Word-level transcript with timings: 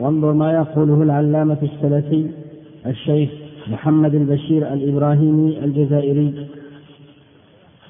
وانظر 0.00 0.32
ما 0.32 0.52
يقوله 0.52 1.02
العلامة 1.02 1.58
السلفي 1.62 2.30
الشيخ 2.86 3.30
محمد 3.66 4.14
البشير 4.14 4.72
الإبراهيمي 4.72 5.58
الجزائري 5.58 6.48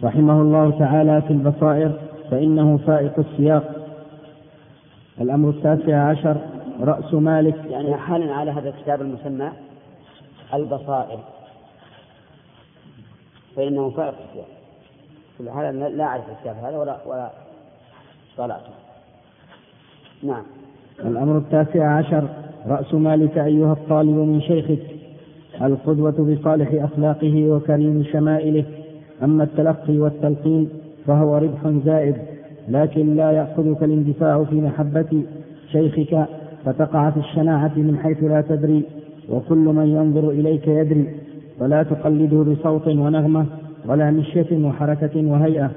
رحمه 0.05 0.43
الله 0.43 0.79
تعالى 0.79 1.23
في 1.23 1.31
البصائر 1.31 2.01
فإنه 2.31 2.77
فائق 2.77 3.19
السياق. 3.19 3.87
الأمر 5.21 5.49
التاسع 5.49 6.09
عشر 6.09 6.37
رأس 6.81 7.15
مالك. 7.15 7.65
يعني 7.71 7.97
حالا 7.97 8.35
على 8.35 8.51
هذا 8.51 8.69
الكتاب 8.69 9.01
المسمى 9.01 9.53
البصائر. 10.55 11.19
فإنه 13.57 13.91
فائق 13.91 14.15
السياق. 14.29 14.49
هذا 15.57 15.73
لا 15.73 16.05
أعرف 16.05 16.25
الكتاب 16.31 16.57
هذا 16.57 16.79
ولا 16.79 17.07
ولا 17.07 17.31
طلعته 18.37 18.73
نعم. 20.23 20.45
الأمر 21.01 21.39
التاسع 21.39 21.97
عشر. 21.97 22.29
رأس 22.69 22.95
مالك 22.95 23.39
أيها 23.39 23.73
الطالب 23.73 24.17
من 24.17 24.41
شيخك. 24.41 24.79
القدوة 25.63 26.11
بصالح 26.11 26.85
أخلاقه 26.85 27.47
وكريم 27.51 28.05
شمائله. 28.13 28.65
أما 29.23 29.45
التلقي 29.45 29.99
والتلقين 29.99 30.69
فهو 31.07 31.39
ربح 31.39 31.69
زائد. 31.85 32.17
لكن 32.69 33.17
لا 33.17 33.31
يأخذك 33.31 33.83
الاندفاع 33.83 34.45
في 34.45 34.55
محبة 34.61 35.23
شيخك. 35.73 36.27
فتقع 36.65 37.11
في 37.11 37.21
الشناعة 37.21 37.73
من 37.77 37.99
حيث 38.03 38.25
لا 38.25 38.41
تدري. 38.41 38.83
وكل 39.31 39.59
من 39.59 39.87
ينظر 39.87 40.31
إليك 40.31 40.69
يدري. 40.69 41.07
فلا 41.61 41.83
تقلده 41.83 42.53
بصوت 42.53 42.89
ونغمة 42.89 43.47
ولا 43.87 44.11
مشية 44.11 44.67
وحركة 44.67 45.27
وهيئة. 45.27 45.71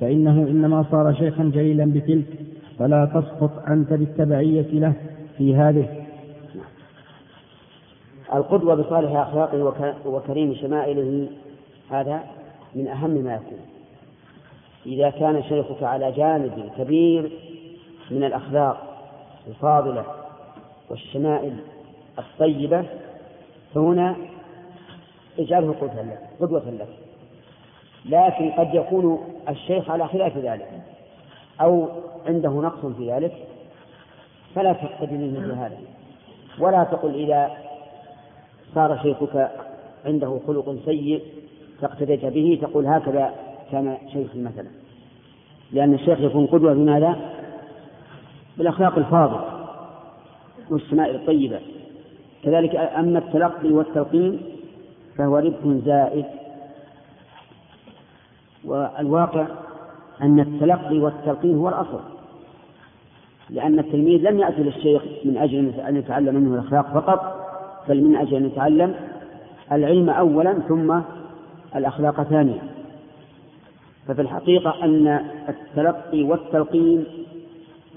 فإنه 0.00 0.46
إنما 0.50 0.84
صار 0.90 1.14
شيخا 1.14 1.44
جليلا 1.44 1.84
بتلك. 1.84 2.43
فلا 2.78 3.04
تسقط 3.04 3.68
أنت 3.68 3.92
بالتبعية 3.92 4.66
له 4.72 4.92
في 5.38 5.56
هذه. 5.56 6.04
القدوة 8.34 8.74
بصالح 8.74 9.16
أخلاقه 9.16 9.74
وكريم 10.06 10.54
شمائله 10.54 11.28
هذا 11.90 12.22
من 12.74 12.88
أهم 12.88 13.10
ما 13.10 13.34
يكون. 13.34 13.58
إذا 14.86 15.10
كان 15.10 15.42
شيخك 15.42 15.82
على 15.82 16.12
جانب 16.12 16.70
كبير 16.78 17.32
من 18.10 18.24
الأخلاق 18.24 18.94
الفاضلة 19.48 20.04
والشمائل 20.90 21.56
الطيبة 22.18 22.84
فهنا 23.74 24.16
اجعله 25.38 25.74
قدوة 26.40 26.70
لك 26.70 26.88
لكن 28.04 28.50
قد 28.50 28.74
يكون 28.74 29.18
الشيخ 29.48 29.90
على 29.90 30.08
خلاف 30.08 30.38
ذلك. 30.38 30.93
أو 31.60 31.88
عنده 32.26 32.50
نقص 32.50 32.86
في 32.86 33.12
ذلك 33.12 33.32
فلا 34.54 34.72
تقتدي 34.72 35.14
منه 35.14 35.48
بهذا 35.48 35.78
ولا 36.58 36.84
تقل 36.84 37.14
إذا 37.14 37.50
صار 38.74 38.98
شيخك 39.02 39.50
عنده 40.06 40.40
خلق 40.46 40.76
سيء 40.84 41.22
فاقتديت 41.80 42.24
به 42.24 42.58
تقول 42.62 42.86
هكذا 42.86 43.34
كان 43.72 43.96
شيخي 44.12 44.42
مثلا. 44.42 44.68
لأن 45.72 45.94
الشيخ 45.94 46.20
يكون 46.20 46.46
قدوة 46.46 46.74
بماذا؟ 46.74 47.16
بالأخلاق 48.58 48.98
الفاضلة 48.98 49.44
والسماء 50.70 51.10
الطيبة. 51.10 51.60
كذلك 52.42 52.76
أما 52.76 53.18
التلقي 53.18 53.68
والتلقين 53.68 54.42
فهو 55.18 55.38
ربح 55.38 55.84
زائد. 55.84 56.24
والواقع 58.64 59.46
أن 60.22 60.40
التلقي 60.40 60.98
والتلقين 60.98 61.56
هو 61.56 61.68
الأصل. 61.68 62.00
لأن 63.50 63.78
التلميذ 63.78 64.30
لم 64.30 64.38
يأتي 64.38 64.62
للشيخ 64.62 65.02
من 65.24 65.36
أجل 65.36 65.80
أن 65.80 65.96
يتعلم 65.96 66.34
منه 66.34 66.54
الأخلاق 66.54 66.94
فقط 66.94 67.46
بل 67.88 68.04
من 68.04 68.16
أجل 68.16 68.36
أن 68.36 68.46
يتعلم 68.46 68.94
العلم 69.72 70.10
أولا 70.10 70.58
ثم 70.68 71.00
الأخلاق 71.76 72.22
ثانيا. 72.22 72.62
ففي 74.08 74.22
الحقيقة 74.22 74.84
أن 74.84 75.20
التلقي 75.48 76.22
والتلقين 76.22 77.04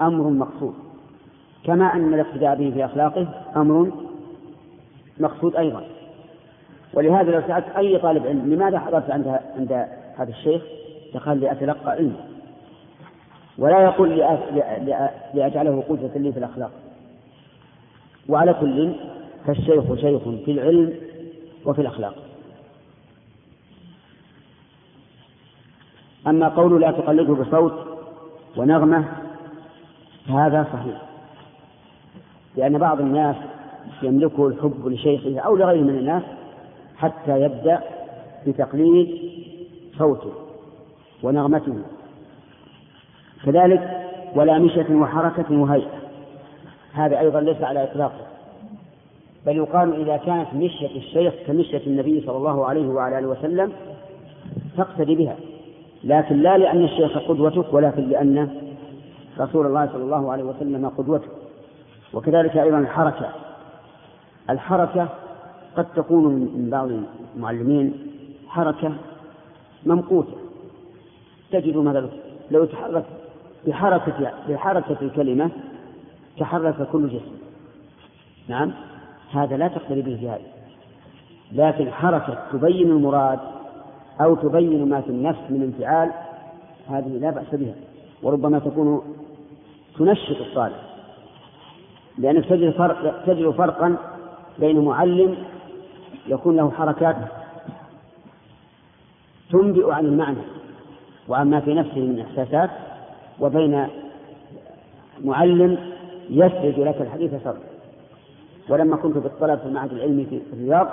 أمر 0.02 0.30
مقصود. 0.30 0.74
كما 1.64 1.94
أن 1.94 2.14
الاقتداء 2.14 2.56
به 2.56 2.70
في 2.70 2.84
أخلاقه 2.84 3.26
أمر 3.56 3.90
مقصود 5.20 5.56
أيضا. 5.56 5.84
ولهذا 6.94 7.30
لو 7.30 7.40
سألت 7.40 7.66
أي 7.76 7.98
طالب 7.98 8.26
علم 8.26 8.54
لماذا 8.54 8.78
حضرت 8.78 9.10
عند 9.10 9.38
عند 9.56 9.72
هذا 10.16 10.30
الشيخ؟ 10.30 10.62
فقال 11.14 11.40
لأتلقى 11.40 11.90
علم. 11.90 12.16
ولا 13.58 13.82
يقول 13.82 14.16
لأجعله 15.34 15.84
قدوة 15.88 16.10
لي 16.16 16.32
في 16.32 16.38
الأخلاق. 16.38 16.70
وعلى 18.28 18.54
كل 18.54 18.94
فالشيخ 19.46 19.94
شيخ 19.94 20.22
في 20.44 20.50
العلم 20.50 20.94
وفي 21.64 21.80
الأخلاق. 21.80 22.14
أما 26.26 26.48
قول 26.48 26.80
لا 26.80 26.90
تقلده 26.90 27.34
بصوت 27.34 27.72
ونغمة 28.56 29.04
فهذا 30.28 30.66
صحيح. 30.72 31.02
لأن 32.56 32.78
بعض 32.78 33.00
الناس 33.00 33.36
يملكه 34.02 34.46
الحب 34.46 34.88
لشيخه 34.88 35.40
أو 35.40 35.56
لغيره 35.56 35.82
من 35.82 35.98
الناس 35.98 36.22
حتى 36.96 37.40
يبدأ 37.40 37.82
بتقليد 38.46 39.18
صوته. 39.98 40.47
ونغمته. 41.22 41.74
كذلك 43.44 44.08
ولا 44.34 44.58
مشية 44.58 44.94
وحركة 44.94 45.60
وهيئة. 45.60 45.98
هذا 46.92 47.18
أيضا 47.18 47.40
ليس 47.40 47.62
على 47.62 47.84
إطلاقه. 47.84 48.26
بل 49.46 49.56
يقال 49.56 50.00
إذا 50.00 50.16
كانت 50.16 50.54
مشية 50.54 50.96
الشيخ 50.96 51.34
كمشية 51.46 51.86
النبي 51.86 52.20
صلى 52.26 52.36
الله 52.36 52.66
عليه 52.66 52.88
وعلى 52.88 53.18
آله 53.18 53.28
وسلم 53.28 53.72
تقتدي 54.76 55.14
بها. 55.14 55.36
لكن 56.04 56.36
لا 56.36 56.58
لأن 56.58 56.84
الشيخ 56.84 57.18
قدوتك 57.18 57.74
ولكن 57.74 58.08
لأن 58.08 58.50
رسول 59.38 59.66
الله 59.66 59.86
صلى 59.92 60.02
الله 60.02 60.32
عليه 60.32 60.44
وسلم 60.44 60.88
قدوتك. 60.88 61.30
وكذلك 62.14 62.56
أيضا 62.56 62.78
الحركة. 62.78 63.28
الحركة 64.50 65.08
قد 65.76 65.86
تكون 65.96 66.34
من 66.34 66.68
بعض 66.70 66.88
المعلمين 67.36 67.92
حركة 68.48 68.92
ممقوتة. 69.86 70.47
تجد 71.50 71.76
مثلا 71.76 72.08
لو 72.50 72.64
تحرك 72.64 73.04
بحركة 73.66 74.32
بحركة 74.48 74.96
الكلمة 75.02 75.50
تحرك 76.38 76.88
كل 76.92 77.08
جسم. 77.08 77.38
نعم؟ 78.48 78.72
هذا 79.32 79.56
لا 79.56 79.68
تقترب 79.68 80.04
به 80.04 80.34
هذا 80.34 80.40
لكن 81.52 81.90
حركة 81.90 82.38
تبين 82.52 82.90
المراد 82.90 83.38
أو 84.20 84.34
تبين 84.34 84.88
ما 84.88 85.00
في 85.00 85.08
النفس 85.08 85.40
من 85.50 85.62
انفعال 85.62 86.12
هذه 86.88 87.18
لا 87.18 87.30
بأس 87.30 87.54
بها. 87.54 87.74
وربما 88.22 88.58
تكون 88.58 89.02
تنشط 89.98 90.40
الطالب. 90.40 90.76
لأنك 92.18 92.44
تجد 92.44 92.70
فرق 92.70 93.24
تجد 93.26 93.50
فرقا 93.50 93.96
بين 94.58 94.84
معلم 94.84 95.36
يكون 96.26 96.56
له 96.56 96.70
حركات 96.70 97.16
تنبئ 99.50 99.90
عن 99.90 100.06
المعنى. 100.06 100.57
وعن 101.28 101.50
ما 101.50 101.60
في 101.60 101.74
نفسه 101.74 102.00
من 102.00 102.20
إحساسات 102.20 102.70
وبين 103.40 103.86
معلم 105.24 105.78
يسرد 106.30 106.78
لك 106.78 107.00
الحديث 107.00 107.30
سرد 107.44 107.60
ولما 108.68 108.96
كنت 108.96 109.18
في 109.18 109.26
الطلب 109.26 109.58
في 109.58 109.66
المعهد 109.66 109.92
العلمي 109.92 110.24
في 110.24 110.40
الرياض 110.52 110.88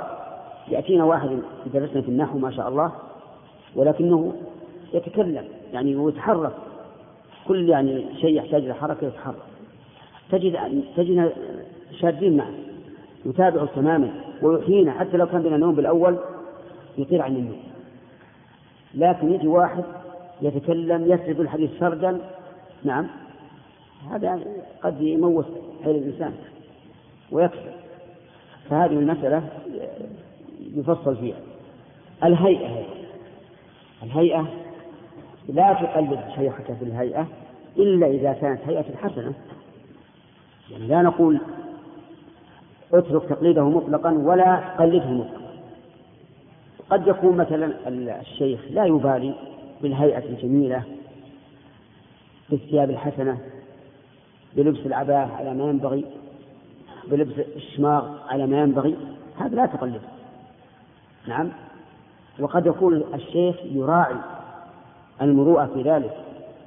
يأتينا 0.67 1.03
واحد 1.03 1.39
يدرسنا 1.65 2.01
في 2.01 2.09
النحو 2.09 2.37
ما 2.37 2.51
شاء 2.51 2.69
الله 2.69 2.91
ولكنه 3.75 4.33
يتكلم 4.93 5.43
يعني 5.73 5.95
ويتحرك 5.95 6.51
كل 7.47 7.69
يعني 7.69 8.05
شيء 8.21 8.37
يحتاج 8.37 8.63
إلى 8.63 8.73
حركة 8.73 9.07
يتحرك. 9.07 9.35
تجد 10.31 10.59
تجد 10.97 11.31
شادين 11.99 12.37
معه 12.37 12.51
يتابعه 13.25 13.67
تماما 13.75 14.09
ويحيينا 14.41 14.91
حتى 14.91 15.17
لو 15.17 15.25
كان 15.25 15.41
بنا 15.41 15.57
نوم 15.57 15.75
بالأول 15.75 16.17
يطير 16.97 17.21
عن 17.21 17.35
النوم. 17.35 17.59
لكن 18.95 19.33
يجي 19.33 19.47
واحد 19.47 19.83
يتكلم 20.41 21.03
يسرد 21.11 21.39
الحديث 21.39 21.69
سردا 21.79 22.21
نعم. 22.83 23.07
هذا 24.11 24.39
قد 24.83 25.01
يموت 25.01 25.45
حيل 25.83 25.95
الإنسان 25.95 26.33
ويكفر 27.31 27.71
فهذه 28.69 28.93
المسألة 28.93 29.43
يفصل 30.75 31.17
فيها. 31.17 31.37
الهيئة. 32.23 32.67
هي. 32.67 32.85
الهيئة 34.03 34.47
لا 35.49 35.73
تقلد 35.73 36.19
شيخك 36.35 36.73
في 36.79 36.85
الهيئة 36.85 37.27
إلا 37.77 38.07
إذا 38.07 38.33
كانت 38.33 38.61
هيئة 38.67 38.95
حسنة. 38.95 39.33
يعني 40.71 40.87
لا 40.87 41.01
نقول 41.01 41.39
اترك 42.93 43.29
تقليده 43.29 43.69
مطلقا 43.69 44.11
ولا 44.11 44.55
قلده 44.79 45.05
مطلقا. 45.05 45.45
قد 46.89 47.07
يكون 47.07 47.37
مثلا 47.37 47.73
الشيخ 48.21 48.59
لا 48.69 48.85
يبالي 48.85 49.35
بالهيئة 49.81 50.25
الجميلة 50.25 50.83
بالثياب 52.49 52.89
الحسنة 52.89 53.37
بلبس 54.55 54.85
العباءة 54.85 55.31
على 55.33 55.53
ما 55.53 55.69
ينبغي 55.69 56.05
بلبس 57.07 57.33
الشماغ 57.55 58.17
على 58.29 58.47
ما 58.47 58.61
ينبغي 58.61 58.95
هذا 59.37 59.55
لا 59.55 59.65
تقلد. 59.65 60.01
نعم؟ 61.27 61.51
وقد 62.39 62.65
يكون 62.65 63.03
الشيخ 63.13 63.55
يراعي 63.63 64.15
المروءة 65.21 65.65
في 65.65 65.81
ذلك 65.81 66.17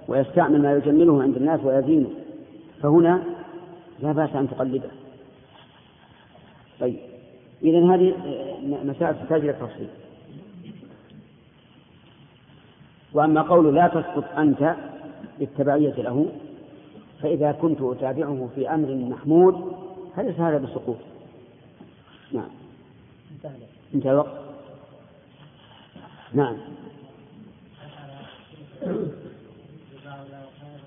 ويستعمل 0.08 0.62
ما 0.62 0.72
يجمله 0.72 1.22
عند 1.22 1.36
الناس 1.36 1.60
ويزينه. 1.64 2.10
فهنا 2.82 3.22
لا 4.00 4.12
بأس 4.12 4.30
أن 4.34 4.50
تقلده. 4.50 4.90
طيب 6.80 6.98
إذا 7.62 7.94
هذه 7.94 8.14
مسائل 8.84 9.14
تحتاج 9.14 9.40
إلى 9.40 9.52
تفصيل. 9.52 9.88
وأما 13.18 13.42
قول 13.42 13.74
لا 13.74 13.88
تسقط 13.88 14.24
أنت 14.38 14.74
بالتبعية 15.38 15.94
له 15.94 16.26
فإذا 17.22 17.52
كنت 17.52 17.78
أتابعه 17.80 18.48
في 18.54 18.74
أمر 18.74 18.94
محمود 18.94 19.72
فليس 20.16 20.40
هذا 20.40 20.58
بسقوط. 20.58 20.96
نعم. 22.32 22.48
انتهى 23.94 24.12
الوقت. 24.12 24.40
نعم. 26.34 26.56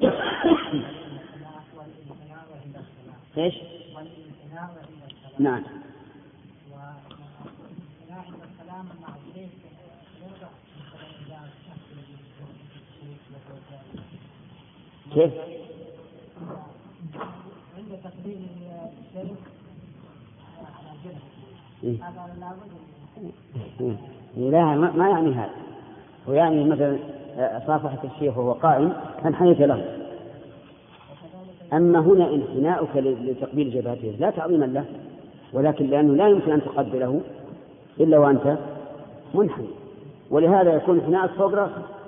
إيش؟ 3.37 3.55
نعم. 5.39 5.63
كيف؟ 15.13 15.31
عند 17.77 17.99
تقديم 18.03 18.47
الشيخ 18.99 19.37
لا 24.37 24.75
ما 24.75 25.09
يعني 25.09 25.31
هذا. 25.31 25.49
هو 26.29 26.33
يعني 26.33 26.63
مثلا 26.63 26.99
صافحة 27.67 27.97
الشيخ 28.03 28.37
وهو 28.37 28.51
قائم 28.51 28.93
فانحنيت 29.23 29.59
له. 29.59 29.97
أما 31.73 31.99
هنا 31.99 32.33
انحناؤك 32.33 32.97
لتقبيل 32.97 33.71
جبهته 33.71 34.15
لا 34.19 34.29
تعظيما 34.29 34.65
له 34.65 34.85
ولكن 35.53 35.85
لأنه 35.85 36.15
لا 36.15 36.27
يمكن 36.27 36.51
أن 36.51 36.61
تقبله 36.61 37.21
إلا 37.99 38.17
وأنت 38.17 38.57
منحني. 39.33 39.67
ولهذا 40.29 40.73
يكون 40.73 40.99
انحناءك 40.99 41.31
فوق 41.31 41.53
رأسك 41.53 42.00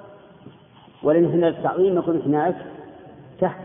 ولأن 1.04 1.44
التعظيم 1.44 1.98
يكون 1.98 2.16
انحناءك 2.16 2.56
تحت. 3.40 3.60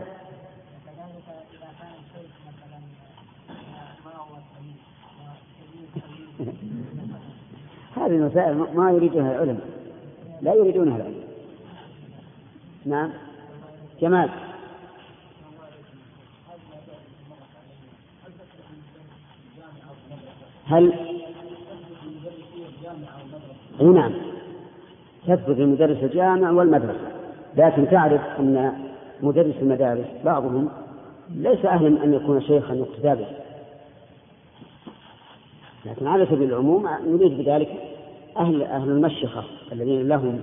هذه 7.95 8.15
المسائل 8.15 8.55
ما 8.55 8.91
يريدها 8.91 9.31
العلماء. 9.31 9.67
لا 10.41 10.53
يريدونها 10.53 10.97
العلماء. 10.97 11.27
نعم. 12.85 13.11
جمال. 14.01 14.29
هل 20.65 20.93
نعم 23.81 24.13
تثبت 25.27 25.59
المدرس 25.59 26.03
الجامع 26.03 26.51
والمدرسة. 26.51 27.08
لكن 27.57 27.89
تعرف 27.89 28.21
أن 28.39 28.73
مدرس 29.21 29.55
المدارس 29.61 30.07
بعضهم 30.25 30.69
ليس 31.29 31.65
أهلا 31.65 32.03
أن 32.03 32.13
يكون 32.13 32.41
شيخا 32.41 32.73
يقتدى 32.73 33.15
به 33.15 33.27
لكن 35.85 36.07
على 36.07 36.25
سبيل 36.25 36.49
العموم 36.49 36.89
نريد 37.07 37.37
بذلك 37.37 37.69
أهل 38.37 38.63
أهل 38.63 38.89
المشيخة 38.89 39.43
الذين 39.71 40.07
لهم 40.07 40.39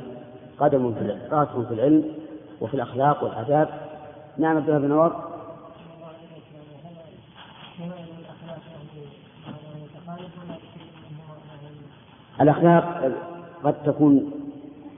قدم 0.58 0.94
في 0.94 1.18
راسهم 1.30 1.64
في 1.64 1.74
العلم 1.74 2.04
وفي 2.60 2.74
الأخلاق 2.74 3.24
والآداب. 3.24 3.68
نعم 4.38 4.56
عبد 4.56 4.68
الله 4.68 4.80
بن 4.80 4.88
نور 4.88 5.12
الأخلاق 12.40 13.12
قد 13.64 13.74
تكون 13.84 14.30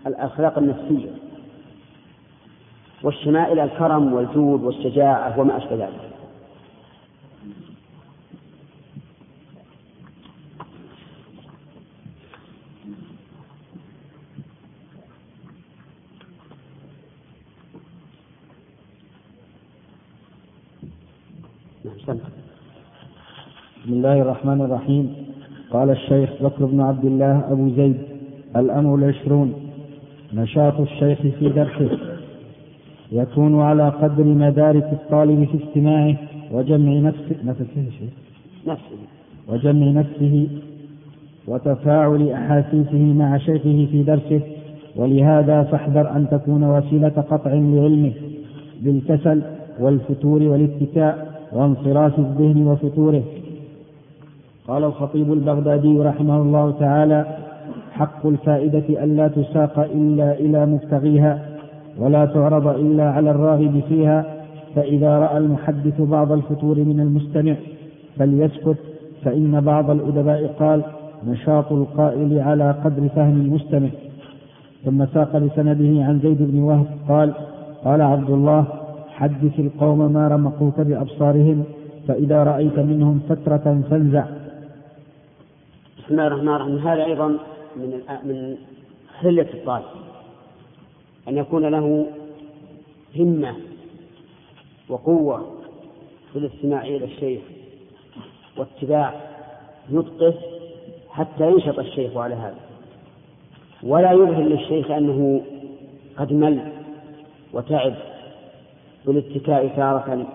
الأخلاق 0.06 0.58
النفسية. 0.58 1.27
والشمائل 3.02 3.58
الكرم 3.58 4.12
والجود 4.12 4.62
والشجاعة 4.62 5.40
وما 5.40 5.56
أشبه 5.56 5.76
ذلك. 5.76 6.08
بسم 23.84 23.92
الله 23.92 24.22
الرحمن 24.22 24.60
الرحيم. 24.60 25.16
قال 25.70 25.90
الشيخ 25.90 26.30
بكر 26.42 26.64
بن 26.64 26.80
عبد 26.80 27.04
الله 27.04 27.52
أبو 27.52 27.68
زيد 27.68 28.02
الأمر 28.56 28.94
العشرون. 28.94 29.70
نشاط 30.32 30.80
الشيخ 30.80 31.18
في 31.20 31.48
درسه. 31.48 32.17
يكون 33.12 33.60
على 33.60 33.88
قدر 33.88 34.24
مدارك 34.24 34.88
الطالب 34.92 35.44
في 35.44 35.64
استماعه 35.64 36.16
وجمع 36.52 36.92
نفسه 36.92 37.36
نفسه 37.44 37.66
نفسه. 38.66 38.80
وجمع 39.48 39.86
نفسه 39.86 40.48
وتفاعل 41.48 42.30
أحاسيسه 42.30 43.14
مع 43.14 43.38
شيخه 43.38 43.86
في 43.90 44.02
درسه. 44.02 44.40
ولهذا 44.96 45.62
فاحذر 45.62 46.16
أن 46.16 46.28
تكون 46.30 46.64
وسيلة 46.64 47.08
قطع 47.08 47.50
لعلمه 47.52 48.12
بالكسل 48.80 49.42
والفتور 49.80 50.42
والاتكاء 50.42 51.28
وانصراف 51.52 52.18
الذهن 52.18 52.66
وفتوره 52.66 53.22
قال 54.68 54.84
الخطيب 54.84 55.32
البغدادي 55.32 55.98
رحمه 55.98 56.42
الله 56.42 56.70
تعالى 56.70 57.26
حق 57.92 58.26
الفائدة 58.26 59.04
ألا 59.04 59.28
تساق 59.28 59.78
إلا 59.78 60.32
إلى 60.32 60.66
مبتغيها 60.66 61.47
ولا 61.98 62.24
تعرض 62.24 62.66
إلا 62.66 63.10
على 63.10 63.30
الراغب 63.30 63.82
فيها 63.88 64.24
فإذا 64.74 65.18
رأى 65.18 65.38
المحدث 65.38 66.00
بعض 66.00 66.32
الفتور 66.32 66.78
من 66.78 67.00
المستمع 67.00 67.54
فليسكت 68.18 68.76
فإن 69.24 69.60
بعض 69.60 69.90
الأدباء 69.90 70.46
قال 70.46 70.82
نشاط 71.26 71.72
القائل 71.72 72.38
على 72.38 72.70
قدر 72.84 73.08
فهم 73.08 73.40
المستمع. 73.40 73.88
ثم 74.84 75.06
ساق 75.06 75.36
بسنده 75.36 76.04
عن 76.04 76.20
زيد 76.22 76.42
بن 76.42 76.58
وهب 76.58 76.86
قال 77.08 77.34
قال 77.84 78.02
عبد 78.02 78.30
الله 78.30 78.64
حدث 79.08 79.60
القوم 79.60 80.12
ما 80.12 80.28
رمقوك 80.28 80.80
بأبصارهم 80.80 81.64
فإذا 82.08 82.44
رأيت 82.44 82.78
منهم 82.78 83.20
فترة 83.28 83.82
فانزع. 83.90 84.24
بسم 85.98 86.10
الله 86.10 86.26
الرحمن 86.26 86.48
الرحيم. 86.48 86.78
هذا 86.78 87.04
أيضا 87.04 87.28
من 87.76 87.90
من 88.24 88.56
حلة 89.20 89.46
الطالب 89.54 90.07
أن 91.28 91.38
يكون 91.38 91.66
له 91.66 92.06
همة 93.16 93.56
وقوة 94.88 95.46
في 96.32 96.38
الاستماع 96.38 96.82
إلى 96.82 97.04
الشيخ 97.04 97.40
واتباع 98.56 99.14
نطقه 99.90 100.34
حتى 101.10 101.50
ينشط 101.50 101.78
الشيخ 101.78 102.16
على 102.16 102.34
هذا. 102.34 102.60
ولا 103.82 104.12
يظهر 104.12 104.42
للشيخ 104.42 104.90
أنه 104.90 105.42
قد 106.16 106.32
مل 106.32 106.72
وتعب 107.52 107.94
بالاتكاء 109.06 109.68
تارة 109.68 110.26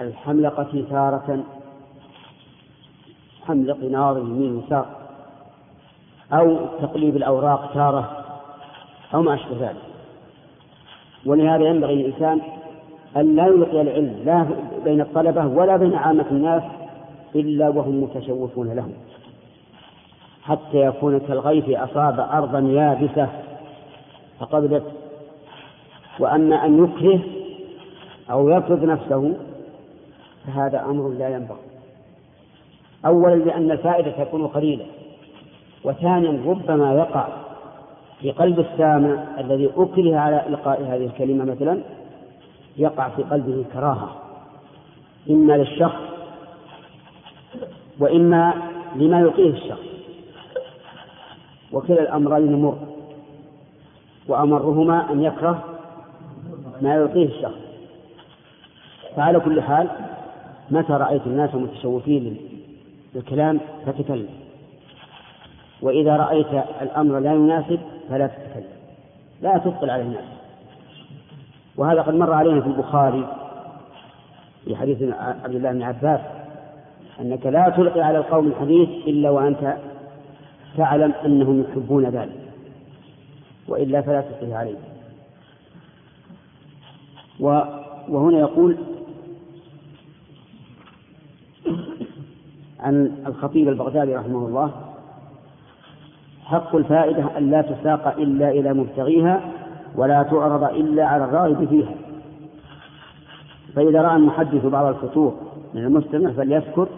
والحملقة 0.00 0.84
تارة 0.90 1.44
حملق 3.46 3.84
نار 3.84 4.18
يمين 4.18 4.56
وساق 4.56 4.98
أو 6.32 6.66
تقليب 6.80 7.16
الأوراق 7.16 7.74
تارة. 7.74 8.21
أو 9.14 9.22
ما 9.22 9.34
أشبه 9.34 9.56
ذلك. 9.60 9.82
ولهذا 11.26 11.64
ينبغي 11.64 11.94
للإنسان 11.94 12.40
أن 13.16 13.36
لا 13.36 13.46
يلقي 13.46 13.80
العلم 13.80 14.22
لا 14.24 14.46
بين 14.84 15.00
الطلبة 15.00 15.46
ولا 15.46 15.76
بين 15.76 15.94
عامة 15.94 16.26
الناس 16.30 16.62
إلا 17.34 17.68
وهم 17.68 18.02
متشوفون 18.02 18.74
له. 18.74 18.88
حتى 20.42 20.76
يكون 20.76 21.18
كالغيث 21.18 21.64
أصاب 21.68 22.20
أرضا 22.20 22.58
يابسة 22.58 23.28
فقبلت 24.40 24.84
وأما 26.20 26.66
أن 26.66 26.84
يكره 26.84 27.20
أو 28.30 28.48
يفرض 28.48 28.84
نفسه 28.84 29.34
فهذا 30.46 30.84
أمر 30.84 31.08
لا 31.08 31.28
ينبغي. 31.28 31.58
أولا 33.06 33.34
لأن 33.34 33.70
الفائدة 33.70 34.24
تكون 34.24 34.46
قليلة. 34.46 34.86
وثانيا 35.84 36.42
ربما 36.46 36.94
يقع 36.94 37.41
في 38.22 38.30
قلب 38.30 38.60
السامع 38.60 39.24
الذي 39.38 39.70
أكره 39.76 40.16
على 40.16 40.46
إلقاء 40.46 40.82
هذه 40.82 41.04
الكلمة 41.04 41.44
مثلا 41.44 41.78
يقع 42.76 43.08
في 43.08 43.22
قلبه 43.22 43.64
كراهة. 43.72 44.16
إما 45.30 45.52
للشخص 45.52 46.00
وإما 47.98 48.54
لما 48.96 49.20
يعطيه 49.20 49.50
الشخص. 49.50 49.86
وكلا 51.72 52.02
الأمرين 52.02 52.62
مر 52.62 52.78
وأمرهما 54.28 55.12
أن 55.12 55.22
يكره 55.22 55.64
ما 56.82 56.94
يعطيه 56.94 57.26
الشخص. 57.26 57.60
فعلى 59.16 59.40
كل 59.40 59.62
حال 59.62 59.88
متى 60.70 60.92
رأيت 60.92 61.26
الناس 61.26 61.54
متشوفين 61.54 62.36
للكلام؟ 63.14 63.60
فتكلم. 63.86 64.28
وإذا 65.82 66.16
رأيت 66.16 66.64
الأمر 66.82 67.18
لا 67.18 67.34
يناسب 67.34 67.80
فلا 68.12 68.26
تتكلم. 68.26 68.64
لا 69.42 69.58
تبطل 69.58 69.90
على 69.90 70.02
الناس. 70.02 70.24
وهذا 71.76 72.02
قد 72.02 72.14
مر 72.14 72.32
علينا 72.32 72.60
في 72.60 72.66
البخاري 72.66 73.26
في 74.64 74.76
حديث 74.76 75.02
عبد 75.44 75.54
الله 75.54 75.72
بن 75.72 75.82
عباس 75.82 76.20
أنك 77.20 77.46
لا 77.46 77.68
تلقي 77.68 78.00
على 78.00 78.18
القوم 78.18 78.46
الحديث 78.46 78.88
إلا 78.88 79.30
وأنت 79.30 79.76
تعلم 80.76 81.12
أنهم 81.24 81.60
يحبون 81.60 82.04
ذلك 82.04 82.40
وإلا 83.68 84.02
فلا 84.02 84.20
تلقيه 84.20 84.56
عليه. 84.56 84.78
وهنا 88.08 88.38
يقول 88.38 88.76
عن 92.80 93.24
الخطيب 93.26 93.68
البغدادي 93.68 94.14
رحمه 94.14 94.46
الله 94.46 94.91
حق 96.44 96.76
الفائدة 96.76 97.38
أن 97.38 97.50
لا 97.50 97.62
تساق 97.62 98.14
إلا 98.18 98.50
إلى 98.50 98.74
مبتغيها 98.74 99.40
ولا 99.96 100.22
تعرض 100.22 100.64
إلا 100.64 101.06
على 101.06 101.24
الراغب 101.24 101.68
فيها. 101.68 101.94
فإذا 103.76 104.02
رأى 104.02 104.16
المحدث 104.16 104.66
بعض 104.66 104.86
الفتوح 104.86 105.34
من 105.74 105.84
المستمع 105.84 106.30
فليذكر 106.30 106.88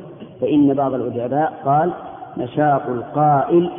فإن 0.40 0.74
بعض 0.74 0.94
الأدباء 0.94 1.62
قال 1.64 1.92
نشاط 2.36 2.88
القائل 2.88 3.70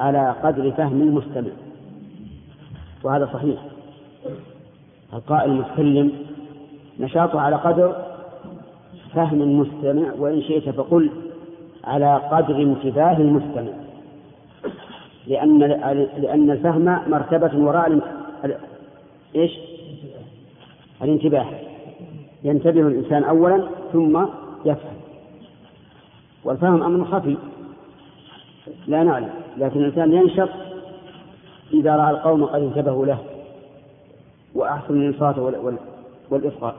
على 0.00 0.34
قدر 0.42 0.70
فهم 0.70 1.02
المستمع. 1.02 1.50
وهذا 3.04 3.30
صحيح. 3.32 3.60
القائل 5.14 5.50
المتكلم 5.50 6.12
نشاطه 7.00 7.40
على 7.40 7.56
قدر 7.56 7.96
فهم 9.14 9.42
المستمع 9.42 10.12
وإن 10.18 10.42
شئت 10.42 10.68
فقل 10.68 11.10
على 11.84 12.16
قدر 12.16 12.62
انتباه 12.62 13.16
المستمع. 13.16 13.83
لأن 15.26 15.58
لأن 16.18 16.50
الفهم 16.50 16.84
مرتبة 16.84 17.58
وراء 17.58 18.00
إيش؟ 19.36 19.50
الانتباه. 21.02 21.46
ينتبه 22.44 22.80
الإنسان 22.80 23.24
أولا 23.24 23.68
ثم 23.92 24.26
يفهم. 24.64 24.96
والفهم 26.44 26.82
أمر 26.82 27.04
خفي. 27.04 27.36
لا 28.86 29.04
نعلم. 29.04 29.30
لكن 29.56 29.80
الإنسان 29.80 30.12
ينشط 30.12 30.48
إذا 31.74 31.96
رأى 31.96 32.10
القوم 32.10 32.44
قد 32.44 32.62
انتبهوا 32.62 33.06
له 33.06 33.18
وأحسن 34.54 34.94
الإنصات 34.94 35.38
والإصغاء. 36.30 36.76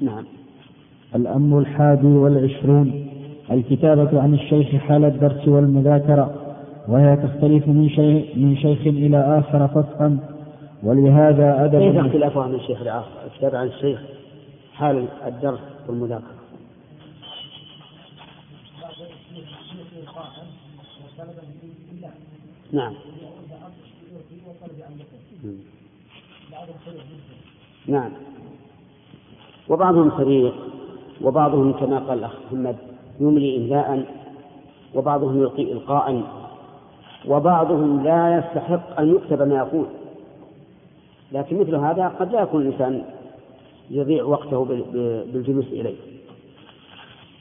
نعم. 0.00 0.24
الأمر 1.14 1.58
الحادي 1.58 2.06
والعشرون. 2.06 2.99
الكتابة 3.50 4.22
عن 4.22 4.34
الشيخ 4.34 4.82
حال 4.82 5.04
الدرس 5.04 5.48
والمذاكرة 5.48 6.34
وهي 6.88 7.16
تختلف 7.16 7.68
من 7.68 7.88
شيخ 7.88 8.36
من 8.36 8.56
شيخ 8.56 8.80
إلى 8.86 9.38
آخر 9.38 9.68
فصحا. 9.68 10.18
ولهذا 10.82 11.64
أدب 11.64 11.78
كيف 11.78 11.96
اختلافها 11.96 12.46
من 12.46 12.60
شيخ 12.60 12.82
لآخر؟ 12.82 13.10
الكتابة 13.26 13.58
عن 13.58 13.66
الشيخ 13.66 14.00
حال 14.74 15.08
الدرس 15.26 15.60
والمذاكرة. 15.88 16.40
نعم. 22.72 22.94
نعم. 27.86 28.10
وبعضهم 29.68 30.10
صريح 30.10 30.54
وبعضهم 31.22 31.72
كما 31.72 31.98
قال 31.98 32.18
الأخ 32.18 32.32
محمد 32.46 32.89
يملي 33.20 33.56
إملاء 33.56 34.04
وبعضهم 34.94 35.40
يلقي 35.40 35.72
إلقاء 35.72 36.22
وبعضهم 37.28 38.04
لا 38.04 38.38
يستحق 38.38 39.00
أن 39.00 39.14
يكتب 39.14 39.42
ما 39.42 39.56
يقول. 39.56 39.86
لكن 41.32 41.60
مثل 41.60 41.74
هذا 41.74 42.08
قد 42.08 42.32
لا 42.32 42.40
يكون 42.40 42.62
الإنسان 42.62 43.04
يضيع 43.90 44.24
وقته 44.24 44.64
بالجلوس 45.32 45.66
إليه. 45.66 45.96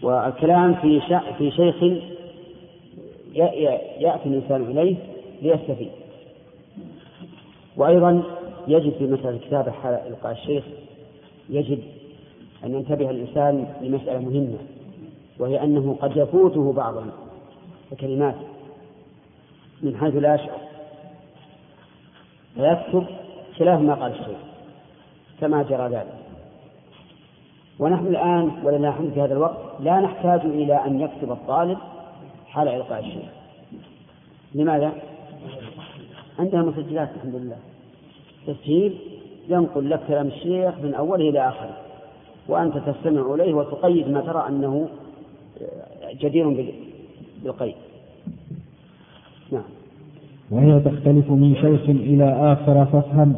والكلام 0.01 0.74
في 0.74 1.01
في 1.38 1.51
شيخ 1.51 1.83
يأتي 4.00 4.29
الإنسان 4.29 4.62
إليه 4.62 4.95
ليستفيد. 5.41 5.91
وأيضا 7.77 8.24
يجب 8.67 8.93
في 8.93 9.07
مسألة 9.07 9.29
الكتابة 9.29 9.71
حال 9.71 9.93
إلقاء 9.93 10.31
الشيخ 10.31 10.63
يجب 11.50 11.79
أن 12.63 12.74
ينتبه 12.74 13.09
الإنسان 13.09 13.67
لمسألة 13.81 14.19
مهمة. 14.19 14.57
وهي 15.39 15.63
أنه 15.63 15.98
قد 16.01 16.17
يفوته 16.17 16.74
بعض 16.74 16.93
الكلمات 17.91 18.36
من 19.81 19.98
حيث 19.98 20.15
لا 20.15 20.36
يشعر. 20.36 20.60
فيكتب 22.55 23.05
خلاف 23.58 23.79
ما 23.79 23.93
قال 23.93 24.12
الشيخ 24.12 24.38
كما 25.39 25.63
جرى 25.63 25.88
ذلك. 25.89 26.15
ونحن 27.79 28.08
الآن 28.08 28.51
ولله 28.63 28.89
الحمد 28.89 29.12
في 29.13 29.22
هذا 29.22 29.34
الوقت 29.34 29.58
لا 29.79 30.00
نحتاج 30.00 30.39
إلى 30.39 30.86
أن 30.86 31.00
يكتب 31.00 31.31
الطالب 31.31 31.77
حال 32.48 32.67
إلقاء 32.67 33.00
الشيخ. 33.00 33.29
لماذا؟ 34.55 34.91
عندنا 36.39 36.62
مسجلات 36.62 37.10
الحمد 37.15 37.36
لله. 37.36 37.58
تسجيل 38.48 38.98
ينقل 39.50 39.89
لك 39.89 40.00
كلام 40.08 40.27
الشيخ 40.27 40.79
من 40.79 40.93
أوله 40.93 41.29
إلى 41.29 41.48
آخره 41.48 41.77
وأنت 42.48 42.77
تستمع 42.77 43.34
إليه 43.34 43.53
وتقيد 43.53 44.10
ما 44.10 44.22
ترى 44.22 44.48
أنه 44.48 44.89
جدير 46.21 46.49
بالقيد. 47.43 47.75
نعم. 49.51 49.63
وهي 50.51 50.79
تختلف 50.79 51.31
من 51.31 51.55
شيخ 51.55 51.89
إلى 51.89 52.53
آخر 52.53 52.85
فافهم 52.85 53.35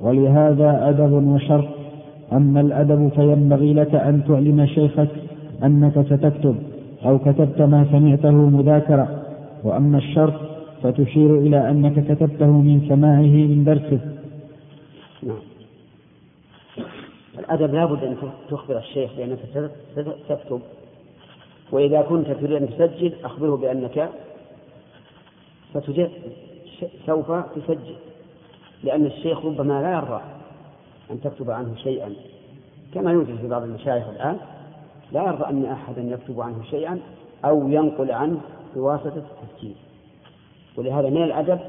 ولهذا 0.00 0.88
أدب 0.88 1.12
وشرط. 1.12 1.68
أما 2.32 2.60
الأدب 2.60 3.08
فينبغي 3.14 3.74
لك 3.74 3.94
أن 3.94 4.24
تعلم 4.28 4.66
شيخك 4.66 5.08
أنك 5.64 6.06
ستكتب 6.06 6.56
أو 7.04 7.18
كتبت 7.18 7.62
ما 7.62 7.86
سمعته 7.92 8.30
مذاكرة. 8.30 9.24
وأما 9.64 9.98
الشرط 9.98 10.34
فتشير 10.82 11.38
إلى 11.38 11.70
أنك 11.70 12.04
كتبته 12.08 12.50
من 12.50 12.88
سماعه 12.88 13.36
من 13.52 13.64
درسه. 13.64 14.00
نعم. 15.22 15.42
الأدب 17.38 17.74
لابد 17.74 18.04
أن 18.04 18.16
تخبر 18.50 18.78
الشيخ 18.78 19.10
بأنك 19.16 19.38
ستكتب. 20.24 20.60
وإذا 21.72 22.02
كنت 22.02 22.30
تريد 22.30 22.52
أن 22.52 22.68
تسجل 22.68 23.14
أخبره 23.24 23.56
بأنك 23.56 24.10
ستجد 25.70 26.10
سوف 27.06 27.32
تسجل. 27.32 27.96
لأن 28.84 29.06
الشيخ 29.06 29.44
ربما 29.44 29.82
لا 29.82 29.92
يرضى 29.92 30.20
أن 31.10 31.20
تكتب 31.20 31.50
عنه 31.50 31.74
شيئا. 31.76 32.14
كما 32.94 33.12
يوجد 33.12 33.36
في 33.36 33.48
بعض 33.48 33.62
المشايخ 33.62 34.08
الآن 34.08 34.36
لا 35.12 35.22
يرضى 35.22 35.44
أن 35.44 35.64
أحدا 35.64 36.02
يكتب 36.02 36.40
عنه 36.40 36.62
شيئا 36.70 37.00
أو 37.44 37.68
ينقل 37.68 38.10
عنه 38.10 38.40
بواسطة 38.74 39.22
التسجيل. 39.42 39.76
ولهذا 40.76 41.10
من 41.10 41.22
الأدب 41.22 41.60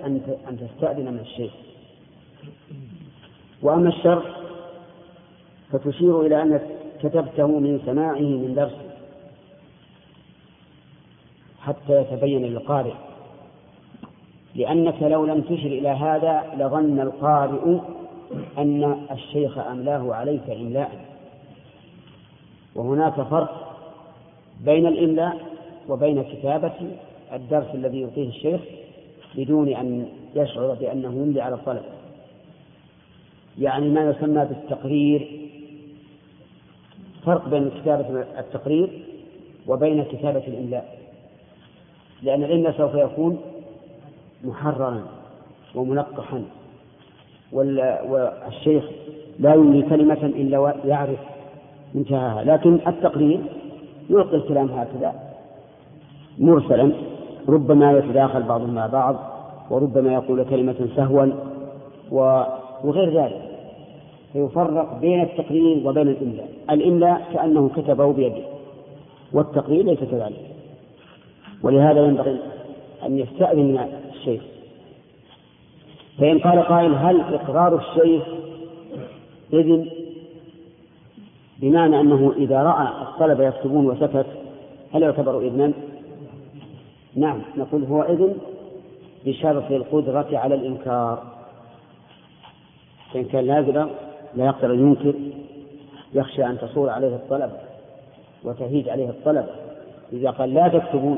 أن 0.49 0.57
تستأذن 0.59 1.13
من 1.13 1.19
الشيخ. 1.19 1.51
وأما 3.61 3.89
الشرط 3.89 4.23
فتشير 5.71 6.21
إلى 6.21 6.41
أنك 6.41 6.61
كتبته 6.99 7.47
من 7.47 7.79
سماعه 7.85 8.19
من 8.19 8.53
درسه. 8.55 8.90
حتى 11.61 12.01
يتبين 12.01 12.45
للقارئ 12.45 12.93
لأنك 14.55 15.03
لو 15.03 15.25
لم 15.25 15.41
تشر 15.41 15.67
إلى 15.67 15.89
هذا 15.89 16.43
لظن 16.57 16.99
القارئ 16.99 17.79
أن 18.57 19.05
الشيخ 19.11 19.57
أملاه 19.57 20.13
عليك 20.13 20.49
إملاء. 20.49 21.05
وهناك 22.75 23.21
فرق 23.21 23.77
بين 24.65 24.87
الإملاء 24.87 25.37
وبين 25.89 26.23
كتابة 26.23 26.73
الدرس 27.33 27.67
الذي 27.73 28.01
يعطيه 28.01 28.29
الشيخ 28.29 28.61
بدون 29.35 29.73
أن 29.73 30.07
يشعر 30.35 30.73
بأنه 30.73 31.13
يملي 31.13 31.41
على 31.41 31.55
الطلب. 31.55 31.83
يعني 33.59 33.89
ما 33.89 34.09
يسمى 34.09 34.45
بالتقرير. 34.45 35.49
فرق 37.25 37.49
بين 37.49 37.69
كتابة 37.69 38.25
التقرير 38.39 38.89
وبين 39.67 40.03
كتابة 40.03 40.47
الإملاء. 40.47 41.00
لأن 42.23 42.43
العلم 42.43 42.73
سوف 42.77 42.95
يكون 42.95 43.37
محررا 44.43 45.01
ومنقحا 45.75 46.43
والشيخ 47.53 48.83
لا 49.39 49.53
يملي 49.53 49.81
كلمة 49.81 50.23
إلا 50.23 50.73
يعرف 50.85 51.19
انتهاها 51.95 52.43
لكن 52.43 52.79
التقرير 52.87 53.39
يلقي 54.09 54.37
الكلام 54.37 54.67
هكذا. 54.71 55.13
مرسلا 56.39 56.91
ربما 57.49 57.91
يتداخل 57.91 58.43
بعضهم 58.43 58.75
مع 58.75 58.87
بعض 58.87 59.15
وربما 59.69 60.13
يقول 60.13 60.43
كلمة 60.43 60.87
سهوا 60.95 61.25
وغير 62.83 63.21
ذلك. 63.23 63.41
فيفرق 64.33 64.99
بين 65.01 65.21
التقرير 65.21 65.87
وبين 65.87 66.07
الإملاء. 66.07 66.49
الإملاء 66.69 67.21
كأنه 67.33 67.69
كتبه 67.75 68.13
بيده 68.13 68.43
والتقرير 69.33 69.85
ليس 69.85 69.99
كذلك. 69.99 70.50
ولهذا 71.63 71.99
ينبغي 72.05 72.39
أن 73.05 73.19
يستأذن 73.19 73.87
الشيخ. 74.09 74.41
فإن 76.19 76.39
قال 76.39 76.63
قائل 76.63 76.95
هل 76.95 77.33
إقرار 77.33 77.75
الشيخ 77.79 78.23
إذن 79.53 79.89
بمعنى 81.57 81.99
أنه 81.99 82.33
إذا 82.37 82.63
رأى 82.63 82.87
الطلبة 83.01 83.47
يكتبون 83.47 83.85
وسكت 83.85 84.25
هل 84.93 85.03
يعتبر 85.03 85.39
إذنا؟ 85.39 85.71
نعم 87.15 87.41
نقول 87.57 87.83
هو 87.83 88.01
إذن 88.01 88.35
بشرط 89.25 89.71
القدرة 89.71 90.37
على 90.37 90.55
الإنكار. 90.55 91.23
فإن 93.13 93.25
كان 93.25 93.45
لا 93.45 93.61
لا 94.35 94.45
يقدر 94.45 94.73
أن 94.73 94.79
ينكر 94.79 95.13
يخشى 96.13 96.45
أن 96.45 96.57
تصور 96.57 96.89
عليه 96.89 97.15
الطلب 97.15 97.51
وتهيج 98.43 98.89
عليه 98.89 99.09
الطلب. 99.09 99.45
إذا 100.13 100.29
قال 100.29 100.53
لا 100.53 100.67
تكتبون 100.67 101.17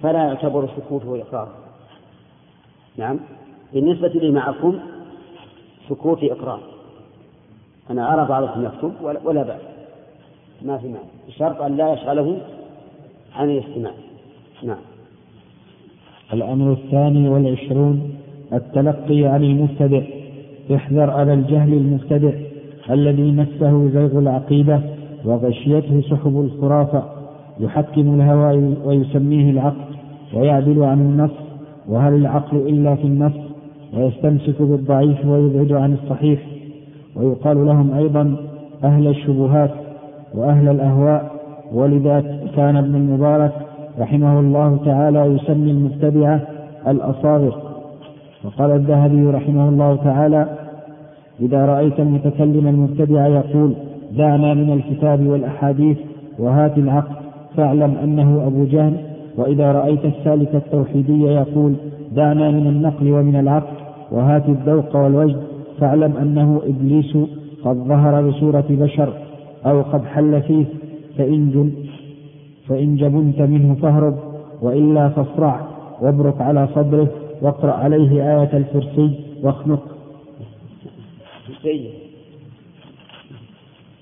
فلا 0.00 0.24
يعتبر 0.24 0.68
سكوته 0.76 1.20
إقرار 1.20 1.48
نعم. 2.96 3.18
بالنسبة 3.72 4.08
لي 4.08 4.30
معكم 4.30 4.78
سكوتي 5.88 6.32
إقرار 6.32 6.60
أنا 7.90 8.14
أرى 8.14 8.28
بعضكم 8.28 8.64
يكتب 8.64 8.92
ولا 9.24 9.42
بأس. 9.42 9.60
ما 10.62 10.78
في 10.78 10.86
معنى 10.88 11.06
بشرط 11.28 11.60
أن 11.60 11.76
لا 11.76 11.92
يشغله 11.92 12.38
عن 13.34 13.50
الاستماع. 13.50 13.92
نعم. 14.62 14.78
الأمر 16.32 16.72
الثاني 16.72 17.28
والعشرون 17.28 18.14
التلقي 18.52 19.24
عن 19.24 19.44
المبتدئ. 19.44 20.04
احذر 20.74 21.10
على 21.10 21.34
الجهل 21.34 21.72
المبتدئ 21.72 22.36
الذي 22.90 23.30
مسه 23.32 23.88
زيغ 23.88 24.18
العقيدة 24.18 24.80
وغشيته 25.24 26.00
سحب 26.00 26.40
الخرافة. 26.40 27.15
يحكم 27.60 28.14
الهوى 28.14 28.74
ويسميه 28.84 29.50
العقل 29.50 29.84
ويعدل 30.34 30.82
عن 30.82 31.00
النص 31.00 31.30
وهل 31.88 32.14
العقل 32.14 32.56
إلا 32.56 32.94
في 32.94 33.04
النص؟ 33.04 33.32
ويستمسك 33.96 34.62
بالضعيف 34.62 35.26
ويبعد 35.26 35.72
عن 35.72 35.92
الصحيح. 35.92 36.40
ويقال 37.16 37.66
لهم 37.66 37.92
أيضا 37.92 38.36
أهل 38.84 39.06
الشبهات 39.06 39.70
وأهل 40.34 40.68
الأهواء. 40.68 41.30
ولذا 41.72 42.20
كان 42.56 42.76
ابن 42.76 42.94
المبارك 42.94 43.52
رحمه 43.98 44.40
الله 44.40 44.78
تعالى 44.84 45.20
يسمي 45.20 45.70
المبتدعة 45.70 46.40
الأصاغر. 46.88 47.62
وقال 48.44 48.70
الذهبي 48.70 49.26
رحمه 49.26 49.68
الله 49.68 49.96
تعالى 49.96 50.48
إذا 51.40 51.66
رأيت 51.66 52.00
المتكلم 52.00 52.66
المبتدع 52.66 53.26
يقول 53.26 53.74
دعنا 54.16 54.54
من 54.54 54.72
الكتاب 54.72 55.26
والأحاديث 55.26 55.98
وهات 56.38 56.78
العقل 56.78 57.25
فاعلم 57.56 57.96
أنه 58.02 58.46
أبو 58.46 58.64
جهل 58.64 58.96
وإذا 59.36 59.72
رأيت 59.72 60.04
السالك 60.04 60.54
التوحيدي 60.54 61.22
يقول 61.22 61.74
دعنا 62.12 62.50
من 62.50 62.66
النقل 62.66 63.12
ومن 63.12 63.36
العقل 63.36 63.76
وهات 64.10 64.48
الذوق 64.48 64.96
والوجد 64.96 65.42
فاعلم 65.80 66.16
أنه 66.16 66.60
إبليس 66.66 67.16
قد 67.64 67.76
ظهر 67.76 68.28
بصورة 68.30 68.64
بشر 68.70 69.12
أو 69.66 69.82
قد 69.82 70.04
حل 70.04 70.42
فيه 70.42 70.64
فإن, 71.18 71.72
فإن 72.68 72.96
جبنت 72.96 73.40
منه 73.40 73.74
فاهرب 73.74 74.16
وإلا 74.62 75.08
فاصرع 75.08 75.66
وابرك 76.02 76.40
على 76.40 76.68
صدره 76.74 77.08
واقرأ 77.42 77.72
عليه 77.72 78.10
آية 78.10 78.56
الكرسي 78.56 79.20
واخنق. 79.42 79.82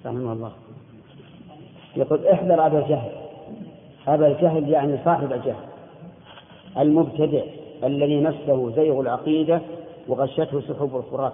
رحمه 0.07 0.33
الله. 0.33 0.51
يقول 1.97 2.27
احذر 2.27 2.67
أبا 2.67 2.79
الجهل 2.85 3.24
أبا 4.09 4.27
الجهل 4.27 4.69
يعني 4.69 4.99
صاحب 5.05 5.33
الجهل 5.33 5.65
المبتدع 6.79 7.43
الذي 7.85 8.21
مسه 8.21 8.71
زيغ 8.77 9.01
العقيدة 9.01 9.61
وغشته 10.09 10.61
سحب 10.61 10.97
الفرات. 10.97 11.33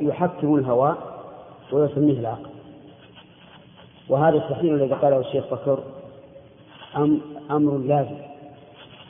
يحكم 0.00 0.54
الهوى 0.54 0.96
ويسميه 1.72 2.18
العقل. 2.18 2.50
وهذا 4.08 4.36
التحليل 4.36 4.74
الذي 4.74 4.94
قاله 4.94 5.18
الشيخ 5.18 5.44
بكر 5.54 5.78
أمر 7.50 7.78
لازم. 7.78 8.18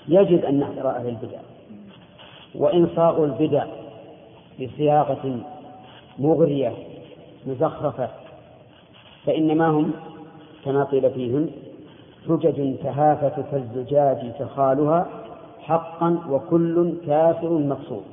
يجب 0.09 0.45
أن 0.45 0.61
نحذر 0.61 0.89
أهل 0.89 1.09
البدع. 1.09 1.39
وإن 2.55 2.89
صاغوا 2.97 3.27
البدع 3.27 3.65
بصياغة 4.61 5.41
مغرية 6.19 6.73
مزخرفة 7.47 8.09
فإنما 9.27 9.67
هم 9.67 9.93
كما 10.65 10.85
قيل 10.85 11.11
فيهم 11.11 11.51
حجج 12.29 12.77
تهافت 12.83 13.51
كالزجاج 13.51 14.33
تخالها 14.39 15.07
حقا 15.61 16.19
وكل 16.31 16.95
كافر 17.07 17.49
مقصود. 17.49 18.05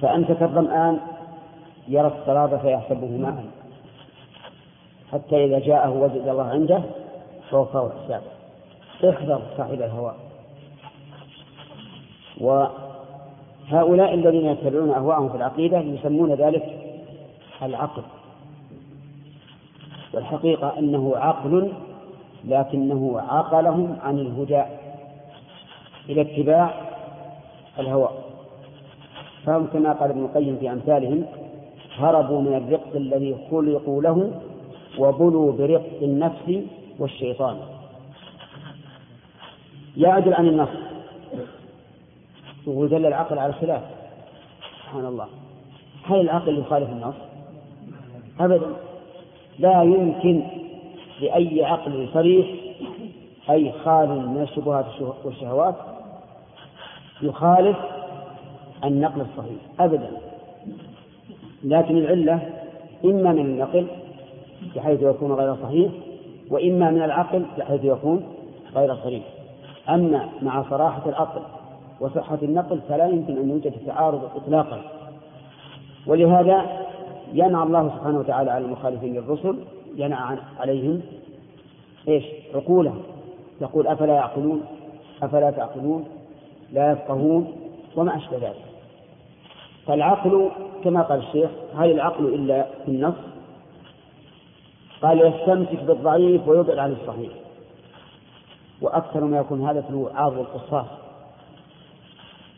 فأنت 0.00 0.32
كالظمآن 0.32 1.00
يرى 1.88 2.06
الصلابة 2.06 2.58
فيحسبه 2.58 3.06
ماء 3.06 3.44
حتى 5.12 5.44
إذا 5.44 5.58
جاءه 5.58 5.90
وجد 5.90 6.28
الله 6.28 6.44
عنده 6.44 6.82
فوفاه 7.50 7.90
حسابه. 8.04 8.30
احذر 9.10 9.42
صاحب 9.56 9.82
الهوى. 9.82 10.14
وهؤلاء 12.40 14.14
الذين 14.14 14.46
يتبعون 14.46 14.90
أهواءهم 14.90 15.28
في 15.28 15.36
العقيدة 15.36 15.78
يسمون 15.78 16.34
ذلك 16.34 16.64
العقل. 17.62 18.02
والحقيقة 20.14 20.78
أنه 20.78 21.16
عقل 21.16 21.72
لكنه 22.44 23.20
عقلهم 23.20 23.96
عن 24.02 24.18
الهدى 24.18 24.62
إلى 26.08 26.20
اتباع 26.20 26.74
الهوى. 27.78 28.08
فهم 29.46 29.66
كما 29.66 29.92
قال 29.92 30.10
ابن 30.10 30.24
القيم 30.24 30.56
في 30.56 30.72
أمثالهم 30.72 31.24
هربوا 31.96 32.40
من 32.40 32.54
الرق 32.54 32.96
الذي 32.96 33.36
خلقوا 33.50 34.02
له 34.02 34.32
وبلوا 34.98 35.52
برق 35.52 35.86
النفس 36.02 36.62
والشيطان. 36.98 37.56
يعدل 39.96 40.34
عن 40.34 40.46
النص. 40.46 40.68
ودل 42.66 43.06
العقل 43.06 43.38
على 43.38 43.50
الخلاف. 43.50 43.82
سبحان 44.82 45.06
الله. 45.06 45.26
هل 46.04 46.20
العقل 46.20 46.58
يخالف 46.58 46.90
النص؟ 46.90 47.14
أبدا. 48.40 48.89
لا 49.60 49.82
يمكن 49.82 50.42
لأي 51.20 51.64
عقل 51.64 52.08
صريح 52.14 52.46
أي 53.50 53.72
خال 53.72 54.08
من 54.08 54.42
الشبهات 54.42 54.84
والشهوات 55.24 55.74
يخالف 57.22 57.76
النقل 58.84 59.20
الصحيح 59.20 59.60
أبدا. 59.80 60.10
لكن 61.64 61.96
العلة 61.96 62.40
إما 63.04 63.32
من 63.32 63.40
النقل 63.40 63.86
بحيث 64.76 65.02
يكون 65.02 65.32
غير 65.32 65.56
صحيح 65.62 65.92
وإما 66.50 66.90
من 66.90 67.02
العقل 67.02 67.44
بحيث 67.58 67.84
يكون 67.84 68.24
غير 68.74 68.96
صريح. 68.96 69.22
أما 69.88 70.28
مع 70.42 70.64
صراحة 70.70 71.08
العقل 71.08 71.40
وصحة 72.00 72.38
النقل 72.42 72.80
فلا 72.88 73.06
يمكن 73.06 73.36
أن 73.36 73.50
يوجد 73.50 73.72
تعارض 73.86 74.30
إطلاقا. 74.36 74.80
ولهذا 76.06 76.89
ينعى 77.32 77.62
الله 77.62 77.88
سبحانه 77.96 78.18
وتعالى 78.18 78.50
على 78.50 78.64
المخالفين 78.64 79.14
للرسل 79.14 79.56
ينعى 79.96 80.36
عليهم 80.60 81.02
إيش؟ 82.08 82.24
عقولهم. 82.54 83.02
يقول 83.60 83.86
أفلا 83.86 84.14
يعقلون؟ 84.14 84.62
أفلا 85.22 85.50
تعقلون؟ 85.50 86.04
لا 86.72 86.92
يفقهون؟ 86.92 87.56
وما 87.96 88.16
أشبه 88.16 88.36
ذلك. 88.36 88.64
فالعقل 89.86 90.50
كما 90.84 91.02
قال 91.02 91.18
الشيخ 91.18 91.50
هل 91.76 91.90
العقل 91.90 92.24
إلا 92.34 92.66
في 92.84 92.90
النص 92.90 93.14
قال 95.02 95.20
يستمسك 95.20 95.82
بالضعيف 95.82 96.48
ويبعد 96.48 96.78
عن 96.78 96.92
الصحيح 96.92 97.32
وأكثر 98.80 99.24
ما 99.24 99.38
يكون 99.38 99.68
هذا 99.68 99.80
في 99.80 99.90
الوعاظ 99.90 100.38
والقصاص. 100.38 100.86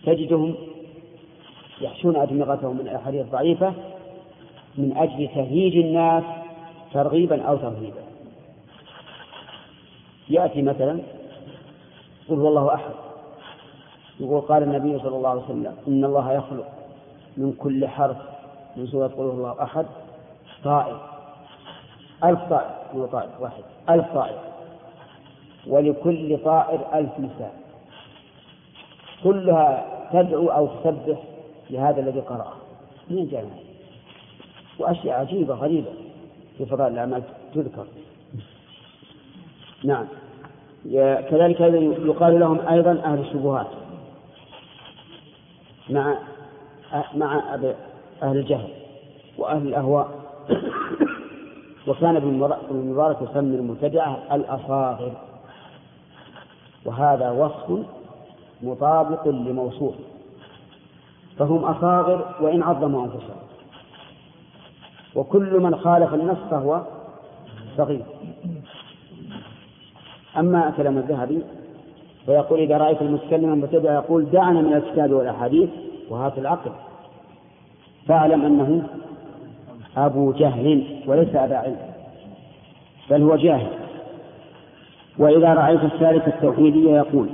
تجدهم 0.06 0.54
يحشون 1.80 2.16
أدمغتهم 2.16 2.76
من 2.76 2.80
الأحاديث 2.80 3.20
الضعيفة 3.20 3.72
من 4.78 4.96
أجل 4.96 5.28
تهييج 5.28 5.76
الناس 5.76 6.24
ترغيبا 6.92 7.42
أو 7.42 7.56
ترهيبا. 7.56 8.02
يأتي 10.28 10.62
مثلا 10.62 11.00
قل 12.28 12.34
هو 12.34 12.48
الله 12.48 12.74
أحد. 12.74 12.94
يقول 14.20 14.40
قال 14.40 14.62
النبي 14.62 14.98
صلى 14.98 15.16
الله 15.16 15.28
عليه 15.28 15.42
وسلم 15.42 15.76
إن 15.88 16.04
الله 16.04 16.32
يخلق 16.32 16.68
من 17.36 17.52
كل 17.52 17.88
حرف 17.88 18.16
من 18.76 18.86
سورة 18.86 19.06
قل 19.06 19.22
الله 19.22 19.62
أحد 19.62 19.86
طائف 20.64 20.96
ألف 22.24 22.40
طائر 22.50 22.70
مو 22.94 23.06
طائر 23.06 23.30
واحد. 23.40 23.62
ألف 23.90 24.06
طائر. 24.14 24.38
ولكل 25.66 26.38
طائر 26.44 26.80
ألف 26.94 27.20
نساء 27.20 27.54
كلها 29.24 29.86
تدعو 30.12 30.48
أو 30.48 30.66
تسبح 30.66 31.18
لهذا 31.70 32.00
الذي 32.00 32.20
قرأه. 32.20 32.52
من 33.10 33.28
جاء 33.28 33.71
وأشياء 34.78 35.20
عجيبة 35.20 35.54
غريبة 35.54 35.90
في 36.58 36.66
فضائل 36.66 36.92
الأعمال 36.92 37.22
تذكر. 37.54 37.86
نعم. 39.84 40.06
كذلك 41.30 41.60
يقال 42.04 42.40
لهم 42.40 42.60
أيضا 42.68 42.90
أهل 43.04 43.18
الشبهات. 43.20 43.66
مع 45.90 46.18
مع 47.14 47.54
أهل 48.22 48.36
الجهل 48.36 48.68
وأهل 49.38 49.66
الأهواء. 49.66 50.08
وكان 51.88 52.16
ابن 52.16 52.28
المبارك 52.70 53.16
يسمي 53.22 53.56
المبتدعة 53.56 54.18
الأصاغر. 54.32 55.12
وهذا 56.84 57.30
وصف 57.30 57.86
مطابق 58.62 59.28
لموصوف 59.28 59.94
فهم 61.38 61.64
أصاغر 61.64 62.34
وإن 62.40 62.62
عظموا 62.62 63.04
أنفسهم. 63.04 63.51
وكل 65.14 65.60
من 65.60 65.76
خالف 65.76 66.14
النص 66.14 66.38
فهو 66.50 66.82
صغير. 67.76 68.04
أما 70.38 70.72
كلام 70.76 70.98
الذهبي 70.98 71.42
فيقول 72.26 72.60
إذا 72.60 72.76
رأيت 72.76 73.02
المتكلم 73.02 73.52
المبتدع 73.52 73.94
يقول 73.94 74.30
دعنا 74.30 74.60
من 74.60 74.74
الكتاب 74.74 75.12
والأحاديث 75.12 75.70
وهات 76.10 76.38
العقل. 76.38 76.70
فاعلم 78.08 78.44
أنه 78.44 78.82
أبو 79.96 80.32
جهل 80.32 81.02
وليس 81.06 81.34
أبا 81.34 81.56
علم 81.56 81.76
بل 83.10 83.22
هو 83.22 83.36
جاهل. 83.36 83.70
وإذا 85.18 85.54
رأيت 85.54 85.84
السالك 85.84 86.28
التوحيدية 86.28 86.90
يقول 86.90 87.28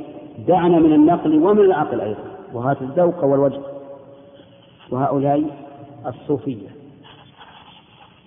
دعنا 0.48 0.78
من 0.78 0.92
النقل 0.92 1.42
ومن 1.42 1.60
العقل 1.60 2.00
أيضا 2.00 2.24
وهات 2.52 2.82
الذوق 2.82 3.24
والوجه. 3.24 3.60
وهؤلاء 4.90 5.44
الصوفية. 6.06 6.77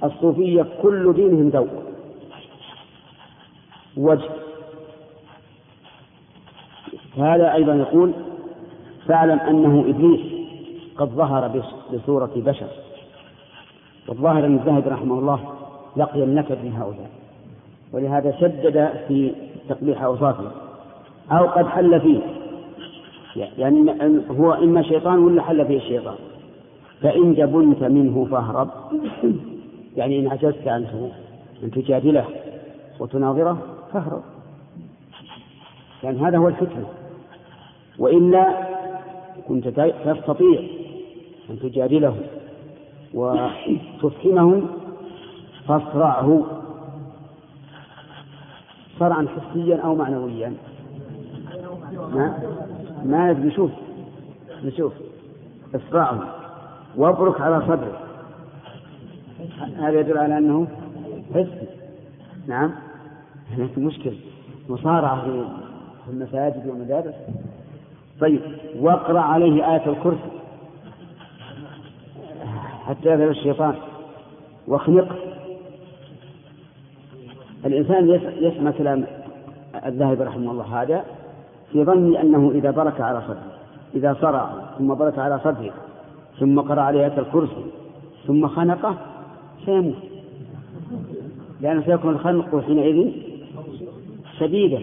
الصوفية 0.03 0.65
كل 0.81 1.13
دينهم 1.13 1.49
ذوق. 1.49 1.83
وجه. 3.97 4.29
هذا 7.17 7.53
أيضا 7.53 7.73
يقول 7.73 8.11
فاعلم 9.07 9.39
أنه 9.39 9.89
إبليس 9.89 10.21
قد 10.97 11.09
ظهر 11.09 11.63
بصورة 11.93 12.31
بشر. 12.35 12.67
والظاهر 14.07 14.45
أن 14.45 14.55
الذهبي 14.55 14.89
رحمه 14.89 15.19
الله 15.19 15.53
لقي 15.97 16.23
النكد 16.23 16.57
من 16.63 16.73
هؤلاء. 16.73 17.09
ولهذا 17.93 18.31
شدد 18.41 18.89
في 19.07 19.31
تقبيح 19.69 20.03
أوصافه. 20.03 20.51
أو 21.31 21.47
قد 21.47 21.67
حل 21.67 22.01
فيه. 22.01 22.19
يعني 23.57 23.91
هو 24.29 24.53
إما 24.53 24.81
شيطان 24.81 25.19
ولا 25.19 25.41
حل 25.41 25.65
فيه 25.65 25.77
الشيطان. 25.77 26.15
فإن 27.01 27.33
جبنت 27.33 27.83
منه 27.83 28.27
فاهرب. 28.31 28.69
يعني 29.95 30.19
إن 30.19 30.27
عجزت 30.27 30.67
عنه 30.67 31.11
أن 31.63 31.71
تجادله 31.71 32.25
وتناظره 32.99 33.57
فاهرب 33.93 34.23
لأن 36.03 36.25
هذا 36.25 36.37
هو 36.37 36.47
الحكمة 36.47 36.85
وإلا 37.99 38.67
كنت 39.47 39.67
تستطيع 40.05 40.61
أن 41.49 41.59
تجادله 41.59 42.15
وتفهمه 43.13 44.63
فاصرعه 45.67 46.45
صرعا 48.99 49.27
حسيا 49.27 49.77
أو 49.77 49.95
معنويا. 49.95 50.53
ما 51.91 52.39
ما 53.05 53.33
نشوف 53.33 53.71
نشوف 54.63 54.93
اصرعه 55.75 56.35
وابرك 56.95 57.41
على 57.41 57.61
صدره. 57.61 58.10
هذا 59.77 59.99
يدل 59.99 60.17
على 60.17 60.37
أنه 60.37 60.67
حسي 61.33 61.67
نعم. 62.47 62.71
هناك 63.51 63.77
مشكلة 63.77 64.15
مصارعة 64.69 65.21
في 65.21 66.11
المساجد 66.11 66.67
والمدارس؟ 66.67 67.13
طيب 68.19 68.41
واقرأ 68.79 69.19
عليه 69.19 69.73
آية 69.73 69.89
الكرسي. 69.89 70.31
حتى 72.85 73.09
يذهب 73.09 73.29
الشيطان. 73.29 73.75
واخنقه 74.67 75.15
الإنسان 77.65 78.09
يسمع 78.39 78.71
كلام 78.71 79.05
الذاهب 79.85 80.21
رحمه 80.21 80.51
الله. 80.51 80.81
هذا 80.81 81.05
في 81.71 81.83
ظني 81.83 82.21
أنه 82.21 82.51
إذا 82.51 82.71
برك 82.71 83.01
على 83.01 83.21
صدره. 83.21 83.51
إذا 83.95 84.17
صرع 84.21 84.53
ثم 84.77 84.93
برك 84.93 85.19
على 85.19 85.39
صدره 85.39 85.73
ثم 86.39 86.59
قرأ 86.59 86.81
عليه 86.81 86.99
آية 86.99 87.19
الكرسي 87.19 87.65
ثم 88.27 88.47
خنقه 88.47 88.97
سيموت 89.65 89.95
لأنه 91.61 91.85
سيكون 91.85 92.13
الخنق 92.13 92.63
حينئذ 92.65 93.11
شديدا 94.39 94.81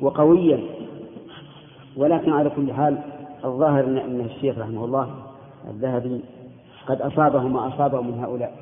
وقويا 0.00 0.60
ولكن 1.96 2.32
على 2.32 2.50
كل 2.50 2.72
حال 2.72 2.98
الظاهر 3.44 3.84
أن 3.84 4.28
الشيخ 4.36 4.58
رحمه 4.58 4.84
الله 4.84 5.08
الذهبي 5.70 6.20
قد 6.86 7.02
أصابه 7.02 7.42
ما 7.42 7.68
أصابه 7.68 8.00
من 8.00 8.18
هؤلاء. 8.20 8.54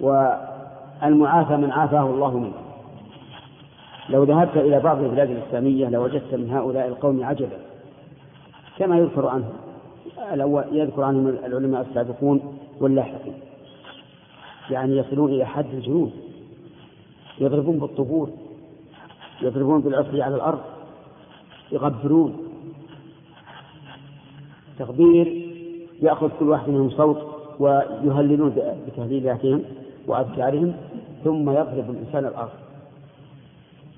والمعافى 0.00 1.56
من 1.56 1.70
عافاه 1.70 2.06
الله 2.10 2.38
منه. 2.38 2.52
لو 4.08 4.24
ذهبت 4.24 4.56
إلى 4.56 4.80
بعض 4.80 5.02
البلاد 5.02 5.30
الإسلامية 5.30 5.88
لوجدت 5.88 6.34
من 6.34 6.50
هؤلاء 6.50 6.88
القوم 6.88 7.24
عجبا. 7.24 7.58
كما 8.78 8.98
يذكر 8.98 9.26
عنهم 9.26 9.52
يذكر 10.72 11.02
عنهم 11.02 11.28
العلماء 11.28 11.80
السابقون 11.80 12.58
واللاحقون. 12.80 13.34
يعني 14.70 14.96
يصلون 14.96 15.32
إلى 15.32 15.44
حد 15.44 15.74
الجنون 15.74 16.12
يضربون 17.40 17.78
بالطبول 17.78 18.30
يضربون 19.42 19.80
بالعصي 19.80 20.22
على 20.22 20.36
الأرض 20.36 20.60
يغبرون. 21.72 22.36
تغبير 24.78 25.26
يأخذ 26.02 26.30
كل 26.38 26.48
واحد 26.48 26.68
منهم 26.68 26.90
صوت 26.90 27.18
ويهللون 27.58 28.54
بتهليلاتهم 28.86 29.64
وأذكارهم 30.06 30.74
ثم 31.24 31.50
يضرب 31.50 31.90
الإنسان 31.90 32.26
الأرض. 32.26 32.50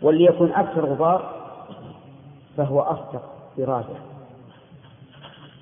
واللي 0.03 0.24
يكون 0.24 0.53
أكثر 0.53 0.87
غبار 0.87 1.35
فهو 2.57 2.81
أصدق 2.81 3.22
إرادة 3.59 3.96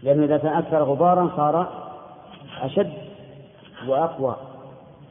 لأنه 0.02 0.24
إذا 0.24 0.36
كان 0.36 0.56
أكثر 0.56 0.82
غبارا 0.82 1.30
صار 1.36 1.68
أشد 2.62 2.92
وأقوى. 3.88 4.51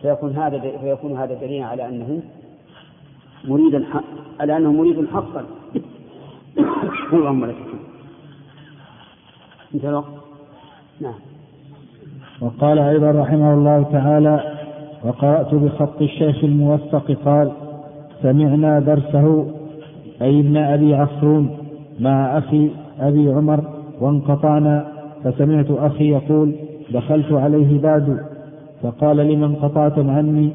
فيكون 0.01 0.31
هذا 0.31 0.59
فيكون 0.81 1.17
هذا 1.17 1.33
دليلا 1.33 1.65
على 1.65 1.89
أنه 1.89 2.21
مريدا 3.45 3.85
على 4.39 4.57
أنه 4.57 4.71
مريد 4.71 5.07
حقا. 5.13 5.45
اللهم 7.13 7.45
لك 7.45 7.55
انتهى 9.73 9.89
الوقت. 9.89 10.05
نعم. 11.01 11.13
وقال 12.41 12.79
أيضا 12.79 13.11
رحمه 13.11 13.53
الله 13.53 13.83
تعالى 13.91 14.57
وقرأت 15.03 15.55
بخط 15.55 16.01
الشيخ 16.01 16.43
الموثق 16.43 17.11
قال 17.25 17.51
سمعنا 18.21 18.79
درسه 18.79 19.47
أي 20.21 20.39
ابن 20.39 20.57
أبي 20.57 20.95
عصرون 20.95 21.57
مع 21.99 22.37
أخي 22.37 22.71
أبي 22.99 23.31
عمر 23.31 23.63
وانقطعنا 24.01 24.91
فسمعت 25.23 25.71
أخي 25.71 26.09
يقول 26.09 26.55
دخلت 26.91 27.31
عليه 27.31 27.81
بعد 27.81 28.30
فقال 28.83 29.17
لمن 29.17 29.55
قطعتم 29.55 30.09
عني؟ 30.09 30.51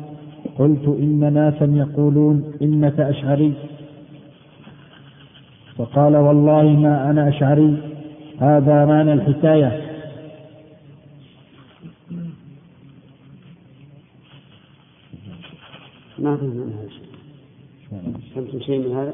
قلت 0.59 0.89
إن 0.89 1.33
ناسا 1.33 1.65
يقولون 1.65 2.53
إنك 2.63 3.01
أشعري. 3.01 3.53
فقال 5.77 6.17
والله 6.17 6.63
ما 6.63 7.11
أنا 7.11 7.29
أشعري. 7.29 7.77
هذا 8.41 8.85
معنى 8.85 9.13
الحكاية. 9.13 9.87
ما 16.19 16.37
في 16.37 16.45
منها 16.45 16.89
شيء 16.89 17.07
فهمتم 18.35 18.61
شيء 18.61 18.79
من 18.79 18.97
هذا؟ 18.97 19.13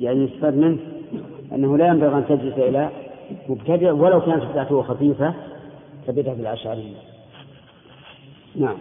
يعني 0.00 0.24
يستفاد 0.24 0.54
منه؟ 0.54 0.78
أنه 1.54 1.76
لا 1.76 1.86
ينبغي 1.86 2.18
أن 2.18 2.24
تجلس 2.28 2.58
إلى 2.58 2.88
مبتدع 3.48 3.92
ولو 3.92 4.20
كانت 4.20 4.42
بدعته 4.52 4.82
خفيفة 4.82 5.34
كبدعة 6.06 6.32
الأشعرية 6.32 6.94
نعم. 8.60 8.76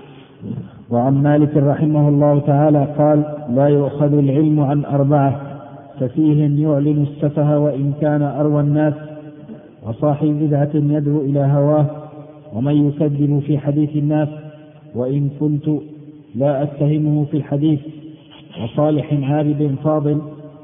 وعن 0.90 1.24
مالك 1.24 1.58
رحمه 1.58 2.10
الله 2.10 2.40
تعالى 2.40 2.88
قال 2.98 3.24
لا 3.50 3.68
يؤخذ 3.68 4.14
العلم 4.14 4.60
عن 4.60 4.86
أربعة 4.86 5.42
سفيه 6.00 6.64
يعلن 6.64 7.08
السفه 7.12 7.60
وإن 7.60 7.94
كان 8.02 8.22
أروى 8.22 8.62
الناس 8.62 8.94
وصاحب 9.84 10.28
بدعة 10.28 10.70
يدعو 10.74 11.22
إلى 11.22 11.40
هواه 11.40 11.86
ومن 12.54 12.88
يكذب 12.88 13.44
في 13.48 13.58
حديث 13.58 13.96
الناس 13.96 14.30
وإن 14.96 15.30
كنت 15.40 15.70
لا 16.36 16.64
أتهمه 16.64 17.26
في 17.26 17.38
الحديث 17.38 17.80
وصالح 18.64 19.14
عابد 19.14 19.76
فاضل 19.84 20.22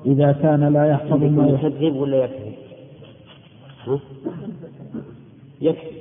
إذا 0.07 0.31
كان 0.31 0.73
لا 0.73 0.89
يحفظ 0.89 1.23
ما 1.23 1.47
يكذب 1.47 1.95
ولا 1.95 2.17
يكذب؟ 2.17 2.53
يكذب. 5.61 5.97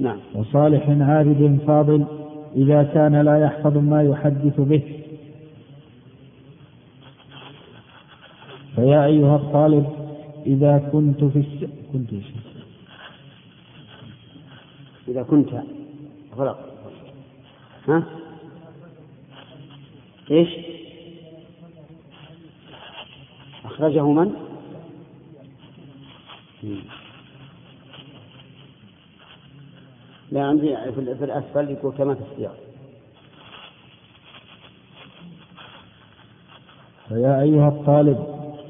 نعم. 0.00 0.18
وصالح 0.34 0.88
عابد 0.88 1.58
فاضل 1.66 2.04
إذا 2.56 2.82
كان 2.82 3.20
لا 3.20 3.38
يحفظ 3.38 3.76
ما 3.76 4.02
يحدث 4.02 4.60
به. 4.60 4.82
فيا 8.74 9.04
أيها 9.04 9.36
الطالب 9.36 9.86
إذا 10.46 10.78
كنت 10.92 11.24
في 11.24 11.38
الس... 11.38 11.70
كنت 11.92 12.10
إذا 15.08 15.22
كنت. 15.22 15.48
غلط. 16.36 16.58
ها؟ 17.88 18.25
إيش؟ 20.30 20.48
أخرجه 23.64 24.06
من؟ 24.12 24.32
لا 30.32 30.44
عندي 30.44 30.76
في 30.92 31.24
الأسفل 31.24 31.70
يقول 31.70 31.92
كما 31.98 32.14
في 32.14 32.20
السياق. 32.32 32.56
فيا 37.08 37.42
أيها 37.42 37.68
الطالب 37.68 38.18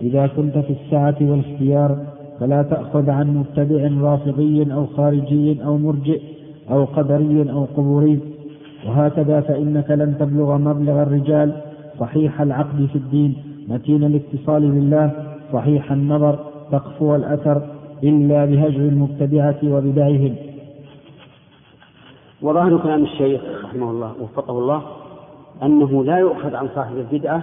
إذا 0.00 0.26
كنت 0.26 0.58
في 0.58 0.72
السعة 0.72 1.16
والاختيار 1.20 2.06
فلا 2.40 2.62
تأخذ 2.62 3.10
عن 3.10 3.36
مبتدع 3.36 4.00
رافضي 4.00 4.72
أو 4.72 4.86
خارجي 4.86 5.64
أو 5.64 5.78
مرجئ 5.78 6.22
أو 6.70 6.84
قدري 6.84 7.50
أو 7.50 7.64
قبوري. 7.64 8.35
وهكذا 8.84 9.40
فإنك 9.40 9.90
لن 9.90 10.18
تبلغ 10.18 10.56
مبلغ 10.58 11.02
الرجال 11.02 11.62
صحيح 12.00 12.40
العقد 12.40 12.88
في 12.92 12.96
الدين 12.98 13.36
متين 13.68 14.04
الاتصال 14.04 14.70
بالله 14.70 15.10
صحيح 15.52 15.92
النظر 15.92 16.38
تقفو 16.72 17.14
الأثر 17.14 17.62
إلا 18.04 18.44
بهجر 18.44 18.80
المبتدعة 18.80 19.58
وبدعهم. 19.64 20.36
وظاهر 22.42 22.78
كلام 22.78 23.02
الشيخ 23.02 23.40
رحمه 23.64 23.90
الله 23.90 24.14
وفقه 24.20 24.58
الله 24.58 24.82
أنه 25.62 26.04
لا 26.04 26.18
يؤخذ 26.18 26.54
عن 26.54 26.68
صاحب 26.74 26.96
البدعة 26.96 27.42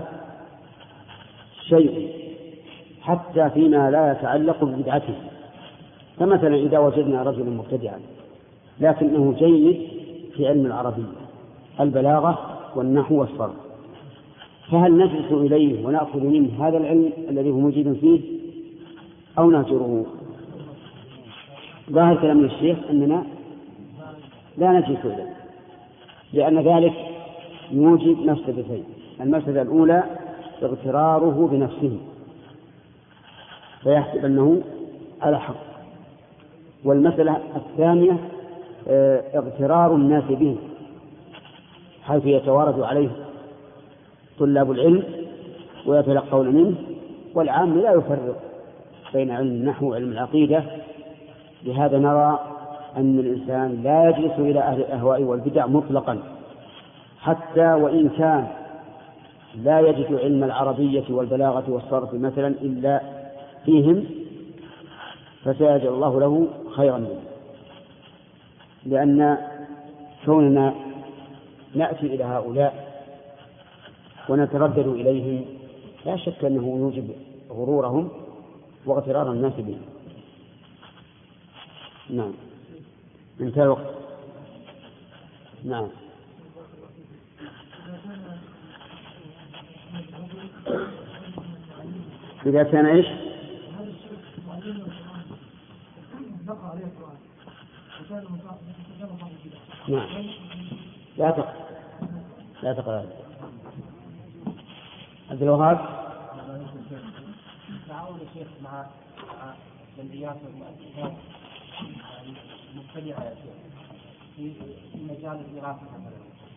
شيء 1.69 2.09
حتى 3.01 3.49
فيما 3.49 3.91
لا 3.91 4.11
يتعلق 4.11 4.63
ببدعته. 4.63 5.13
فمثلا 6.19 6.55
إذا 6.55 6.79
وجدنا 6.79 7.23
رجلا 7.23 7.49
مبتدعا 7.49 7.99
لكنه 8.79 9.35
جيد 9.39 9.77
في 10.35 10.47
علم 10.47 10.65
العربية. 10.65 11.22
البلاغة 11.79 12.39
والنحو 12.75 13.19
والصرف. 13.19 13.55
فهل 14.71 14.97
نجلس 14.97 15.31
إليه 15.31 15.85
ونأخذ 15.85 16.19
منه 16.19 16.67
هذا 16.67 16.77
العلم 16.77 17.11
الذي 17.29 17.49
هو 17.51 17.59
مجيد 17.59 17.93
فيه 17.93 18.21
أو 19.37 19.51
نهجره 19.51 20.05
ظاهر 21.91 22.15
كلام 22.15 22.45
الشيخ 22.45 22.77
أننا 22.89 23.23
لا 24.57 24.71
نجلس 24.71 25.05
إليه 25.05 25.33
لأن 26.33 26.59
ذلك 26.59 26.93
يوجب 27.71 28.17
مفسدتين 28.25 28.83
المفسدة 29.21 29.61
الأولى 29.61 30.03
اغتراره 30.63 31.47
بنفسه 31.51 31.97
فيحسب 33.83 34.25
أنه 34.25 34.61
على 35.21 35.39
حق. 35.39 35.55
والمسألة 36.85 37.37
الثانية 37.55 38.17
آه، 38.87 39.23
اغترار 39.37 39.95
الناس 39.95 40.23
به. 40.23 40.57
حيث 42.03 42.25
يتوارد 42.25 42.79
عليه 42.79 43.09
طلاب 44.39 44.71
العلم 44.71 45.03
ويتلقون 45.85 46.47
منه؟ 46.47 46.75
والعام 47.35 47.81
لا 47.81 47.91
يفرق 47.91 48.35
بين 49.13 49.31
علم 49.31 49.47
النحو 49.47 49.91
وعلم 49.91 50.11
العقيدة. 50.11 50.63
لهذا 51.63 51.97
نرى 51.97 52.39
أن 52.97 53.19
الإنسان 53.19 53.83
لا 53.83 54.09
يجلس 54.09 54.39
إلى 54.39 54.59
أهل 54.59 54.79
الأهواء 54.79 55.23
والبدع 55.23 55.65
مطلقا. 55.65 56.19
حتى 57.19 57.73
وإن 57.73 58.09
كان 58.09 58.47
لا 59.63 59.79
يجد 59.79 60.19
علم 60.19 60.43
العربية 60.43 61.03
والبلاغة 61.09 61.63
والصرف 61.67 62.13
مثلا 62.13 62.47
إلا 62.47 63.01
فيهم 63.65 64.05
فسيجعل 65.43 65.87
الله 65.87 66.19
له 66.19 66.47
خيرا 66.75 66.97
منه. 66.97 67.19
لأن 68.85 69.37
كوننا 70.25 70.73
نأتي 71.75 72.05
إلى 72.05 72.23
هؤلاء 72.23 73.03
ونتردد 74.29 74.87
إليهم. 74.87 75.45
لا 76.05 76.17
شك 76.17 76.45
أنه 76.45 76.77
يوجب 76.79 77.15
غرورهم 77.49 78.11
واغترار 78.85 79.31
الناس 79.31 79.53
بهم. 79.53 79.81
نعم. 82.09 82.33
انتهى 83.41 83.63
الوقت. 83.63 83.93
نعم. 85.63 85.87
إذا 92.45 92.63
كان 92.63 92.85
إيش؟ 92.85 93.07
نعم 99.87 100.07
لا 101.17 101.31
تقرأ 101.31 101.53
لا 102.73 103.03
عبد 105.31 105.41
الوهاب؟ 105.41 105.77
تعاون 107.89 108.19
الشيخ 108.21 108.47
مع 108.63 108.85
جمعيات 109.97 110.37
والمؤسسات 110.45 111.13
المبتدعة 112.73 113.23
يا 113.23 113.35
شيخ 113.35 113.53
في 114.35 114.51
مجال 115.09 115.39
الإغاثة 115.51 115.79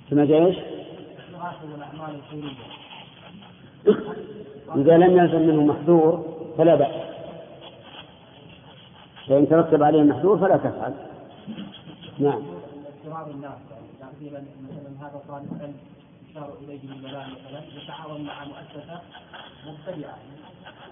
في 0.09 0.15
مجال 0.15 0.47
إيش؟ 0.47 0.57
الإغاثة 1.29 1.73
والأعمال 1.73 2.15
الخيرية. 2.15 2.67
إذا 4.77 4.97
لم 4.99 5.19
يلزم 5.19 5.43
منه 5.43 5.63
محذور 5.63 6.37
فلا 6.59 6.75
بأس. 6.75 7.07
فإن 9.29 9.49
ترتب 9.49 9.83
عليه 9.83 10.03
محذور 10.03 10.39
فلا 10.39 10.57
تفعل. 10.57 10.95
نعم. 12.19 12.43
اضطرار 13.05 13.31
الناس 13.31 13.59
يعني 14.23 14.47
مثلا 14.63 15.09
هذا 15.09 15.21
طالب 15.29 15.59
علم. 15.61 15.75
يشار 16.37 16.53
إليه 16.65 16.79
بالبلاء 16.83 17.27
مثلا 17.31 17.83
يتعاون 17.83 18.25
مع 18.25 18.45
مؤسسة 18.45 19.01
مبتدعه 19.67 20.17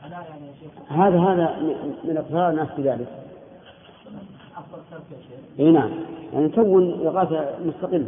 الا 0.07 0.17
يعني 0.29 0.47
يا 0.47 0.53
شيخ 0.61 0.93
هذا 0.93 1.21
هذا 1.21 1.57
من 2.05 2.17
إقرار 2.17 2.51
الناس 2.51 2.69
بذلك 2.79 3.09
أفضل 4.57 4.83
ترك 4.91 5.03
يا 5.11 5.17
شيخ. 5.17 5.61
إي 5.61 5.71
نعم. 5.71 5.91
يعني 6.33 6.47
نكون 6.47 7.07
إغاثة 7.07 7.59
مستقلة. 7.65 8.07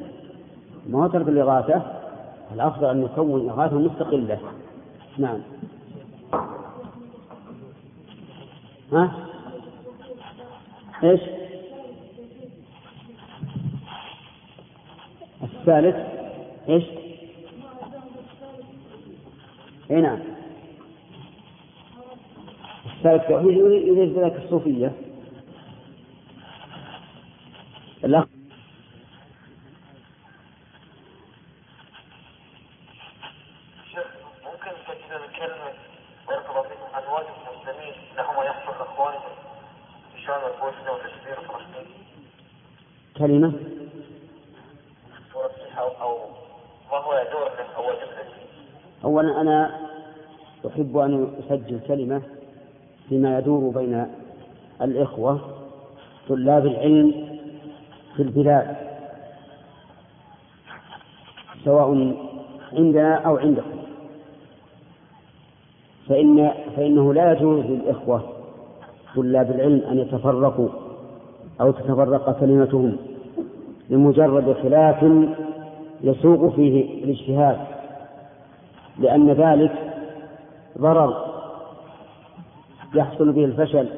ما 0.86 1.04
هو 1.04 1.06
ترك 1.06 1.28
الإغاثة؟ 1.28 1.82
الأفضل 2.54 2.86
أن 2.90 3.00
نكون 3.00 3.50
إغاثة 3.50 3.78
مستقلة. 3.78 4.38
نعم. 5.18 5.40
ها؟ 8.92 9.12
إيش؟ 11.02 11.20
الثالث؟ 15.42 15.96
إيش؟ 16.68 17.05
اي 19.90 20.00
نعم. 20.00 20.18
الثالث 22.96 23.28
توحيد 23.28 23.56
يريد 23.56 24.18
ذلك 24.18 24.44
الصوفية؟ 24.44 24.92
الأخ 28.04 28.24
كلمة؟ 43.18 43.52
أو 45.78 46.18
ما 46.92 46.98
هو 46.98 47.26
دور 47.32 47.50
أو 47.76 48.15
أولا 49.06 49.40
أنا 49.40 49.70
أحب 50.66 50.96
أن 50.96 51.28
أسجل 51.40 51.80
كلمة 51.88 52.22
فيما 53.08 53.38
يدور 53.38 53.70
بين 53.70 54.06
الإخوة 54.82 55.40
طلاب 56.28 56.66
العلم 56.66 57.14
في 58.16 58.22
البلاد 58.22 58.76
سواء 61.64 62.14
عندنا 62.72 63.14
أو 63.14 63.36
عندكم. 63.36 63.78
فإن 66.08 66.52
فإنه 66.76 67.14
لا 67.14 67.32
يجوز 67.32 67.64
للإخوة 67.64 68.22
طلاب 69.16 69.50
العلم 69.50 69.82
أن 69.90 69.98
يتفرقوا 69.98 70.68
أو 71.60 71.70
تتفرق 71.70 72.40
كلمتهم 72.40 72.96
لمجرد 73.90 74.52
خلاف 74.62 75.26
يسوق 76.02 76.54
فيه 76.54 77.04
الاجتهاد. 77.04 77.75
لأن 78.98 79.30
ذلك 79.30 79.72
ضرر 80.78 81.26
يحصل 82.94 83.32
به 83.32 83.44
الفشل 83.44 83.88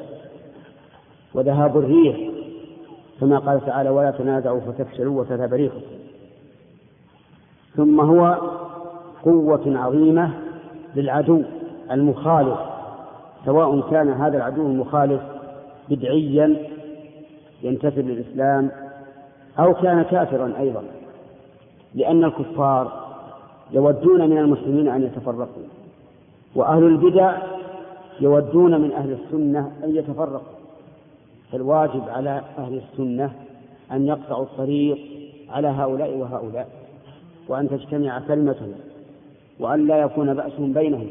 وذهاب 1.33 1.77
الريح 1.77 2.17
كما 3.19 3.39
قال 3.39 3.65
تعالى 3.65 3.89
ولا 3.89 4.11
تنازعوا 4.11 4.59
فتفشلوا 4.59 5.21
وتذهب 5.21 5.53
ريحكم. 5.53 5.81
ثم 7.75 7.99
هو 7.99 8.37
قوة 9.23 9.61
عظيمة 9.65 10.31
للعدو 10.95 11.43
المخالف 11.91 12.59
سواء 13.45 13.89
كان 13.91 14.09
هذا 14.09 14.37
العدو 14.37 14.67
المخالف 14.67 15.21
بدعيا 15.89 16.57
ينتسب 17.63 18.07
للإسلام 18.07 18.71
أو 19.59 19.73
كان 19.73 20.03
كافرا 20.03 20.53
أيضا 20.59 20.83
لأن 21.95 22.23
الكفار 22.23 22.98
يودون 23.71 24.29
من 24.29 24.37
المسلمين 24.37 24.87
أن 24.87 25.03
يتفرقوا. 25.03 25.63
وأهل 26.55 26.83
البدع 26.83 27.37
يودون 28.21 28.81
من 28.81 28.91
أهل 28.91 29.11
السنة 29.11 29.71
أن 29.83 29.95
يتفرقوا. 29.95 30.59
فالواجب 31.51 32.09
على 32.09 32.41
أهل 32.57 32.81
السنة 32.81 33.31
أن 33.91 34.07
يقطعوا 34.07 34.43
الطريق 34.43 34.97
على 35.49 35.67
هؤلاء 35.67 36.17
وهؤلاء 36.17 36.67
وأن 37.47 37.69
تجتمع 37.69 38.19
كلمتهم 38.27 38.73
وأن 39.59 39.87
لا 39.87 39.97
يكون 39.97 40.33
بأسهم 40.33 40.73
بينهم 40.73 41.07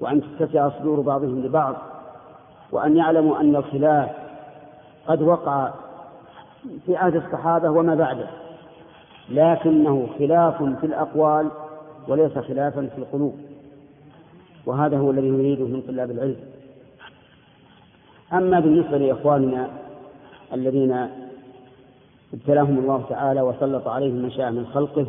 وأن 0.00 0.22
تتسع 0.38 0.68
صدور 0.68 1.00
بعضهم 1.00 1.40
لبعض 1.40 1.74
وأن 2.72 2.96
يعلموا 2.96 3.40
أن 3.40 3.56
الخلاف 3.56 4.10
قد 5.06 5.22
وقع 5.22 5.70
في 6.86 6.96
عهد 6.96 7.16
الصحابة 7.16 7.70
وما 7.70 7.94
بعده. 7.94 8.26
لكنه 9.30 10.08
خلاف 10.18 10.62
في 10.62 10.86
الأقوال 10.86 11.50
وليس 12.08 12.38
خلافا 12.38 12.86
في 12.86 12.98
القلوب. 12.98 13.34
وهذا 14.66 14.98
هو 14.98 15.10
الذي 15.10 15.30
نريده 15.30 15.64
من 15.64 15.82
طلاب 15.88 16.10
العلم. 16.10 16.36
أما 18.32 18.60
بالنسبة 18.60 18.98
لإخواننا 18.98 19.70
الذين 20.52 21.06
ابتلاهم 22.34 22.78
الله 22.78 23.04
تعالى 23.08 23.42
وسلط 23.42 23.88
عليهم 23.88 24.14
من 24.14 24.30
شاء 24.30 24.50
من 24.50 24.66
خلقه 24.66 25.06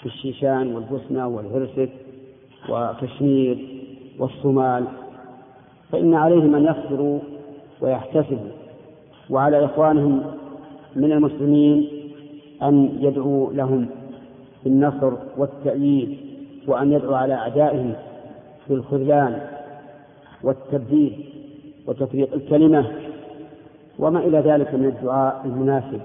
في 0.00 0.06
الشيشان 0.06 0.74
والبوسنة 0.74 1.28
والهرسك 1.28 1.90
وكشمير 2.68 3.58
والصومال 4.18 4.84
فإن 5.92 6.14
عليهم 6.14 6.54
أن 6.54 6.64
يصبروا 6.64 7.20
ويحتسبوا 7.80 8.50
وعلى 9.30 9.64
إخوانهم 9.64 10.22
من 10.96 11.12
المسلمين 11.12 11.88
أن 12.62 12.98
يدعوا 13.00 13.52
لهم. 13.52 13.88
بالنصر 14.66 15.12
والتأييد 15.36 16.18
وأن 16.66 16.92
يدعوا 16.92 17.16
على 17.16 17.34
أعدائهم 17.34 17.92
بالخذلان 18.68 19.40
والتبديل 20.42 21.24
وتفريق 21.86 22.34
الكلمة 22.34 22.86
وما 23.98 24.18
إلى 24.18 24.38
ذلك 24.38 24.74
من 24.74 24.84
الدعاء 24.84 25.42
المناسب. 25.44 26.00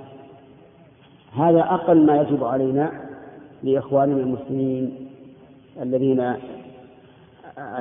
هذا 1.35 1.59
أقل 1.59 2.05
ما 2.05 2.21
يجب 2.21 2.43
علينا 2.43 2.91
لإخواننا 3.63 4.17
المسلمين 4.17 5.09
الذين 5.81 6.33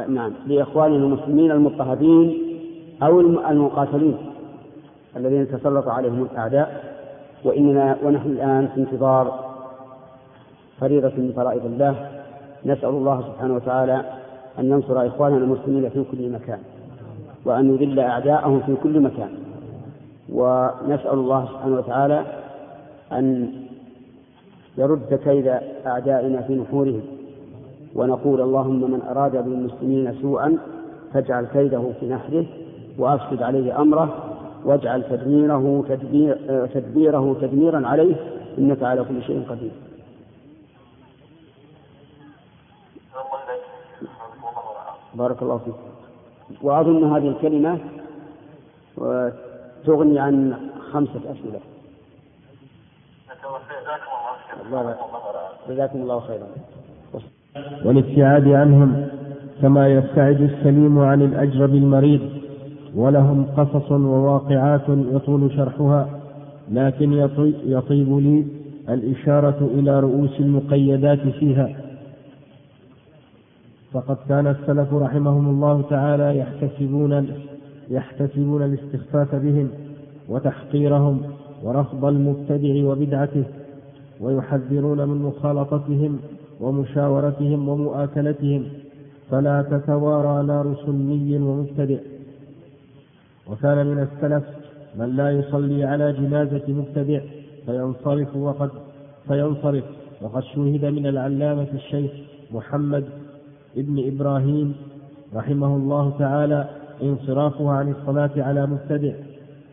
نعم 0.09 0.33
لإخواننا 0.47 0.97
المسلمين 0.97 1.51
المضطهدين 1.51 2.39
أو 3.03 3.21
المقاتلين 3.21 4.17
الذين 5.17 5.49
تسلط 5.49 5.89
عليهم 5.89 6.23
الأعداء. 6.33 6.91
وإننا 7.45 7.97
ونحن 8.05 8.31
الآن 8.31 8.69
في 8.75 8.81
انتظار 8.81 9.50
فريضة 10.81 11.13
من 11.17 11.33
فرائض 11.37 11.65
الله 11.65 12.09
نسأل 12.67 12.89
الله 12.89 13.23
سبحانه 13.23 13.55
وتعالى 13.55 14.05
أن 14.59 14.71
ينصر 14.71 15.07
إخواننا 15.07 15.39
المسلمين 15.39 15.89
في 15.89 16.05
كل 16.13 16.31
مكان 16.31 16.59
وأن 17.45 17.75
يذل 17.75 18.01
أعداءهم 18.01 18.61
في 18.61 18.77
كل 18.83 19.01
مكان. 19.01 19.29
ونسأل 20.33 21.15
الله 21.15 21.47
سبحانه 21.47 21.77
وتعالى 21.77 22.25
أن 23.13 23.53
يرد 24.79 25.21
كيد 25.25 25.47
أعدائنا 25.87 26.41
في 26.43 26.55
نحورهم 26.55 27.03
ونقول 27.95 28.41
اللهم 28.41 28.91
من 28.91 29.01
أراد 29.03 29.45
بالمسلمين 29.45 30.15
سوءا 30.23 30.59
فاجعل 31.13 31.47
كيده 31.47 31.83
في 32.01 32.09
نحره 32.09 32.47
وأفسد 32.99 33.43
عليه 33.43 33.81
أمره 33.81 34.15
واجعل 34.65 35.03
تدميره 35.03 35.85
تدبير 35.89 36.67
تدبيره 36.75 37.37
تدميرا 37.41 37.87
عليه 37.87 38.15
إنك 38.59 38.83
على 38.83 39.05
كل 39.05 39.23
شيء 39.23 39.43
قدير. 39.49 39.71
بارك 45.15 45.43
الله 45.43 45.59
فيك. 45.59 45.75
وأظن 46.63 47.05
هذه 47.05 47.29
الكلمة 47.29 47.79
تغني 49.87 50.19
عن 50.19 50.55
خمسة 50.93 51.21
أسئلة. 51.33 51.61
جزاكم 55.69 56.03
الله 56.03 56.21
خيرا. 56.21 56.47
والابتعاد 57.85 58.49
عنهم 58.49 59.09
كما 59.63 59.89
يبتعد 59.89 60.41
السليم 60.41 60.99
عن 60.99 61.23
الأجرب 61.23 61.75
المريض 61.75 62.21
ولهم 62.95 63.47
قصص 63.57 63.91
وواقعات 63.91 64.89
يطول 64.89 65.53
شرحها 65.57 66.09
لكن 66.71 67.13
يطيب 67.65 68.19
لي 68.19 68.47
الإشارة 68.89 69.71
إلى 69.75 70.01
رؤوس 70.01 70.41
المقيدات 70.41 71.29
فيها. 71.29 71.80
فقد 73.93 74.17
كان 74.29 74.47
السلف 74.47 74.95
رحمهم 74.95 75.49
الله 75.49 75.83
تعالى 75.83 76.39
يحتسبون 76.39 77.29
يحتسبون 77.91 78.63
الاستخفاف 78.63 79.35
بهم 79.35 79.69
وتحقيرهم 80.29 81.23
ورفض 81.63 82.05
المبتدع 82.05 82.85
وبدعته 82.85 83.45
ويحذرون 84.21 85.09
من 85.09 85.23
مخالطتهم 85.23 86.19
ومشاورتهم 86.61 87.69
ومؤاكلتهم 87.69 88.65
فلا 89.31 89.63
تتوارى 89.63 90.47
نار 90.47 90.77
سني 90.87 91.39
ومبتدع. 91.39 91.99
وكان 93.51 93.87
من 93.87 93.99
السلف 94.03 94.45
من 94.99 95.17
لا 95.17 95.31
يصلي 95.31 95.85
على 95.85 96.13
جنازة 96.13 96.63
مبتدع 96.69 97.21
فينصرف 97.67 98.37
وقد 98.37 98.71
فينصرف. 99.29 99.85
وقد 100.23 100.43
شوهد 100.43 100.85
من 100.85 101.07
العلامة 101.07 101.69
الشيخ 101.75 102.11
محمد 102.51 103.05
ابن 103.77 104.07
إبراهيم 104.07 104.75
رحمه 105.35 105.77
الله 105.77 106.13
تعالى 106.19 106.69
انصرافه 107.03 107.71
عن 107.71 107.89
الصلاة 107.89 108.31
على 108.37 108.67
مبتدع 108.67 109.13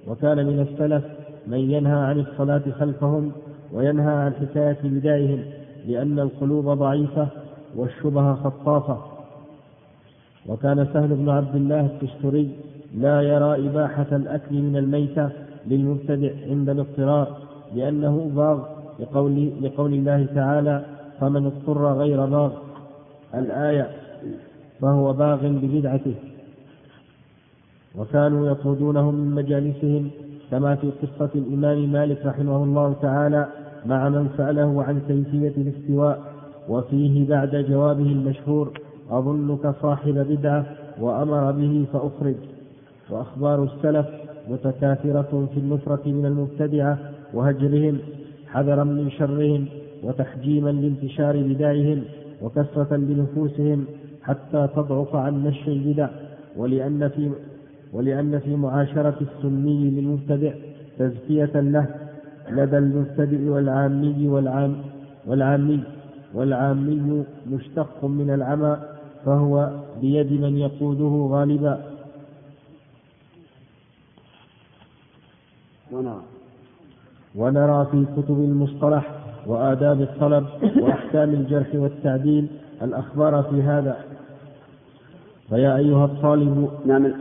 وكان 0.08 0.46
من 0.46 0.60
السلف 0.60 1.04
من 1.48 1.58
ينهى 1.58 2.00
عن 2.00 2.20
الصلاة 2.20 2.62
خلفهم 2.80 3.32
وينهى 3.74 4.14
عن 4.14 4.34
حكاية 4.34 4.78
بدائهم 4.84 5.40
لأن 5.88 6.20
القلوب 6.20 6.66
ضعيفة 6.70 7.28
والشبه 7.76 8.34
خطافة. 8.36 8.98
وكان 10.48 10.88
سهل 10.94 11.08
بن 11.08 11.30
عبد 11.30 11.56
الله 11.56 11.86
التستري 11.86 12.52
لا 12.96 13.22
يرى 13.22 13.68
إباحة 13.70 14.08
الأكل 14.12 14.56
من 14.56 14.78
الميتة 14.78 15.30
للمبتدع 15.68 16.32
عند 16.50 16.70
الاضطرار 16.70 17.38
لأنه 17.76 18.32
باغ 18.36 18.60
لقول, 19.00 19.52
لقول 19.62 19.94
الله 19.94 20.28
تعالى 20.36 20.86
فمن 21.20 21.46
اضطر 21.46 21.94
غير 21.94 22.26
باغ 22.26 22.52
الآية 23.36 23.90
فهو 24.82 25.14
باغ 25.14 25.48
ببدعته. 25.48 26.16
وكانوا 27.98 28.52
يطردونهم 28.52 29.16
من 29.16 29.36
مجالسهم 29.36 30.10
كما 30.52 30.76
في 30.76 30.92
قصة 30.92 31.30
الإمام 31.36 31.92
مالك 31.92 32.26
رحمه 32.26 32.64
الله 32.64 32.94
تعالى 33.02 33.48
مع 33.86 34.10
من 34.10 34.30
سأله 34.38 34.84
عن 34.84 35.00
كيفية 35.08 35.62
الاستواء 35.62 36.34
وفيه 36.70 37.28
بعد 37.28 37.56
جوابه 37.56 38.12
المشهور 38.12 38.80
أظنك 39.10 39.76
صاحب 39.82 40.14
بدعة 40.14 40.66
وأمر 41.00 41.52
به 41.52 41.86
فأخرج. 41.94 42.36
وأخبار 43.10 43.64
السلف 43.64 44.08
متكاثرة 44.50 45.50
في 45.54 45.60
النفرة 45.60 46.02
من 46.06 46.26
المبتدعة 46.26 47.00
وهجرهم 47.34 47.98
حذرا 48.48 48.84
من 48.84 49.12
شرهم 49.12 49.66
وتحجيما 50.04 50.70
لانتشار 50.70 51.38
بدعهم. 51.38 52.04
وكثرة 52.42 52.96
لنفوسهم 52.96 53.86
حتى 54.24 54.68
تضعف 54.76 55.16
عن 55.16 55.44
نشر 55.44 55.72
البدع 55.72 56.10
ولأن 56.56 57.10
في 57.10 57.32
ولأن 57.94 58.40
في 58.40 58.56
معاشرة 58.56 59.16
السني 59.22 59.90
للمبتدع 59.90 60.54
تزكية 61.00 61.60
له 61.60 61.86
لدى 62.50 62.78
المبتدئ 62.78 63.50
والعامي 63.50 64.28
والعام 64.28 64.76
والعامي 65.26 65.80
والعامي 66.34 67.24
مشتق 67.52 68.06
من 68.06 68.30
العمى 68.30 68.78
فهو 69.26 69.70
بيد 70.02 70.32
من 70.32 70.58
يقوده 70.58 71.28
غالبا. 71.36 71.84
ونرى. 75.92 76.22
ونرى 77.36 77.88
في 77.92 78.06
كتب 78.18 78.40
المصطلح 78.40 79.17
وآداب 79.48 80.02
الطلب 80.02 80.46
وأحكام 80.82 81.30
الجرح 81.30 81.68
والتعديل 81.74 82.48
الأخبار 82.82 83.44
في 83.44 83.62
هذا. 83.62 83.98
فيا 85.50 85.76
أيها 85.76 86.06
الطالب. 86.06 86.70
نعم 86.86 87.14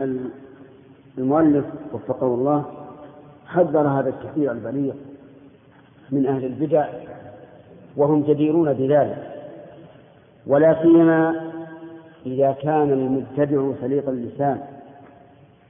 المؤلف 1.17 1.65
وفقه 1.93 2.27
الله 2.27 2.65
حذر 3.45 3.87
هذا 3.87 4.09
الكثير 4.09 4.51
البليغ 4.51 4.93
من 6.11 6.25
أهل 6.25 6.45
البدع 6.45 6.87
وهم 7.97 8.23
جديرون 8.23 8.73
بذلك. 8.73 9.33
ولا 10.47 10.81
سيما 10.81 11.51
إذا 12.25 12.51
كان 12.51 12.91
المبتدع 12.91 13.71
سليق 13.81 14.09
اللسان. 14.09 14.59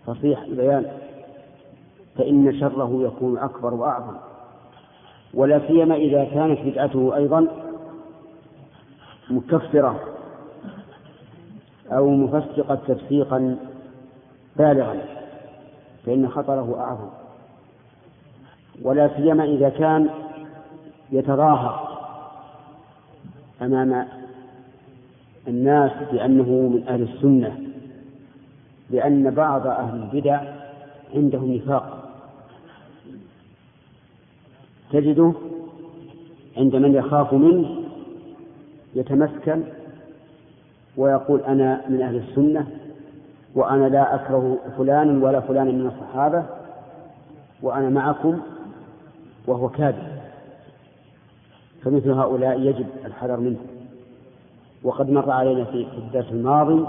فصيح 0.06 0.42
البيان. 0.42 0.86
فإن 2.18 2.60
شره 2.60 3.04
يكون 3.04 3.38
أكبر 3.38 3.74
وأعظم. 3.74 4.27
ولا 5.34 5.68
سيما 5.68 5.96
إذا 5.96 6.24
كانت 6.24 6.60
بدعته 6.60 7.16
أيضا 7.16 7.48
مكفرة 9.30 10.00
أو 11.92 12.10
مفسقة 12.10 12.76
تفسيقا 12.88 13.58
بالغا 14.56 15.02
فإن 16.06 16.30
خطره 16.30 16.80
أعظم. 16.80 17.10
ولا 18.82 19.10
سيما 19.18 19.44
إذا 19.44 19.70
كان 19.70 20.10
يتظاهر 21.12 21.98
أمام 23.62 24.08
الناس 25.48 25.92
بأنه 26.12 26.44
من 26.44 26.84
أهل 26.88 27.02
السنة 27.02 27.60
لأن 28.90 29.32
بعض 29.32 29.68
أهل 29.68 29.96
البدع 29.96 30.42
عندهم 31.16 31.54
نفاق. 31.54 31.97
تجده 34.92 35.34
عند 36.58 36.76
من 36.76 36.96
يخاف 36.96 37.34
منه 37.34 37.70
يتمسكن 38.96 39.64
ويقول 40.98 41.42
أنا 41.42 41.82
من 41.90 42.02
أهل 42.02 42.16
السنة 42.16 42.68
وأنا 43.56 43.90
لا 43.90 44.16
أكره 44.16 44.58
فلانا 44.78 45.26
ولا 45.26 45.40
فلانا 45.40 45.72
من 45.72 45.88
الصحابة 45.88 46.46
وأنا 47.62 47.90
معكم 47.90 48.40
وهو 49.48 49.70
كاذب. 49.70 50.18
فمثل 51.84 52.12
هؤلاء 52.12 52.60
يجب 52.60 52.86
الحذر 53.06 53.38
منه. 53.40 53.58
وقد 54.84 55.10
مر 55.10 55.32
علينا 55.32 55.64
في 55.64 55.88
الدرس 55.98 56.32
الماضي 56.32 56.86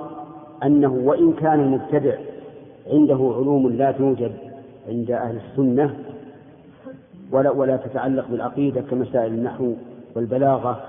أنه 0.65 0.93
وإن 0.93 1.33
كان 1.33 1.61
المبتدع 1.61 2.15
عنده 2.87 3.15
علوم 3.15 3.69
لا 3.69 3.93
توجد 3.93 4.33
عند 4.89 5.11
أهل 5.11 5.37
السنة 5.37 5.97
ولا 7.33 7.51
ولا 7.51 7.77
تتعلق 7.77 8.29
بالعقيدة 8.29 8.81
كمسائل 8.81 9.33
النحو 9.33 9.75
والبلاغة 10.17 10.83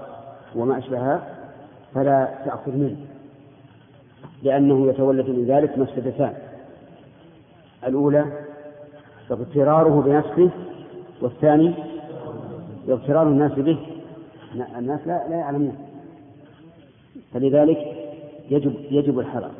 وما 0.55 0.77
أشبهها 0.77 1.21
فلا 1.95 2.29
تأخذ 2.45 2.71
منه 2.71 2.97
لأنه 4.43 4.87
يتولد 4.87 5.29
من 5.29 5.45
ذلك 5.45 5.77
مفسدتان 5.77 6.33
الأولى 7.87 8.25
اغتراره 9.31 10.01
بنفسه 10.01 10.49
والثاني 11.21 11.73
اغترار 12.89 13.27
الناس 13.27 13.51
به. 13.51 13.77
الناس 14.77 14.99
لا, 15.07 15.27
لا 15.29 15.35
يعلمون. 15.35 15.77
فلذلك 17.33 17.77
يجب 18.49 18.73
يجب 18.91 19.19
الحذر 19.19 19.51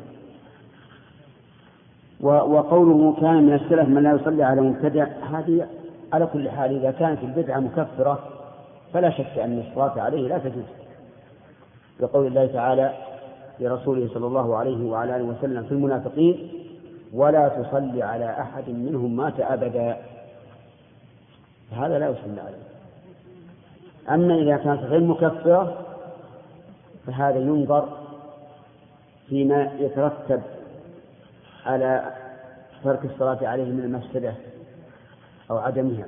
وقوله 2.20 3.16
كان 3.20 3.42
من 3.46 3.54
السلف 3.54 3.88
من 3.88 4.02
لا 4.02 4.12
يصلي 4.12 4.42
على 4.42 4.60
مبتدع 4.60 5.06
هذه 5.32 5.66
على 6.12 6.26
كل 6.26 6.50
حال 6.50 6.76
إذا 6.76 6.90
كانت 6.90 7.22
البدعة 7.22 7.60
مكفرة 7.60 8.18
فلا 8.92 9.10
شك 9.10 9.38
أن 9.38 9.58
الصلاة 9.58 10.00
عليه 10.00 10.28
لا 10.28 10.38
تجوز. 10.38 10.64
لقول 12.00 12.26
الله 12.26 12.46
تعالى 12.46 12.94
لرسوله 13.60 14.08
صلى 14.14 14.26
الله 14.26 14.56
عليه 14.56 14.90
وعلى 14.90 15.16
آله 15.16 15.24
وسلم 15.24 15.62
في 15.62 15.72
المنافقين 15.72 16.50
ولا 17.12 17.48
تصلي 17.48 18.02
على 18.02 18.30
أحد 18.30 18.68
منهم 18.68 19.16
مات 19.16 19.40
أبدا. 19.40 19.96
هذا 21.72 21.98
لا 21.98 22.08
يصلي 22.08 22.40
عليه. 22.40 22.70
أما 24.10 24.34
إذا 24.34 24.56
كانت 24.56 24.82
غير 24.82 25.00
مكفرة 25.00 25.86
فهذا 27.06 27.38
ينظر 27.38 27.88
فيما 29.28 29.72
يترتب 29.78 30.42
على 31.66 32.12
ترك 32.84 33.04
الصلاة 33.04 33.48
عليه 33.48 33.64
من 33.64 33.80
المفسدة. 33.80 34.34
أو 35.50 35.58
عدمها. 35.58 36.06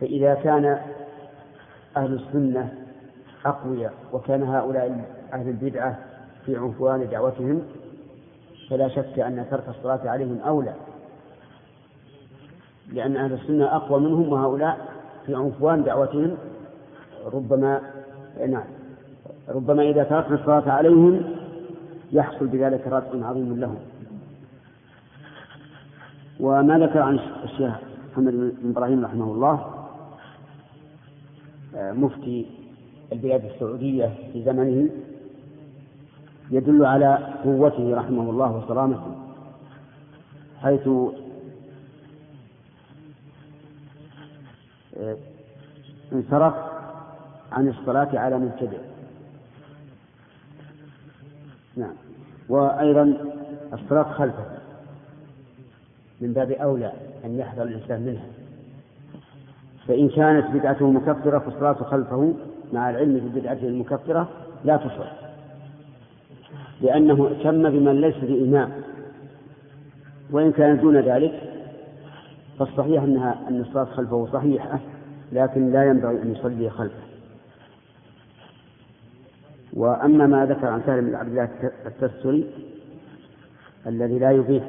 فإذا 0.00 0.34
كان 0.34 0.78
أهل 1.96 2.12
السنة 2.14 2.74
أقوياء 3.46 3.94
وكان 4.12 4.42
هؤلاء 4.42 5.04
أهل 5.32 5.48
البدعة 5.48 5.98
في 6.46 6.56
عنفوان 6.56 7.08
دعوتهم 7.08 7.62
فلا 8.70 8.88
شك 8.88 9.18
أن 9.18 9.46
ترك 9.50 9.68
الصلاة 9.68 10.10
عليهم 10.10 10.40
أولى. 10.46 10.74
لأن 12.92 13.16
أهل 13.16 13.32
السنة 13.32 13.76
أقوى 13.76 14.00
منهم 14.00 14.32
وهؤلاء 14.32 14.78
في 15.26 15.34
عنفوان 15.34 15.84
دعوتهم. 15.84 16.36
ربما 17.32 17.80
نعم 18.48 18.64
ربما 19.48 19.82
إذا 19.82 20.04
تركنا 20.04 20.34
الصلاة 20.34 20.70
عليهم 20.70 21.22
يحصل 22.12 22.46
بذلك 22.46 22.86
ردع 22.86 23.26
عظيم 23.26 23.60
لهم. 23.60 23.78
وما 26.40 26.78
ذكر 26.78 26.98
عن 26.98 27.18
الشيخ 27.44 27.74
محمد 28.12 28.32
بن 28.32 28.70
إبراهيم 28.70 29.04
رحمه 29.04 29.24
الله 29.24 29.86
آه، 31.76 31.92
مفتي 31.92 32.46
البلاد 33.12 33.44
السعودية 33.44 34.14
في 34.32 34.44
زمنه 34.44 34.88
يدل 36.50 36.84
على 36.86 37.34
قوته 37.44 37.96
رحمه 37.96 38.30
الله 38.30 38.56
وصرامته 38.56 39.14
حيث 40.62 40.88
انصرف 46.12 46.54
عن 47.52 47.68
الصلاة 47.68 48.18
على 48.18 48.38
مبتدع 48.38 48.78
نعم. 51.76 51.94
وأيضا 52.48 53.14
الصلاة 53.72 54.12
خلفه. 54.12 54.65
من 56.20 56.32
باب 56.32 56.50
أولى 56.50 56.92
أن 57.24 57.38
يحذر 57.38 57.62
الإنسان 57.62 58.00
منها. 58.00 58.26
فإن 59.88 60.08
كانت 60.08 60.46
بدعته 60.56 60.90
مكفرة 60.90 61.38
فالصلاة 61.38 61.72
خلفه 61.72 62.34
مع 62.72 62.90
العلم 62.90 63.18
ببدعته 63.18 63.68
المكفرة 63.68 64.28
لا 64.64 64.76
تصح. 64.76 65.12
لأنه 66.80 67.26
اهتم 67.26 67.70
بمن 67.70 68.00
ليس 68.00 68.16
بإمام. 68.16 68.70
وإن 70.30 70.52
كان 70.52 70.80
دون 70.80 70.96
ذلك 70.96 71.42
فالصحيح 72.58 73.02
أنها 73.02 73.48
أن 73.48 73.60
الصلاة 73.60 73.84
خلفه 73.84 74.26
صحيحة 74.32 74.80
لكن 75.32 75.72
لا 75.72 75.84
ينبغي 75.84 76.22
أن 76.22 76.32
يصلي 76.32 76.70
خلفه. 76.70 77.06
وأما 79.72 80.26
ما 80.26 80.46
ذكر 80.46 80.66
عن 80.66 80.82
سالم 80.86 81.06
بن 81.06 81.14
عبد 81.14 81.28
الله 81.28 81.48
التستري 81.86 82.50
الذي 83.86 84.18
لا 84.18 84.30
يبيح 84.30 84.64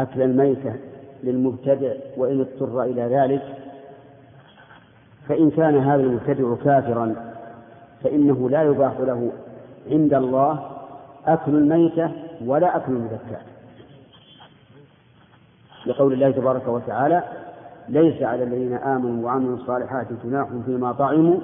أكل 0.00 0.22
الميتة 0.22 0.74
للمبتدع 1.22 1.92
وإن 2.16 2.40
اضطر 2.40 2.82
إلى 2.82 3.02
ذلك 3.02 3.42
فإن 5.28 5.50
كان 5.50 5.76
هذا 5.78 6.02
المبتدع 6.02 6.54
كافرا 6.64 7.14
فإنه 8.02 8.50
لا 8.50 8.62
يباح 8.62 9.00
له 9.00 9.32
عند 9.90 10.14
الله 10.14 10.70
أكل 11.26 11.54
الميتة 11.54 12.10
ولا 12.46 12.76
أكل 12.76 12.92
المذكات 12.92 13.42
لقول 15.86 16.12
الله 16.12 16.30
تبارك 16.30 16.68
وتعالى 16.68 17.22
ليس 17.88 18.22
على 18.22 18.42
الذين 18.42 18.74
آمنوا 18.74 19.24
وعملوا 19.26 19.56
الصالحات 19.56 20.06
جناح 20.24 20.48
فيما 20.66 20.92
طعموا 20.92 21.40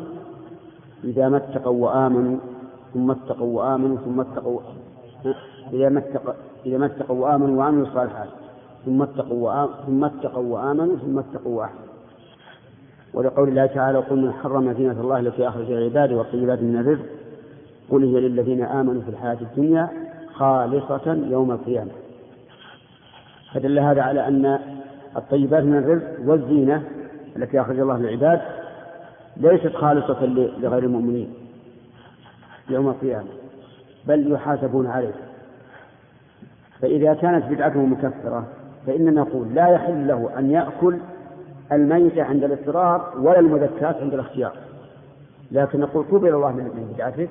إذا 1.05 1.29
ما 1.29 1.37
اتقوا 1.37 1.87
وآمنوا 1.87 2.39
ثم 2.95 3.11
اتقوا 3.11 3.59
وآمنوا 3.59 3.97
ثم 3.97 4.21
اتقوا 4.21 4.61
إذا 5.73 5.89
ما 5.89 5.99
اتقوا 5.99 6.33
إذا 6.67 6.79
ما 6.79 6.87
اتقوا 6.87 7.27
وآمنوا 7.27 7.59
وعملوا 7.59 7.87
الصالحات. 7.87 8.29
ثم 8.87 9.03
اتقوا 9.03 9.67
ثم 9.87 10.05
اتقوا 10.05 10.55
وآمنوا 10.55 10.97
ثم 10.97 11.19
اتقوا 11.19 11.59
وأحسنوا. 11.59 11.89
ولقول 13.15 13.49
الله 13.49 13.67
تعالى 13.67 13.99
قل 13.99 14.17
من 14.17 14.33
حرم 14.33 14.73
زينة 14.73 15.01
الله 15.01 15.19
التي 15.19 15.49
أخرج 15.49 15.71
العباد 15.71 16.13
والطيبات 16.13 16.63
من 16.63 16.77
الرزق. 16.77 17.07
قل 17.91 18.05
هي 18.05 18.21
للذين 18.21 18.65
آمنوا 18.65 19.03
في 19.03 19.09
الحياة 19.09 19.39
الدنيا 19.41 19.89
خالصة 20.35 21.19
يوم 21.31 21.51
القيامة. 21.51 21.91
فدل 23.55 23.79
هذا 23.79 24.03
على 24.03 24.29
أن 24.29 24.59
الطيبات 25.17 25.65
من 25.65 25.79
الرزق 25.79 26.31
والزينة 26.31 26.83
التي 27.37 27.61
أخرج 27.61 27.79
الله 27.79 27.99
للعباد 27.99 28.41
ليست 29.37 29.77
خالصة 29.77 30.27
لغير 30.59 30.85
المؤمنين 30.85 31.35
يوم 32.71 32.89
القيامة 32.89 33.29
بل 34.07 34.33
يحاسبون 34.33 34.87
عليه 34.87 35.15
فإذا 36.81 37.15
كانت 37.15 37.45
بدعته 37.45 37.81
مكفرة 37.81 38.45
فإننا 38.87 39.11
نقول 39.11 39.55
لا 39.55 39.69
يحل 39.69 40.09
له 40.09 40.39
أن 40.39 40.51
يأكل 40.51 40.99
الميت 41.73 42.19
عند 42.19 42.45
الاضطرار 42.45 43.15
ولا 43.19 43.39
المذكات 43.39 43.97
عند 43.97 44.15
الاختيار. 44.15 44.53
لكن 45.53 45.81
نقول 45.81 46.07
توب 46.09 46.27
الله 46.27 46.53
من 46.53 46.93
بدعتك 46.95 47.31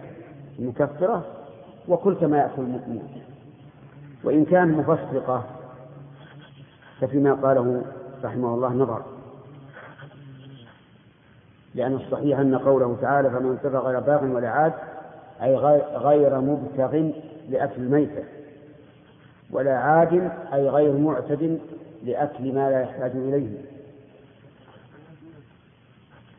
المكفرة 0.59 1.25
وكل 1.87 2.15
كما 2.15 2.37
يأكل 2.37 2.61
المؤمنون 2.61 3.09
وإن 4.23 4.45
كان 4.45 4.71
مفسقة 4.71 5.43
ففيما 7.01 7.33
قاله 7.33 7.81
رحمه 8.23 8.53
الله 8.53 8.73
نظر. 8.73 9.01
لأن 11.75 11.93
الصحيح 11.93 12.39
أن 12.39 12.55
قوله 12.55 12.97
تعالى 13.01 13.29
فمن 13.29 13.51
اضطر 13.51 13.79
غير 13.79 13.99
باغ 13.99 14.25
ولا 14.25 14.49
عاد 14.49 14.73
أي 15.43 15.55
غير 15.95 16.41
مبتغ 16.41 17.11
لأكل 17.49 17.81
الميتة. 17.81 18.36
ولا 19.51 19.77
عاد 19.77 20.31
أي 20.53 20.69
غير 20.69 20.97
معتد 20.97 21.59
لأكل 22.03 22.53
ما 22.53 22.69
لا 22.69 22.81
يحتاج 22.81 23.11
إليه. 23.11 23.57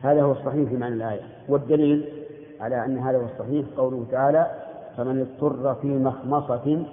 هذا 0.01 0.21
هو 0.21 0.31
الصحيح 0.31 0.69
في 0.69 0.77
معنى 0.77 0.95
الآية. 0.95 1.21
والدليل 1.47 2.25
على 2.59 2.85
أن 2.85 2.97
هذا 2.97 3.17
هو 3.17 3.25
الصحيح 3.25 3.65
قوله 3.77 4.05
تعالى 4.11 4.51
فمن 4.97 5.19
اضطر 5.21 5.75
في 5.75 5.87
مخمصة 5.87 6.85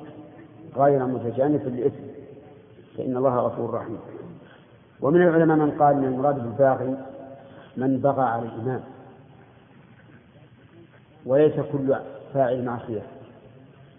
غير 0.77 1.07
متجانف 1.07 1.67
للإثم 1.67 2.05
فإن 2.99 3.17
الله 3.17 3.37
غفور 3.37 3.75
رحيم. 3.75 3.99
ومن 5.01 5.23
العلماء 5.23 5.57
من 5.57 5.71
قال 5.71 5.97
إن 5.97 6.05
المراد 6.05 6.35
بالباغي 6.35 6.97
من 7.77 8.01
بغى 8.01 8.23
على 8.25 8.43
الإمام 8.43 8.81
وليس 11.27 11.55
كل 11.73 11.97
فاعل 12.35 12.64
معصية. 12.64 13.03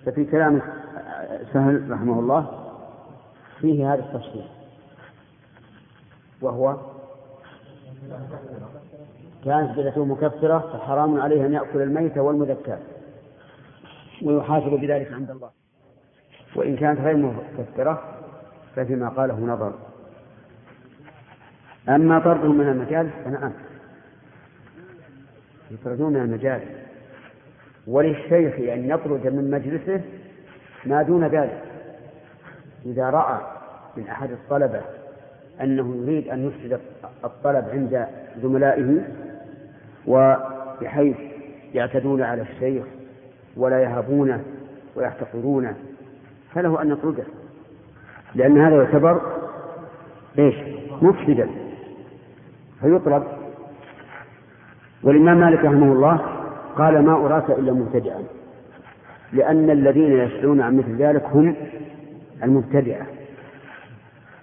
ففي 0.06 0.26
كلام 0.26 0.62
سهل 1.54 1.92
رحمه 1.92 2.20
الله 2.20 2.72
فيه 3.60 3.94
هذا 3.94 4.00
التفصيل. 4.00 4.46
وهو 6.42 6.78
كانت 9.46 9.80
بدعته 9.80 10.06
مكفرة 10.06 10.60
فحرام 10.60 11.22
عليه 11.22 11.46
أن 11.46 11.54
يأكل 11.54 11.82
الميت 11.82 12.18
والمذكى 12.18 12.78
ويحاسب 14.24 14.70
بذلك 14.70 15.14
عند 15.14 15.32
الله. 15.32 15.50
وإن 16.56 16.76
كانت 16.76 17.00
غير 17.00 17.18
مكفرة 17.18 18.04
ففيما 18.76 19.10
قاله 19.10 19.40
نظر. 19.40 19.74
أما 21.90 22.20
طرده 22.20 22.52
من 22.52 22.70
المجالس 22.70 23.14
فنعم. 23.26 23.54
يطردون 25.72 26.14
من 26.14 26.22
المجالس. 26.22 26.72
وللشيخ 27.88 28.56
أن 28.56 28.90
يطرد 28.90 29.28
من 29.28 29.52
مجلسه 29.52 30.02
ما 30.88 31.04
دون 31.04 31.28
ذلك. 31.28 31.64
إذا 32.86 33.10
رأى 33.10 33.40
من 33.98 34.08
أحد 34.08 34.32
الطلبة 34.32 34.82
أنه 35.62 35.96
يريد 35.96 36.28
أن 36.28 36.48
يفسد 36.48 36.80
الطلب 37.26 37.66
عند 37.72 38.08
زملائه 38.42 39.02
وبحيث 40.08 41.18
يعتدون 41.74 42.22
على 42.22 42.42
الشيخ 42.42 42.86
ولا 43.58 43.80
يهابونه 43.80 44.44
ويحتقرونه 44.96 45.76
فله 46.54 46.82
أن 46.82 46.92
يطرده. 46.92 47.24
لأن 48.36 48.62
هذا 48.62 48.76
يعتبر 48.76 49.22
إيش؟ 50.40 50.56
مفسدا. 51.02 51.50
فيطرد. 52.82 53.24
والإمام 55.04 55.40
مالك 55.40 55.60
رحمه 55.60 55.92
الله 55.94 56.22
قال 56.78 57.06
ما 57.06 57.26
أراك 57.26 57.50
إلا 57.50 57.74
مبتدعا. 57.74 58.24
لأن 59.34 59.70
الذين 59.70 60.12
يسألون 60.12 60.62
عن 60.62 60.78
مثل 60.78 60.96
ذلك 60.96 61.24
هم 61.24 61.56
المبتدعة. 62.44 63.06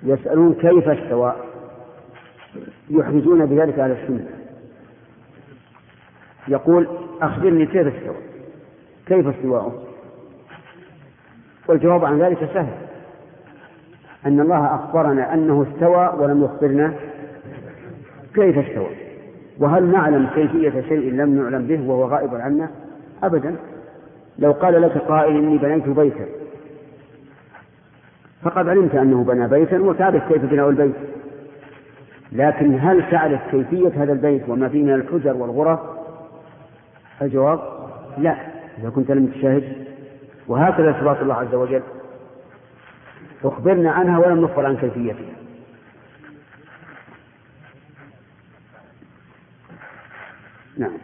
يسألون 0.03 0.55
كيف 0.55 0.89
استوى. 0.89 1.35
يحرجون 2.91 3.47
بذلك 3.47 3.78
على 3.78 3.93
السنة. 4.03 4.26
يقول 6.49 6.89
أخبرني 7.20 7.66
كيف 7.66 7.87
استوى. 7.87 8.16
كيف 9.07 9.26
استواؤه 9.26 9.82
والجواب 11.68 12.05
عن 12.05 12.18
ذلك 12.18 12.51
سهل. 12.55 12.74
أن 14.26 14.41
الله 14.41 14.74
أخبرنا 14.74 15.35
أنه 15.35 15.66
استوى 15.72 16.14
ولم 16.18 16.45
يخبرنا 16.45 16.95
كيف 18.35 18.59
استوى. 18.59 18.91
وهل 19.59 19.93
نعلم 19.93 20.26
كيفية 20.35 20.80
شيء 20.80 21.12
لم 21.12 21.43
نعلم 21.43 21.66
به 21.66 21.89
وهو 21.89 22.05
غائب 22.05 22.35
عنا؟ 22.35 22.70
أبدا. 23.22 23.57
لو 24.39 24.53
قال 24.53 24.82
لك 24.82 24.99
قائل 24.99 25.37
إني 25.37 25.59
بنيت 25.59 25.89
بيتا. 25.89 26.26
فقد 28.43 28.68
علمت 28.68 28.95
أنه 28.95 29.24
بنى 29.24 29.49
بيتا 29.49 29.78
وتعرف 29.78 30.32
كيف 30.32 30.45
بناء 30.45 30.68
البيت. 30.70 30.95
لكن 32.32 32.78
هل 32.80 33.11
تعرف 33.11 33.41
كيفية 33.51 34.03
هذا 34.03 34.12
البيت 34.12 34.49
وما 34.49 34.68
فيه 34.68 34.82
من 34.82 34.95
الحجر 34.95 35.37
والغرف 35.37 35.80
الجواب 37.22 37.61
لا 38.18 38.37
إذا 38.78 38.91
كنت 38.91 39.11
لم 39.11 39.26
تشاهد. 39.26 39.87
وهكذا 40.49 40.93
صفات 40.93 41.22
الله 41.22 41.35
عز 41.35 41.55
وجل. 41.55 41.82
أخبرنا 43.45 43.91
عنها 43.91 44.18
ولم 44.18 44.41
نخبر 44.45 44.66
عن 44.66 44.76
كيفيتها. 44.76 45.35
نعم. 50.78 50.99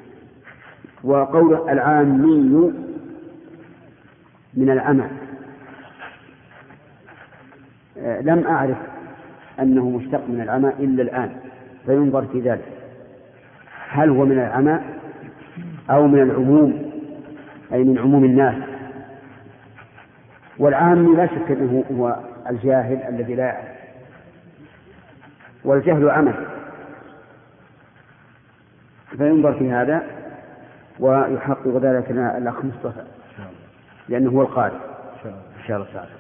وقول 1.05 1.69
العامي 1.69 2.90
من 4.55 4.71
العمى 4.71 5.05
آه، 7.99 8.21
لم 8.21 8.47
أعرف 8.47 8.77
أنه 9.61 9.91
مشتق 9.91 10.29
من 10.29 10.41
العمى 10.41 10.69
إلا 10.69 11.03
الآن 11.03 11.37
فينظر 11.87 12.27
في 12.27 12.41
ذلك. 12.41 12.65
هل 13.91 14.11
هو 14.11 14.25
من 14.25 14.39
العمى 14.39 14.81
أو 15.91 16.07
من 16.07 16.23
العموم؟ 16.23 16.93
أي 17.73 17.85
من 17.85 17.99
عموم 17.99 18.25
الناس. 18.25 18.55
والعام 20.59 21.17
لا 21.17 21.27
شك 21.27 21.51
أنه 21.51 21.85
هو 21.93 22.17
الجاهل 22.51 23.03
الذي 23.09 23.35
لا 23.35 23.45
يعرف. 23.45 23.67
والجهل 25.65 26.11
عمى. 26.11 26.35
فينظر 29.19 29.53
في 29.53 29.73
هذا 29.73 30.03
ويحقق 31.01 31.77
ذلك 31.77 32.11
الأخ 32.11 32.65
مصطفى. 32.65 33.20
لأنه 34.11 34.31
هو 34.31 34.43
القارئ. 34.43 34.75
إن 35.25 35.67
شاء 35.67 35.77
الله. 35.77 35.89
تعالى. 35.95 36.11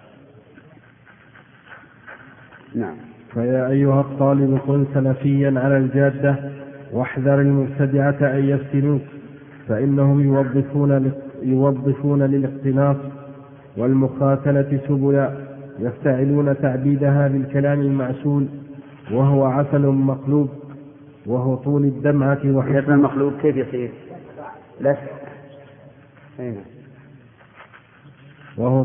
نعم. 2.74 2.96
فيا 3.34 3.68
أيها 3.68 4.00
الطالب 4.00 4.58
كن 4.66 4.86
سلفيا 4.94 5.60
على 5.60 5.76
الجادة 5.76 6.36
واحذر 6.92 7.40
المبتدعة 7.40 8.16
أن 8.20 8.44
يفتنوك 8.48 9.02
فإنهم 9.68 10.20
يوظفون 10.20 11.12
يوظفون 11.42 12.22
للاختلاط 12.22 12.96
والمخاتلة 13.76 14.80
سبلا 14.88 15.34
يفتعلون 15.78 16.58
تعبيدها 16.62 17.28
بالكلام 17.28 17.80
المعسول 17.80 18.46
وهو 19.12 19.44
عسل 19.44 19.86
مقلوب 19.86 20.48
وهو 21.26 21.54
طول 21.54 21.84
الدمعة 21.84 22.40
وحسن 22.44 22.92
المقلوب 22.92 23.32
كيف 23.42 23.56
يصير؟ 23.56 23.90
لا. 24.80 24.96
وهو 26.38 26.79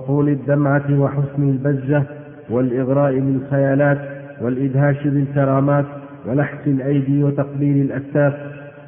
طول 0.08 0.30
الدمعة 0.30 1.00
وحسن 1.00 1.44
البزة 1.50 2.04
والإغراء 2.50 3.20
بالخيالات 3.20 3.98
والإدهاش 4.42 5.08
بالكرامات 5.08 5.86
ولحس 6.26 6.68
الأيدي 6.68 7.24
وتقبيل 7.24 7.86
الأكتاف 7.86 8.34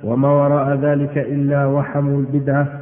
وما 0.04 0.28
وراء 0.30 0.76
ذلك 0.78 1.18
إلا 1.18 1.66
وحم 1.66 2.08
البدعة 2.20 2.80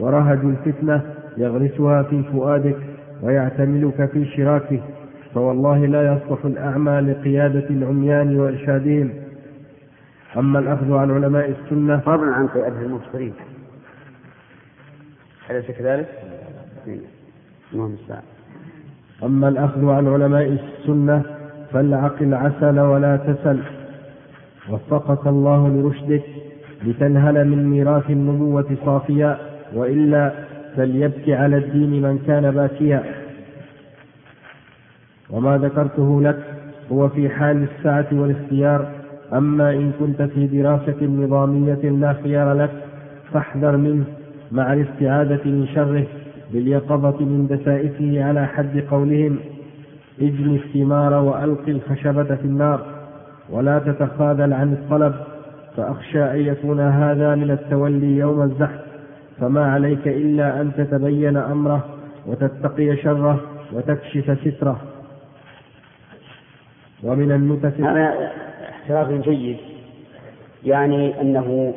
ورهج 0.00 0.38
الفتنة 0.38 1.02
يغرسها 1.36 2.02
في 2.02 2.22
فؤادك 2.22 2.76
ويعتملك 3.22 4.10
في 4.12 4.24
شراكه 4.24 4.80
فوالله 5.34 5.86
لا 5.86 6.12
يصلح 6.12 6.44
الأعمى 6.44 6.92
لقيادة 7.00 7.70
العميان 7.70 8.38
وإرشادهم 8.40 9.10
أما 10.36 10.58
الأخذ 10.58 10.92
عن 10.92 11.10
علماء 11.10 11.50
السنة 11.50 11.98
فضلا 11.98 12.34
عن 12.34 12.46
قيادة 12.48 12.80
المبصرين 12.80 13.32
أليس 15.50 15.70
كذلك؟ 15.70 16.08
اللهم 16.86 17.96
أما 19.22 19.48
الأخذ 19.48 19.88
عن 19.88 20.06
علماء 20.08 20.58
السنة 20.58 21.22
فالعقل 21.72 22.34
عسل 22.34 22.80
ولا 22.80 23.16
تسل. 23.16 23.60
وفقك 24.70 25.26
الله 25.26 25.68
لرشدك 25.68 26.22
لتنهل 26.84 27.48
من 27.48 27.70
ميراث 27.70 28.10
النبوة 28.10 28.76
صافيا 28.84 29.38
وإلا 29.74 30.32
فليبكي 30.76 31.34
على 31.34 31.56
الدين 31.56 32.02
من 32.02 32.18
كان 32.26 32.50
باكيا. 32.50 33.02
وما 35.30 35.58
ذكرته 35.58 36.22
لك 36.22 36.38
هو 36.92 37.08
في 37.08 37.28
حال 37.28 37.62
السعة 37.62 38.06
والاختيار 38.12 38.88
أما 39.32 39.70
إن 39.70 39.92
كنت 40.00 40.22
في 40.22 40.46
دراسة 40.46 41.06
نظامية 41.06 41.90
لا 41.90 42.12
خيار 42.12 42.52
لك 42.52 42.70
فاحذر 43.32 43.76
منه 43.76 44.04
مع 44.52 44.72
الاستعاذة 44.72 45.40
من 45.44 45.66
شره. 45.74 46.06
باليقظة 46.52 47.24
من 47.24 47.46
دسائسه 47.46 48.24
على 48.24 48.46
حد 48.46 48.80
قولهم 48.90 49.38
اجن 50.20 50.54
الثمار 50.54 51.14
وألق 51.14 51.68
الخشبة 51.68 52.34
في 52.34 52.44
النار 52.44 52.86
ولا 53.50 53.78
تتخاذل 53.78 54.52
عن 54.52 54.72
الطلب 54.72 55.14
فأخشى 55.76 56.22
أن 56.24 56.40
يكون 56.40 56.80
هذا 56.80 57.34
من 57.34 57.50
التولي 57.50 58.16
يوم 58.16 58.42
الزحف 58.42 58.80
فما 59.40 59.72
عليك 59.72 60.08
إلا 60.08 60.60
أن 60.60 60.72
تتبين 60.76 61.36
أمره 61.36 61.84
وتتقي 62.26 62.96
شره 62.96 63.40
وتكشف 63.72 64.38
ستره. 64.44 64.80
ومن 67.02 67.32
النتف 67.32 67.80
هذا 67.80 68.30
احتراز 68.70 69.20
جيد 69.20 69.56
يعني 70.64 71.20
أنه 71.20 71.74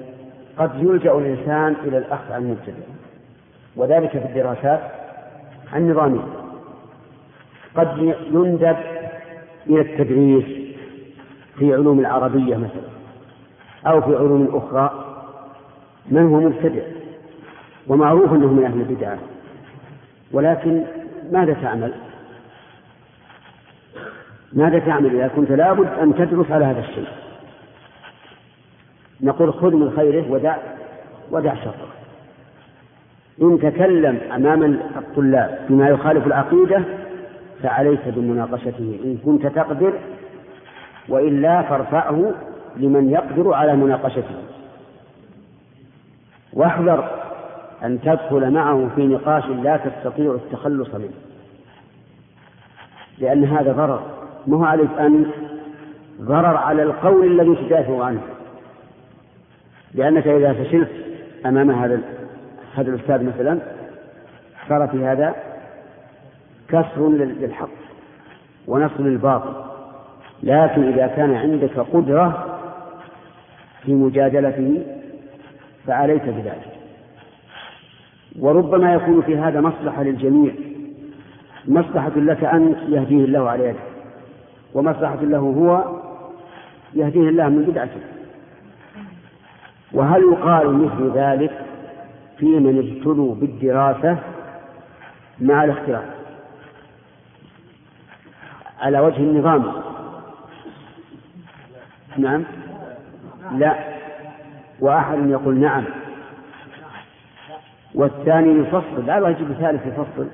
قد 0.57 0.71
يلجأ 0.75 1.17
الإنسان 1.17 1.75
إلى 1.85 1.97
الأخذ 1.97 2.33
عن 2.33 2.41
المبتدئ 2.41 2.98
وذلك 3.79 4.09
في 4.09 4.25
الدراسات 4.25 4.79
النظامية. 5.75 6.21
قد 7.75 7.97
يندب 8.31 8.77
إلى 9.67 9.81
التدريس 9.81 10.75
في 11.59 11.73
علوم 11.73 11.99
العربية 11.99 12.57
مثلا 12.57 12.89
أو 13.87 14.01
في 14.01 14.15
علوم 14.15 14.49
أخرى 14.53 15.05
من 16.11 16.27
هو 16.27 16.39
مبتدئ 16.39 16.83
ومعروف 17.87 18.33
أنه 18.33 18.47
من 18.47 18.65
أهل 18.65 18.81
البدعة 18.81 19.17
ولكن 20.31 20.83
ماذا 21.31 21.53
تعمل؟ 21.53 21.93
ماذا 24.53 24.79
تعمل 24.79 25.15
إذا 25.15 25.27
كنت 25.27 25.51
لابد 25.51 25.87
أن 25.87 26.15
تدرس 26.15 26.51
على 26.51 26.65
هذا 26.65 26.79
الشيء؟ 26.79 27.07
نقول 29.21 29.53
خذ 29.53 29.75
من 29.75 29.91
خيره 29.95 30.31
ودع 30.31 30.57
ودع 31.31 31.55
شره 31.55 31.98
تكلم 33.39 34.17
أمام 34.35 34.63
الطلاب 34.97 35.59
بما 35.69 35.89
يخالف 35.89 36.27
العقيدة 36.27 36.83
فعليك 37.63 37.99
بمناقشته. 38.07 38.99
إن 39.03 39.17
كنت 39.25 39.47
تقدر 39.47 39.93
وإلا 41.09 41.61
فارفعه 41.61 42.33
لمن 42.77 43.09
يقدر 43.09 43.53
على 43.53 43.75
مناقشته. 43.75 44.35
واحذر 46.53 47.09
أن 47.83 48.01
تدخل 48.01 48.51
معه 48.51 48.89
في 48.95 49.07
نقاش 49.07 49.45
لا 49.45 49.77
تستطيع 49.77 50.31
التخلص 50.31 50.95
منه. 50.95 51.13
لأن 53.19 53.43
هذا 53.43 53.71
ضرر. 53.71 54.01
ما 54.47 54.57
هو 54.57 54.63
عليك 54.63 54.89
أن 54.99 55.25
ضرر 56.21 56.57
على 56.57 56.83
القول 56.83 57.41
الذي 57.41 57.55
تدافع 57.55 58.03
عنه؟ 58.03 58.21
لأنك 59.93 60.27
إذا 60.27 60.53
فشلت 60.53 60.89
أمام 61.45 61.71
هذا 61.71 62.18
هذا 62.75 62.89
الأستاذ 62.89 63.23
مثلا 63.25 63.59
صار 64.69 64.87
في 64.87 65.05
هذا 65.05 65.35
كسر 66.69 67.09
للحق 67.09 67.69
ونصر 68.67 69.03
للباطل. 69.03 69.53
لكن 70.43 70.83
إذا 70.83 71.07
كان 71.07 71.35
عندك 71.35 71.79
قدرة 71.79 72.57
في 73.83 73.93
مجادلته 73.93 74.85
فعليك 75.87 76.23
بذلك. 76.23 76.73
وربما 78.39 78.93
يكون 78.93 79.21
في 79.21 79.37
هذا 79.37 79.61
مصلحة 79.61 80.03
للجميع. 80.03 80.51
مصلحة 81.67 82.11
لك 82.15 82.43
أنت 82.43 82.77
يهديه 82.89 83.25
الله 83.25 83.49
على 83.49 83.69
يدك 83.69 83.79
ومصلحة 84.73 85.21
له 85.21 85.37
هو 85.37 85.83
يهديه 86.93 87.29
الله 87.29 87.49
من 87.49 87.63
بدعته. 87.63 88.01
وهل 89.93 90.21
يقال 90.21 90.73
مثل 90.73 91.11
ذلك؟ 91.17 91.51
في 92.39 92.45
من 92.45 92.77
ابتلوا 92.77 93.35
بالدراسة 93.35 94.17
مع 95.39 95.63
الاختلاف. 95.63 96.03
على 98.79 98.99
وجه 98.99 99.17
النظام. 99.17 99.73
نعم. 102.17 102.43
لا. 103.51 103.75
وأحد 104.79 105.29
يقول 105.29 105.59
نعم. 105.59 105.85
والثاني 107.95 108.59
يفصل. 108.59 109.05
لا 109.05 109.29
يجب 109.29 109.53
ثالث 109.53 109.85
يفصل. 109.87 110.27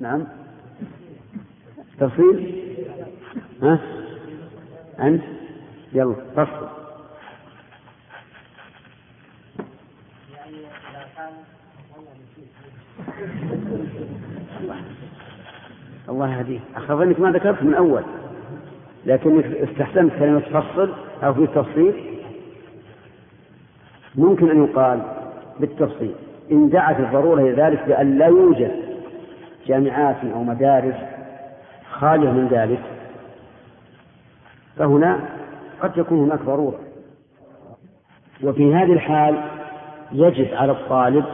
نعم. 0.00 0.24
تفصيل؟ 2.00 2.64
ها؟ 3.62 3.78
أنت؟ 5.00 5.22
يلا 5.92 6.14
فصل 6.36 6.77
الله 16.08 16.38
يهديك. 16.38 16.60
أخاف 16.76 17.00
أنك 17.00 17.20
ما 17.20 17.30
ذكرت 17.30 17.62
من 17.62 17.74
أول. 17.74 18.02
لكنك 19.06 19.44
استحسنت 19.44 20.12
كلمة 20.18 20.40
تفصل 20.40 20.92
أو 21.22 21.34
في 21.34 21.46
تفصيل 21.46 21.94
ممكن 24.14 24.50
أن 24.50 24.64
يقال 24.64 25.00
بالتفصيل. 25.60 26.14
إن 26.52 26.68
دعت 26.68 27.00
الضرورة 27.00 27.40
إلى 27.40 27.52
ذلك 27.52 27.84
بأن 27.86 28.18
لا 28.18 28.26
يوجد 28.26 28.70
جامعات 29.66 30.16
أو 30.34 30.42
مدارس 30.42 30.94
خالية 31.90 32.30
من 32.30 32.48
ذلك 32.48 32.80
فهنا 34.76 35.20
قد 35.80 35.92
تكون 35.92 36.18
هناك 36.18 36.42
ضرورة. 36.42 36.78
وفي 38.42 38.74
هذه 38.74 38.92
الحال 38.92 39.40
يجب 40.12 40.54
على 40.54 40.72
الطالب 40.72 41.24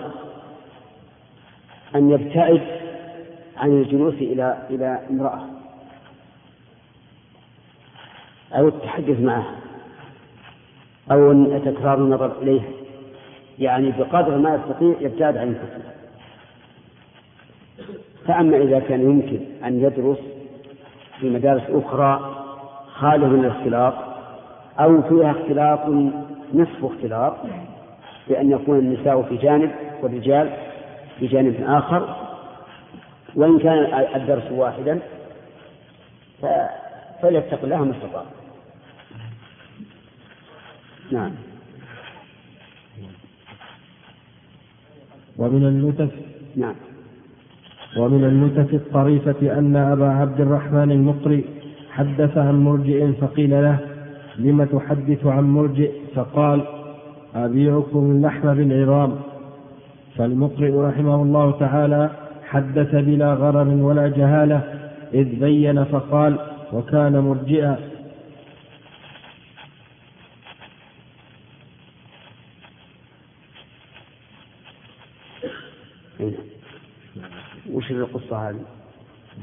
أن 1.95 2.11
يبتعد 2.11 2.84
عن 3.57 3.71
الجلوس 3.71 4.15
إلى 4.15 4.59
إلى 4.71 5.01
امرأة. 5.11 5.47
أو 8.53 8.69
التحدث 8.69 9.21
معها. 9.21 9.55
أو 11.11 11.59
تكرار 11.59 11.99
النظر 11.99 12.43
إليها. 12.43 12.69
يعني 13.59 13.93
بقدر 13.99 14.39
ما 14.39 14.55
يستطيع 14.55 14.95
يبتعد 15.01 15.37
عن 15.37 15.49
الفتنة 15.49 15.95
فأما 18.27 18.57
إذا 18.57 18.79
كان 18.79 19.01
يمكن 19.01 19.41
أن 19.65 19.81
يدرس 19.81 20.19
في 21.21 21.31
مدارس 21.31 21.63
أخرى 21.69 22.35
خالية 22.87 23.27
من 23.27 23.45
الاختلاط 23.45 23.95
أو 24.81 25.03
فيها 25.03 25.31
اختلاط 25.31 25.89
نصف 26.55 26.85
اختلاط 26.85 27.37
بأن 28.29 28.51
يكون 28.51 28.79
النساء 28.79 29.23
في 29.23 29.37
جانب 29.37 29.71
والرجال 30.03 30.51
في 31.19 31.27
جانب 31.27 31.65
آخر 31.67 32.24
وإن 33.37 33.59
كان 33.59 33.79
الدرس 34.15 34.53
واحدا 34.53 34.99
فليتق 37.23 37.65
الله 37.65 37.85
ما 37.85 37.97
استطاع. 37.97 38.25
نعم. 41.13 41.33
ومن 45.39 45.65
اللتف 45.65 46.11
نعم. 46.57 46.75
ومن 47.97 48.25
اللتف 48.25 48.75
الطريفة 48.75 49.59
أن 49.59 49.77
أبا 49.77 50.09
عبد 50.09 50.41
الرحمن 50.41 50.91
المقري 50.91 51.45
حدث 51.91 52.39
عن 52.39 52.65
مرجئ 52.65 53.13
فقيل 53.13 53.51
له 53.51 53.79
لم 54.39 54.65
تحدث 54.65 55.27
عن 55.27 55.45
مرجئ؟ 55.45 55.93
فقال 56.15 56.65
أبيعكم 57.35 58.11
اللحم 58.11 58.55
بالعظام 58.55 59.17
فالمقرئ 60.17 60.71
رحمه 60.71 61.23
الله 61.23 61.59
تعالى 61.59 62.11
حدث 62.55 62.95
بلا 62.95 63.35
غرر 63.35 63.69
ولا 63.69 64.09
جهالة 64.09 64.91
إذ 65.15 65.41
بين 65.41 65.85
فقال 65.85 66.39
وكان 66.73 67.19
مرجئا. 67.19 67.79
وش 77.73 77.91
القصة 77.91 78.49
هذه؟ 78.49 78.61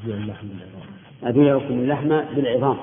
أبيع 0.03 0.15
اللحم 0.15 0.47
بالعظام. 0.47 0.89
أبيعكم 1.23 1.73
اللحم 1.73 2.09
بالعظام. 2.35 2.77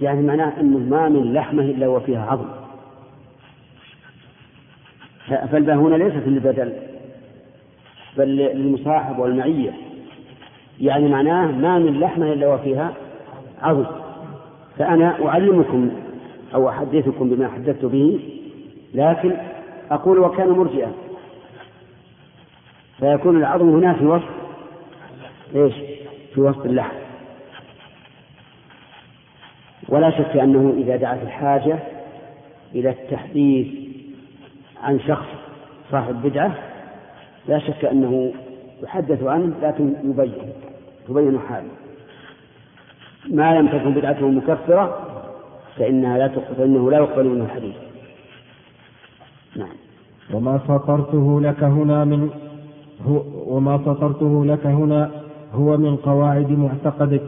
يعني 0.00 0.22
معناه 0.22 0.60
أنه 0.60 0.78
ما 0.78 1.08
من 1.08 1.32
لحمة 1.32 1.62
إلا 1.62 1.86
وفيها 1.88 2.26
عظم. 2.30 2.63
فالباء 5.28 5.76
هنا 5.76 5.96
ليست 5.96 6.26
للبدل 6.26 6.72
بل 8.16 8.36
للمصاحب 8.36 9.18
والمعية. 9.18 9.72
يعني 10.80 11.08
معناه 11.08 11.46
ما 11.46 11.78
من 11.78 12.00
لحمة 12.00 12.32
إلا 12.32 12.54
وفيها 12.54 12.92
عظم. 13.62 13.86
فأنا 14.78 15.26
أعلمكم 15.26 15.90
أو 16.54 16.68
أحدثكم 16.68 17.30
بما 17.30 17.48
حدثت 17.48 17.84
به 17.84 18.20
لكن 18.94 19.36
أقول 19.90 20.18
وكان 20.18 20.48
مرجئا. 20.48 20.92
فيكون 22.98 23.36
العظم 23.36 23.68
هنا 23.68 23.92
في 23.92 24.06
وسط 24.06 24.28
إيش؟ 25.54 25.74
في 26.34 26.40
وسط 26.40 26.66
اللحم. 26.66 26.96
ولا 29.88 30.10
شك 30.10 30.36
أنه 30.36 30.74
إذا 30.78 30.96
دعت 30.96 31.22
الحاجة 31.22 31.78
إلى 32.74 32.90
التحديث 32.90 33.83
عن 34.84 35.00
شخص 35.00 35.26
صاحب 35.90 36.22
بدعة 36.22 36.54
لا 37.48 37.58
شك 37.58 37.84
أنه 37.84 38.32
يحدث 38.82 39.22
عنه 39.22 39.52
لكن 39.62 39.94
يبين 40.04 40.32
تبين 41.08 41.38
حاله. 41.48 41.68
ما 43.30 43.58
لم 43.60 43.68
تكن 43.68 43.94
بدعته 43.94 44.28
مكفرة 44.28 44.98
فإنها 45.76 46.18
لا 46.18 46.28
فإنه 46.28 46.90
لا 46.90 46.96
يقبل 46.98 47.28
منه 47.28 47.44
الحديث. 47.44 47.74
نعم. 49.56 49.76
وما 50.34 50.58
سطرته 50.68 51.40
لك 51.40 51.62
هنا 51.64 52.04
من 52.04 52.30
هو 53.06 53.22
وما 53.56 53.78
سطرته 53.78 54.44
لك 54.44 54.66
هنا 54.66 55.10
هو 55.52 55.76
من 55.76 55.96
قواعد 55.96 56.50
معتقدك 56.50 57.22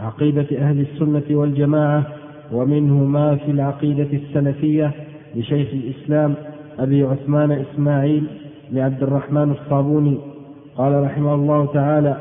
عقيدة 0.00 0.46
أهل 0.58 0.80
السنة 0.80 1.38
والجماعة 1.38 2.06
ومنه 2.52 2.94
ما 2.94 3.36
في 3.36 3.50
العقيدة 3.50 4.08
السلفية 4.12 4.92
لشيخ 5.34 5.68
الإسلام 5.72 6.34
أبي 6.78 7.04
عثمان 7.04 7.52
إسماعيل 7.52 8.26
لعبد 8.72 9.02
الرحمن 9.02 9.50
الصابوني. 9.50 10.18
قال 10.76 11.02
رحمه 11.04 11.34
الله 11.34 11.66
تعالى 11.66 12.16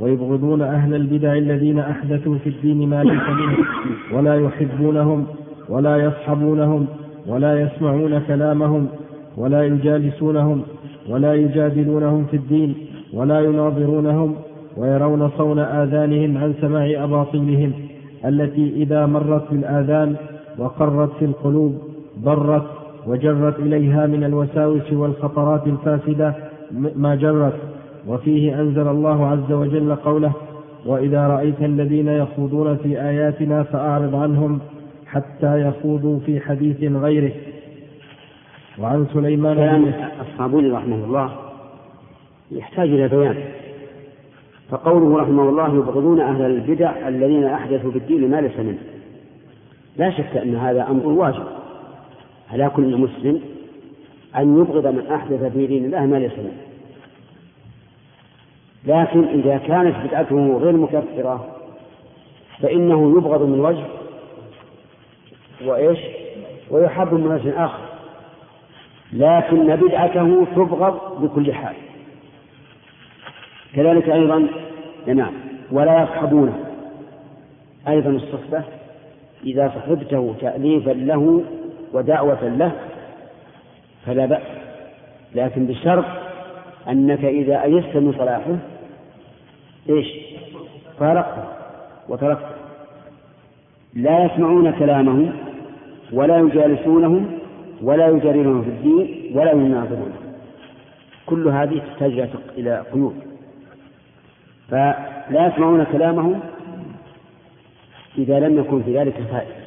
ويبغضون 0.00 0.62
أهل 0.62 0.94
البدع 0.94 1.32
الذين 1.32 1.78
أحدثوا 1.78 2.38
في 2.38 2.48
الدين 2.48 2.88
ما 2.88 3.04
ليس 3.04 3.22
منه 3.28 3.56
ولا 4.12 4.34
يحبونهم 4.40 5.26
ولا 5.68 5.96
يصحبونهم 5.96 6.86
ولا 7.26 7.60
يسمعون 7.60 8.18
كلامهم 8.18 8.86
ولا 9.36 9.66
يجالسونهم 9.66 10.62
ولا 11.08 11.34
يجادلونهم 11.34 12.24
في 12.24 12.36
الدين 12.36 12.74
ولا 13.12 13.40
يناظرونهم 13.40 14.34
ويرون 14.76 15.30
صون 15.38 15.58
آذانهم 15.58 16.38
عن 16.38 16.54
سماع 16.60 17.04
أباطيلهم 17.04 17.72
التي 18.24 18.72
إذا 18.76 19.06
مرت 19.06 19.48
في 19.48 19.54
الآذان 19.54 20.16
وقرت 20.58 21.10
في 21.18 21.24
القلوب 21.24 21.78
ضرت 22.22 22.79
وجرت 23.06 23.58
إليها 23.58 24.06
من 24.06 24.24
الوساوس 24.24 24.92
والخطرات 24.92 25.66
الفاسدة 25.66 26.34
ما 26.96 27.14
جرت. 27.14 27.54
وفيه 28.08 28.60
أنزل 28.60 28.88
الله 28.88 29.26
عز 29.26 29.52
وجل 29.52 29.94
قوله 29.94 30.32
وإذا 30.86 31.26
رأيت 31.28 31.62
الذين 31.62 32.08
يخوضون 32.08 32.76
في 32.76 33.00
آياتنا 33.00 33.62
فأعرض 33.62 34.14
عنهم 34.14 34.60
حتى 35.06 35.68
يخوضوا 35.68 36.18
في 36.26 36.40
حديث 36.40 36.92
غيره. 36.92 37.32
وعن 38.78 39.06
سليمان 39.14 39.56
كلام 39.56 39.92
الصابوني 40.20 40.70
رحمه 40.70 41.04
الله 41.04 41.30
يحتاج 42.50 42.88
إلى 42.88 43.08
بيان. 43.08 43.36
فقوله 44.70 45.22
رحمه 45.22 45.48
الله 45.48 45.74
يبغضون 45.74 46.20
أهل 46.20 46.42
البدع 46.42 47.08
الذين 47.08 47.44
أحدثوا 47.44 47.90
في 47.90 47.98
الدين 47.98 48.30
ما 48.30 48.40
ليس 48.40 48.58
منه. 48.58 48.78
لا 49.96 50.10
شك 50.10 50.36
أن 50.36 50.56
هذا 50.56 50.86
أمر 50.90 51.06
واجب. 51.06 51.59
على 52.52 52.70
كل 52.76 52.96
مسلم 52.96 53.40
أن 54.36 54.60
يبغض 54.60 54.86
من 54.86 55.06
أحدث 55.06 55.52
في 55.52 55.66
دين 55.66 55.84
الله 55.84 56.06
ما 56.06 56.16
ليس 56.16 56.38
منه 56.38 56.70
لكن 58.84 59.24
إذا 59.24 59.58
كانت 59.58 59.96
بدعته 60.06 60.56
غير 60.56 60.76
مكفرة 60.76 61.56
فإنه 62.62 63.18
يبغض 63.18 63.42
من 63.42 63.60
وجه 63.60 63.84
وإيش؟ 65.64 65.98
ويحب 66.70 67.14
من 67.14 67.26
وجه 67.26 67.64
آخر. 67.64 67.84
لكن 69.12 69.76
بدعته 69.76 70.46
تبغض 70.56 71.22
بكل 71.22 71.52
حال. 71.52 71.74
كذلك 73.74 74.08
أيضا 74.08 74.46
نعم 75.06 75.32
ولا 75.72 76.02
يصحبونه. 76.02 76.64
أيضا 77.88 78.10
الصحبة 78.10 78.64
إذا 79.44 79.68
صحبته 79.68 80.34
تأليفا 80.40 80.90
له 80.90 81.44
ودعوة 81.92 82.48
له 82.48 82.72
فلا 84.06 84.26
بأس. 84.26 84.42
لكن 85.34 85.66
بشرط 85.66 86.04
أنك 86.88 87.24
إذا 87.24 87.62
أيست 87.62 87.96
من 87.96 88.12
صلاحه 88.18 88.56
إيش؟ 89.88 90.06
فارقته 90.98 91.44
وتركته. 92.08 92.46
لا 93.94 94.24
يسمعون 94.24 94.70
كلامهم 94.70 95.32
ولا 96.12 96.38
يجالسونهم 96.38 97.38
ولا 97.82 98.08
يجارونهم 98.08 98.62
في 98.62 98.68
الدين 98.68 99.36
ولا 99.38 99.52
يناظرونه. 99.52 100.16
كل 101.26 101.48
هذه 101.48 101.78
تحتاج 101.78 102.28
إلى 102.58 102.84
قيود. 102.92 103.16
فلا 104.70 105.46
يسمعون 105.46 105.84
كلامهم 105.84 106.40
إذا 108.18 108.40
لم 108.40 108.58
يكن 108.58 108.82
في 108.82 108.98
ذلك 108.98 109.14
فائدة. 109.32 109.59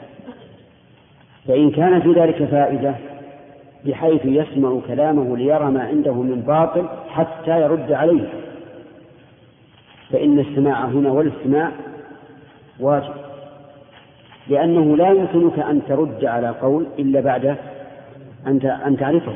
فإن 1.48 1.72
كان 1.72 2.02
في 2.02 2.14
ذلك 2.14 2.44
فائدة 2.44 2.96
بحيث 3.86 4.26
يسمع 4.26 4.80
كلامه 4.88 5.38
ليرى 5.38 5.72
ما 5.72 5.84
عنده 5.84 6.14
من 6.14 6.42
باطل 6.48 6.86
حتى 7.10 7.62
يرد 7.62 7.92
عليه. 7.92 8.30
فإن 10.12 10.40
السماع 10.40 10.86
هنا 10.86 11.12
والاستماع 11.12 11.72
واجب 12.80 13.14
لأنه 14.48 14.98
لا 14.98 15.10
يمكنك 15.10 15.60
أن 15.60 15.82
ترد 15.88 16.26
على 16.26 16.50
قول 16.50 16.86
إلا 17.00 17.22
بعد 17.22 17.58
أن 18.48 18.98
تعرفه. 19.00 19.36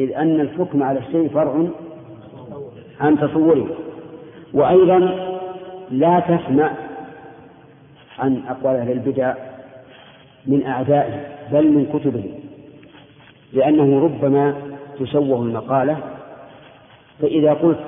إذ 0.00 0.12
أن 0.12 0.40
الحكم 0.40 0.82
على 0.82 0.98
الشيء 0.98 1.28
فرع 1.28 1.64
عن 3.00 3.18
تصوره. 3.18 3.68
وأيضا 4.54 4.98
لا 5.90 6.20
تسمع 6.20 6.70
عن 8.18 8.42
أقوال 8.48 8.76
أهل 8.76 8.92
البدع 8.92 9.34
من 10.46 10.66
أعدائه 10.66 11.26
بل 11.52 11.72
من 11.72 11.86
كتبه. 11.86 12.24
لأنه 13.52 14.04
ربما 14.04 14.54
تشوه 15.00 15.42
المقالة 15.42 15.96
فإذا 17.20 17.52
قلت 17.52 17.78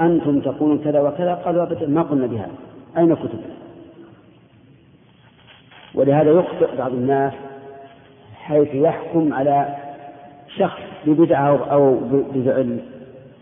أنتم 0.00 0.40
تقولون 0.40 0.78
كذا 0.78 1.00
وكذا 1.00 1.34
قالوا 1.34 1.62
أبدا 1.62 1.86
ما 1.86 2.02
قلنا 2.02 2.26
بهذا. 2.26 2.54
أين 2.98 3.14
كتب 3.14 3.40
ولهذا 5.94 6.30
يخطئ 6.30 6.76
بعض 6.78 6.92
الناس 6.92 7.32
حيث 8.34 8.74
يحكم 8.74 9.32
على 9.32 9.76
شخص 10.56 10.80
ببدعة 11.06 11.56
أو 11.72 12.00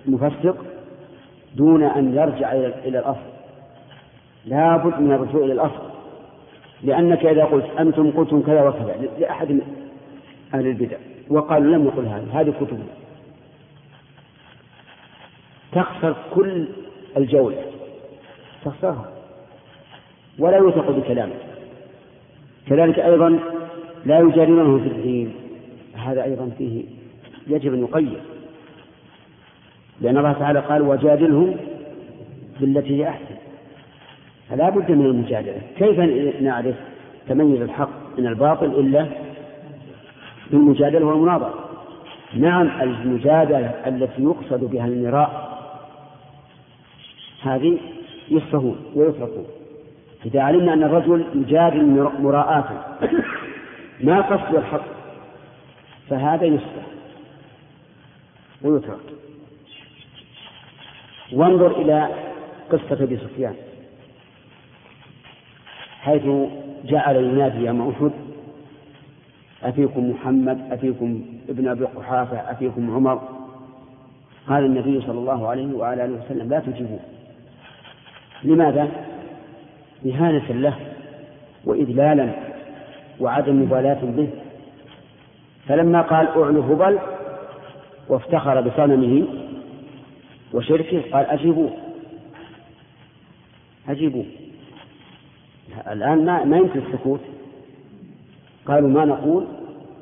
مفسق 0.06 0.56
دون 1.56 1.82
أن 1.82 2.14
يرجع 2.14 2.52
إلى 2.52 2.98
الأصل. 2.98 3.28
لا 4.46 4.76
بد 4.76 5.00
من 5.00 5.12
الرجوع 5.12 5.44
إلى 5.44 5.52
الأصل. 5.52 5.87
لأنك 6.82 7.26
إذا 7.26 7.44
قلت 7.44 7.66
أنتم 7.78 8.10
قلتم 8.10 8.42
كذا 8.42 8.62
وكذا 8.62 9.08
لأحد 9.18 9.60
أهل 10.54 10.66
البدع 10.66 10.96
وقالوا 11.28 11.76
لم 11.76 11.84
يقل 11.84 12.06
هذا 12.06 12.26
هذه 12.32 12.54
كتب. 12.60 12.82
تخسر 15.72 16.16
كل 16.34 16.68
الجولة 17.16 17.62
تخسرها. 18.64 19.12
ولا 20.38 20.56
يوثق 20.56 20.90
بكلامه 20.90 21.34
كذلك 22.66 22.98
أيضا 22.98 23.38
لا 24.06 24.18
يجارونه 24.20 24.78
في 24.78 24.88
الدين. 24.88 25.34
هذا 25.94 26.24
أيضا 26.24 26.50
فيه 26.58 26.84
يجب 27.46 27.74
أن 27.74 27.82
يقيد. 27.82 28.18
لأن 30.00 30.18
الله 30.18 30.32
تعالى 30.32 30.60
قال 30.60 30.82
وجادلهم 30.82 31.56
بالتي 32.60 32.96
هي 32.96 33.08
أحسن. 33.08 33.47
فلا 34.50 34.70
بد 34.70 34.90
من 34.90 35.06
المجادلة. 35.06 35.60
كيف 35.78 35.98
نعرف 36.42 36.74
تميز 37.28 37.60
الحق 37.60 38.18
من 38.18 38.26
الباطل 38.26 38.66
إلا 38.66 39.06
بالمجادلة 40.50 41.06
والمناظرة؟ 41.06 41.54
نعم 42.34 42.80
المجادلة 42.82 43.66
التي 43.86 44.22
يقصد 44.22 44.64
بها 44.64 44.86
المراء 44.86 45.48
هذه 47.42 47.78
يصفهون 48.28 48.76
ويتركون 48.94 49.46
إذا 50.26 50.42
علمنا 50.42 50.72
أن 50.72 50.82
الرجل 50.82 51.24
يجادل 51.34 52.10
مراءة 52.18 52.98
ما 54.00 54.20
قصد 54.20 54.54
الحق 54.54 54.84
فهذا 56.10 56.44
يصفه 56.44 56.82
ويترك 58.62 58.98
وانظر 61.32 61.80
إلى 61.80 62.08
قصة 62.70 63.04
أبي 63.04 63.16
سفيان. 63.16 63.54
حيث 66.00 66.22
جعل 66.84 67.16
ينادي 67.16 67.64
يوم 67.64 67.88
أحد 67.88 68.10
أفيكم 69.62 70.10
محمد 70.10 70.72
أفيكم 70.72 71.24
ابن 71.48 71.68
أبي 71.68 71.84
قحافة 71.84 72.36
أفيكم 72.36 72.94
عمر. 72.94 73.22
قال 74.48 74.64
النبي 74.64 75.00
صلى 75.00 75.18
الله 75.18 75.48
عليه 75.48 75.74
وعلى 75.74 76.04
آله 76.04 76.24
وسلم 76.24 76.48
لا 76.48 76.60
تجيبوه. 76.60 77.00
لماذا؟ 78.44 78.88
إهانة 80.06 80.52
له 80.52 80.74
وإذلالا 81.64 82.30
وعدم 83.20 83.62
مبالاة 83.62 84.00
به. 84.04 84.28
فلما 85.68 86.02
قال 86.02 86.28
أعلو 86.28 86.60
هبل 86.60 86.98
وافتخر 88.08 88.60
بصنمه 88.60 89.26
وشركه 90.52 91.02
قال 91.12 91.26
أجيبوه. 91.26 91.70
أجيبوه. 93.88 94.24
الآن 95.92 96.24
ما, 96.24 96.44
ما 96.44 96.56
يمكن 96.56 96.80
السكوت؟ 96.80 97.20
قالوا 98.66 98.88
ما 98.88 99.04
نقول؟ 99.04 99.46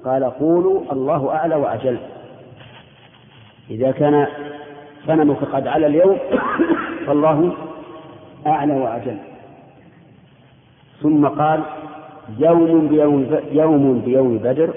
قال 0.04 0.24
قولوا 0.24 0.92
الله 0.92 1.30
أعلى 1.30 1.54
وأجل. 1.54 1.98
إذا 3.70 3.90
كان 3.90 4.26
غنمك 5.06 5.44
قد 5.44 5.66
على 5.66 5.86
اليوم 5.86 6.18
فالله 7.06 7.52
أعلى 8.46 8.74
وأجل. 8.74 9.16
ثم 11.02 11.26
قال 11.26 11.62
يوم 12.38 12.88
بيوم 12.88 13.40
يوم 13.52 14.00
بيوم 14.00 14.38
بدر 14.38 14.74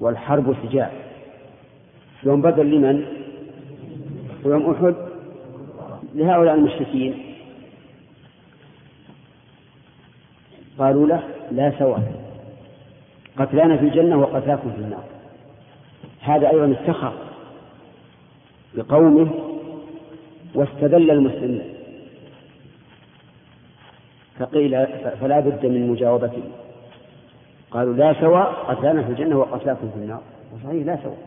والحرب 0.00 0.56
سجال 0.62 0.90
يوم 2.22 2.42
بدر 2.42 2.62
لمن؟ 2.62 3.04
ويوم 4.44 4.70
أحد؟ 4.70 4.94
لهؤلاء 6.14 6.54
المشركين. 6.54 7.25
قالوا 10.78 11.06
له 11.06 11.22
لا 11.50 11.72
سواء. 11.78 12.12
قتلانا 13.38 13.76
في 13.76 13.84
الجنة 13.84 14.18
وقتلاكم 14.18 14.70
في 14.70 14.78
النار. 14.78 15.04
هذا 16.20 16.50
أيضا 16.50 16.72
افتخر 16.72 17.12
بقومه 18.74 19.28
واستدل 20.54 21.10
المسلمين. 21.10 21.74
فقيل 24.38 24.86
فلا 25.20 25.40
بد 25.40 25.66
من 25.66 25.90
مجاوبته 25.90 26.42
قالوا 27.70 27.94
لا 27.94 28.14
سواء 28.20 28.52
قتلانا 28.68 29.02
في 29.02 29.10
الجنة 29.10 29.38
وقتلاكم 29.38 29.90
في 29.90 29.96
النار. 29.96 30.22
وصحيح 30.54 30.86
لا 30.86 30.98
سواء. 31.02 31.18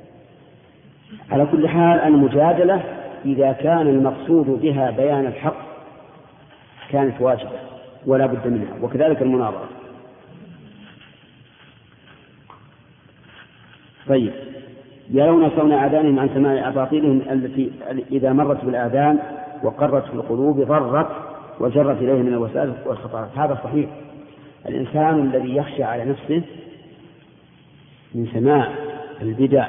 على 1.31 1.45
كل 1.45 1.67
حال 1.67 1.99
المجادلة 1.99 2.83
إذا 3.25 3.51
كان 3.51 3.87
المقصود 3.87 4.45
بها 4.61 4.91
بيان 4.91 5.25
الحق 5.25 5.57
كانت 6.89 7.21
واجبة. 7.21 7.68
ولا 8.05 8.25
بد 8.25 8.47
منها 8.47 8.73
وكذلك 8.81 9.21
المناظرة. 9.21 9.69
طيب. 14.07 14.33
يرون 15.09 15.49
صون 15.49 15.71
آذانهم 15.71 16.19
عن 16.19 16.29
سماع 16.33 16.69
أباطيلهم 16.69 17.21
التي 17.31 17.71
إذا 18.11 18.33
مرت 18.33 18.65
بالآذان 18.65 19.19
وقرت 19.63 20.05
في 20.05 20.13
القلوب 20.13 20.61
ضرت 20.61 21.07
وجرت 21.59 22.01
إليه 22.01 22.21
من 22.21 22.33
الوسائل 22.33 22.73
والخطرات. 22.85 23.29
هذا 23.37 23.59
صحيح. 23.63 23.89
الإنسان 24.65 25.19
الذي 25.19 25.55
يخشى 25.55 25.83
على 25.83 26.05
نفسه 26.05 26.41
من 28.15 28.27
سماع 28.33 28.67
البدع 29.21 29.67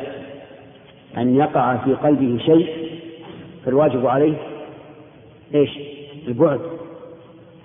أن 1.17 1.37
يقع 1.37 1.77
في 1.77 1.95
قلبه 1.95 2.39
شيء 2.39 2.91
فالواجب 3.65 4.07
عليه 4.07 4.37
إيش؟ 5.55 5.71
البعد. 6.29 6.61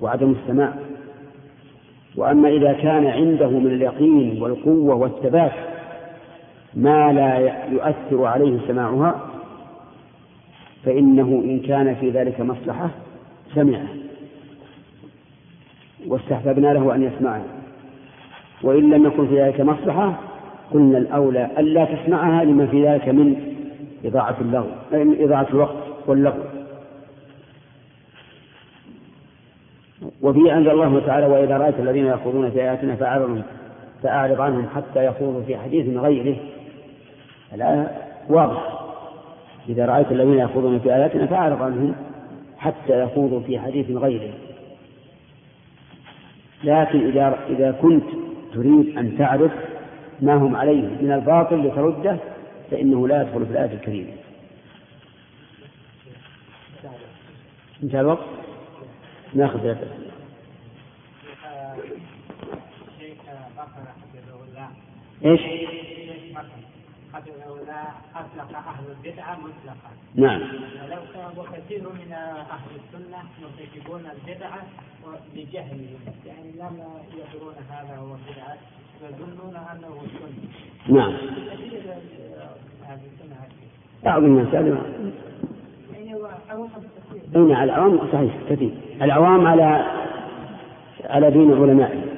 وعدم 0.02 0.32
السماع. 0.32 0.74
وأما 2.16 2.50
إذا 2.50 2.74
كان 2.74 3.06
عنده 3.06 3.50
من 3.50 3.68
اليقين 3.68 4.42
والقوة 4.42 4.96
والثبات 4.96 5.52
ما 6.74 7.14
لا 7.14 7.38
يؤثر 7.72 8.26
عليه 8.26 8.60
سماعها 8.68 9.20
فإنه 10.86 11.42
إن 11.46 11.60
كان 11.60 11.96
في 11.96 12.10
ذلك 12.10 12.42
مصلحة 12.42 12.90
سمعه. 13.56 13.88
واستحببنا 16.08 16.68
له 16.68 16.96
أن 16.96 17.04
يسمعه 17.04 17.42
وإن 18.64 18.90
لم 18.90 19.06
يكن 19.06 19.28
في 19.28 19.42
ذلك 19.42 19.62
مصلحة 19.62 20.20
قلنا 20.74 20.98
الأولى 20.98 21.50
ألا 21.58 21.86
تسمعها 21.86 22.44
لما 22.44 22.66
في 22.66 22.88
ذلك 22.88 23.10
من 23.10 23.36
إضاعة 24.06 24.36
اللغو 24.42 24.68
إضاعة 24.94 25.48
الوقت 25.50 25.76
واللغو. 26.08 26.55
وفي 30.26 30.54
أنزل 30.54 30.70
الله 30.70 31.00
تعالى 31.00 31.26
وإذا 31.26 31.58
رأيت 31.58 31.80
الذين 31.80 32.06
يخوضون 32.06 32.52
في 32.52 32.62
آياتنا 32.62 32.96
فأعرض 32.96 33.42
فأعرض 34.04 34.42
عنهم 34.42 34.68
حتى 34.76 35.06
يخوضوا 35.06 35.42
في 35.42 35.58
حديث 35.58 35.98
غيره. 35.98 36.38
الآية 37.54 37.92
واضحة 38.30 38.96
إذا 39.70 39.86
رأيت 39.86 40.12
الذين 40.12 40.40
يخوضون 40.40 40.80
في 40.80 40.96
آياتنا 40.96 41.26
فأعرض 41.26 41.62
عنهم 41.62 41.96
حتى 42.58 43.04
يخوضوا 43.04 43.40
في 43.40 43.60
حديث 43.60 43.92
غيره. 43.92 44.34
لكن 46.64 47.08
إذا 47.08 47.38
إذا 47.50 47.72
كنت 47.72 48.06
تريد 48.54 48.98
أن 48.98 49.18
تعرف 49.18 49.52
ما 50.22 50.36
هم 50.36 50.56
عليه 50.56 50.88
من 51.02 51.12
الباطل 51.12 51.68
لترده 51.68 52.18
فإنه 52.72 53.08
لا 53.08 53.22
يدخل 53.22 53.46
في 53.46 53.52
الآية 53.52 53.74
الكريمة. 53.74 54.12
انتهى 57.84 58.02
الوقت؟ 58.02 58.26
ناخذ 59.34 59.60
ثلاثة. 59.60 60.05
إيش؟ 65.26 65.42
أطلق 68.16 68.58
أهل 68.58 68.84
البدعة 68.92 69.38
مطلقا 69.40 69.92
نعم. 70.16 70.42
ولو 70.42 71.42
وكثير 71.42 71.82
من 71.82 72.12
أهل 72.12 72.72
السنة 72.76 73.18
مرتكبون 73.42 74.04
البدعة 74.06 74.62
بجهلهم 75.36 76.00
يعني 76.26 76.52
لم 76.52 76.84
يدرون 77.14 77.54
هذا 77.70 77.98
هو 77.98 78.06
بدعة 78.06 78.58
يظنون 79.04 79.56
أنه 79.56 80.02
سنة 80.20 80.98
نعم. 80.98 81.14
كثير 81.52 81.82
أهل 82.84 83.00
السنة 83.14 83.36
بعض 84.04 84.24
الناس 84.24 84.54
يعني 84.54 84.70
أي 85.96 86.16
نعم 87.36 87.64
العوام 87.64 88.00
صحيح 88.14 88.34
كثير. 88.50 88.72
العوام 89.02 89.48
على 89.48 89.86
على 91.04 91.32
دين 91.32 91.54
العلماء. 91.54 92.15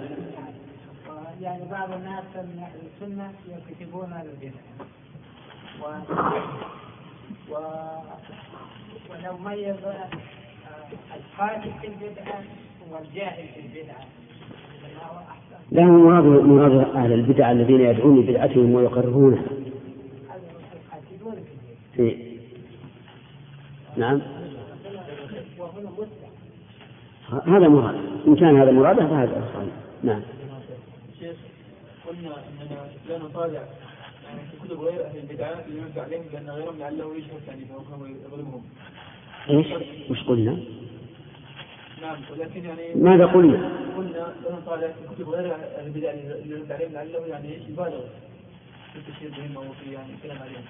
يعني 1.72 1.88
بعض 1.88 2.00
الناس 2.00 2.24
من 2.36 2.64
أهل 2.64 2.80
السنة 2.94 3.32
يرتكبون 3.48 4.14
البدعة 4.14 4.88
و... 5.82 5.86
و... 7.52 7.58
ولو 9.10 9.38
ميز 9.38 9.76
القاتل 11.16 11.72
في 11.82 11.88
البدعة 11.88 12.44
والجاهل 12.92 13.48
في 13.48 13.60
البدعة 13.60 14.06
لا 15.72 15.84
مراد 15.84 16.24
مراد 16.24 16.96
أهل 16.96 17.14
البدع 17.14 17.52
الذين 17.52 17.82
يدعون 17.82 18.22
بدعتهم 18.22 18.74
ويقررونها. 18.74 19.44
في 21.96 22.38
نعم. 23.98 24.22
هذا 27.46 27.68
مراد 27.68 27.96
إن 28.28 28.36
كان 28.36 28.58
هذا 28.58 28.72
مراده 28.72 29.08
فهذا 29.08 29.52
صحيح 29.54 29.74
نعم. 30.04 30.22
قلنا 32.08 32.36
إننا 32.48 32.90
لا 33.10 33.18
نطالع 33.18 33.64
يعني 34.26 34.40
في 34.52 34.68
كتب 34.68 34.80
غير 34.80 35.06
أهل 35.06 35.18
البدعه 35.18 35.68
لنرجع 35.68 36.04
عليهم 36.04 36.24
لأن 36.34 36.50
غيرهم 36.50 36.80
لعله 36.80 37.16
يشهد 37.16 37.42
يعني 37.48 37.66
فهو 37.66 38.06
يظلمهم. 38.06 38.64
إيش؟ 39.50 39.68
وش 40.10 40.24
قلنا؟ 40.24 40.58
نعم 42.02 42.18
ولكن 42.32 42.66
يعني 42.66 42.96
ماذا 42.96 43.26
قلنا؟ 43.26 43.72
قلنا 43.98 44.34
لا 44.44 44.56
نطالع 44.56 44.88
في 44.88 45.16
كتب 45.16 45.30
غير 45.30 45.56
أهل 45.56 45.86
البدع 45.86 46.12
لنرجع 46.46 46.76
عليهم 46.76 46.92
لعله 46.92 47.28
يعني 47.28 47.54
إيش 47.54 47.64
يبالغ 47.70 48.02
في 48.94 49.00
التشهير 49.00 49.30
بهم 49.30 49.58
أو 49.58 49.64
في 49.64 49.92
يعني 49.92 50.14
الكلام 50.14 50.38
عليهم. 50.38 50.64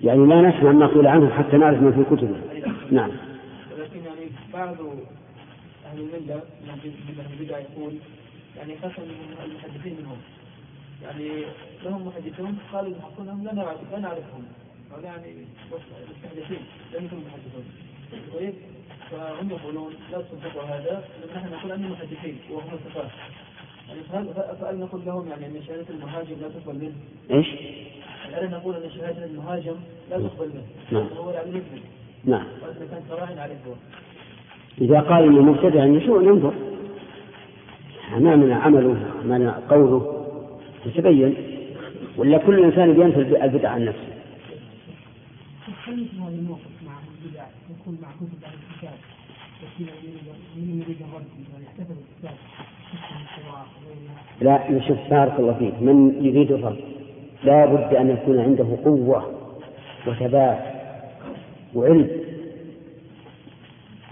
يعني 0.00 0.26
لا 0.26 0.48
نسمع 0.48 0.72
ما 0.72 0.86
قيل 0.86 1.06
عنهم 1.06 1.30
حتى 1.30 1.56
نعرف 1.56 1.82
ما 1.82 1.90
في 1.90 2.16
كتبه. 2.16 2.36
نعم. 2.90 3.10
ولكن 3.72 4.04
يعني 4.04 4.30
بعض 4.52 4.76
أهل 5.86 6.00
المله 6.00 6.42
من 7.08 7.20
أهل 7.20 7.32
البدع 7.40 7.58
يقول 7.58 7.92
يعني 8.56 8.78
خاصه 8.82 9.02
من 9.02 9.36
المحدثين 9.44 9.96
منهم 10.00 10.18
يعني 11.02 11.44
لهم 11.84 12.06
محدثون 12.06 12.58
قالوا 12.72 12.90
المحقون 12.90 13.28
إنهم 13.28 13.44
لا 13.44 13.54
نعرف 13.54 13.92
لا 13.92 13.98
نعرفهم 13.98 14.44
ولا 14.96 15.04
يعني 15.04 15.34
مستحدثين 16.10 16.60
لم 16.94 17.04
يكونوا 17.04 17.24
محدثون 17.24 17.64
طيب 18.34 18.54
فهم 19.10 19.50
يقولون 19.50 19.92
لا 20.12 20.18
تصدقوا 20.18 20.62
هذا 20.62 21.04
نحن 21.36 21.52
نقول 21.52 21.72
أنهم 21.72 21.92
محدثين 21.92 22.38
وهم 22.50 22.68
الصفات 22.74 23.10
يعني 23.88 24.02
فهل 24.02 24.56
فهل 24.60 24.78
نقول 24.78 25.00
لهم 25.06 25.28
يعني 25.28 25.46
أن 25.46 25.62
شهادة 25.66 25.86
المهاجم 25.90 26.36
لا 26.40 26.48
تقبل 26.48 26.78
منه؟ 26.78 26.94
إيش؟ 27.30 27.46
هل 28.32 28.50
نقول 28.50 28.74
أن 28.74 28.90
شهادة 28.90 29.24
المهاجم 29.24 29.76
لا 30.10 30.18
تقبل 30.18 30.48
منه؟ 30.48 30.64
نعم. 30.90 31.08
هو 31.16 31.30
يعني 31.30 31.50
يثبت 31.50 31.82
نعم. 32.24 32.46
واذا 32.62 32.86
كان 32.90 33.02
صراحا 33.08 33.40
عليه 33.40 33.56
إذا 34.80 35.00
قال 35.00 35.24
إنه 35.24 35.42
مبتدع 35.42 35.84
يسوء 35.84 36.22
ننظر 36.22 36.69
أمامنا 38.16 38.56
عمله 38.56 38.96
أمامنا 39.24 39.60
قوله 39.70 40.26
يتبين 40.86 41.34
ولا 42.16 42.38
كل 42.38 42.64
إنسان 42.64 43.00
ينفي 43.00 43.44
البدع 43.44 43.68
عن 43.68 43.84
نفسه؟ 43.84 44.10
هذا 45.86 46.28
الموقف 46.28 46.60
مع 46.86 46.92
البدع 47.24 47.44
يكون 47.70 47.98
مع 48.02 48.08
كتب 48.08 48.44
أهل 48.44 48.54
الكتاب. 48.70 48.98
من 50.56 50.82
يريد 50.82 50.96
الرد 51.00 51.24
ويحتفل 51.54 51.94
بالكتاب 51.94 52.36
لا 54.40 54.70
نشوف 54.70 54.98
بارك 55.10 55.40
الله 55.40 55.54
فيك. 55.54 55.74
من 55.82 56.24
يريد 56.24 56.52
الرد؟ 56.52 56.80
لا 57.44 57.66
بد 57.66 57.94
أن 57.94 58.10
يكون 58.10 58.40
عنده 58.40 58.76
قوة 58.84 59.30
وثبات 60.06 60.58
وعلم. 61.74 62.08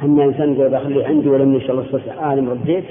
أما 0.03 0.25
إنسان 0.25 0.55
يقول 0.55 0.71
بخلي 0.71 1.05
عندي 1.05 1.29
ولم 1.29 1.55
إن 1.55 1.61
شاء 1.61 1.71
الله 1.71 2.13
عالم 2.23 2.51
رديت 2.51 2.85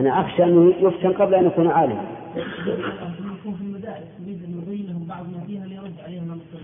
أنا 0.00 0.20
أخشى 0.20 0.44
أنه 0.44 0.72
يفتن 0.80 1.12
قبل 1.12 1.34
أن 1.34 1.46
يكون 1.46 1.66
عالما. 1.68 2.02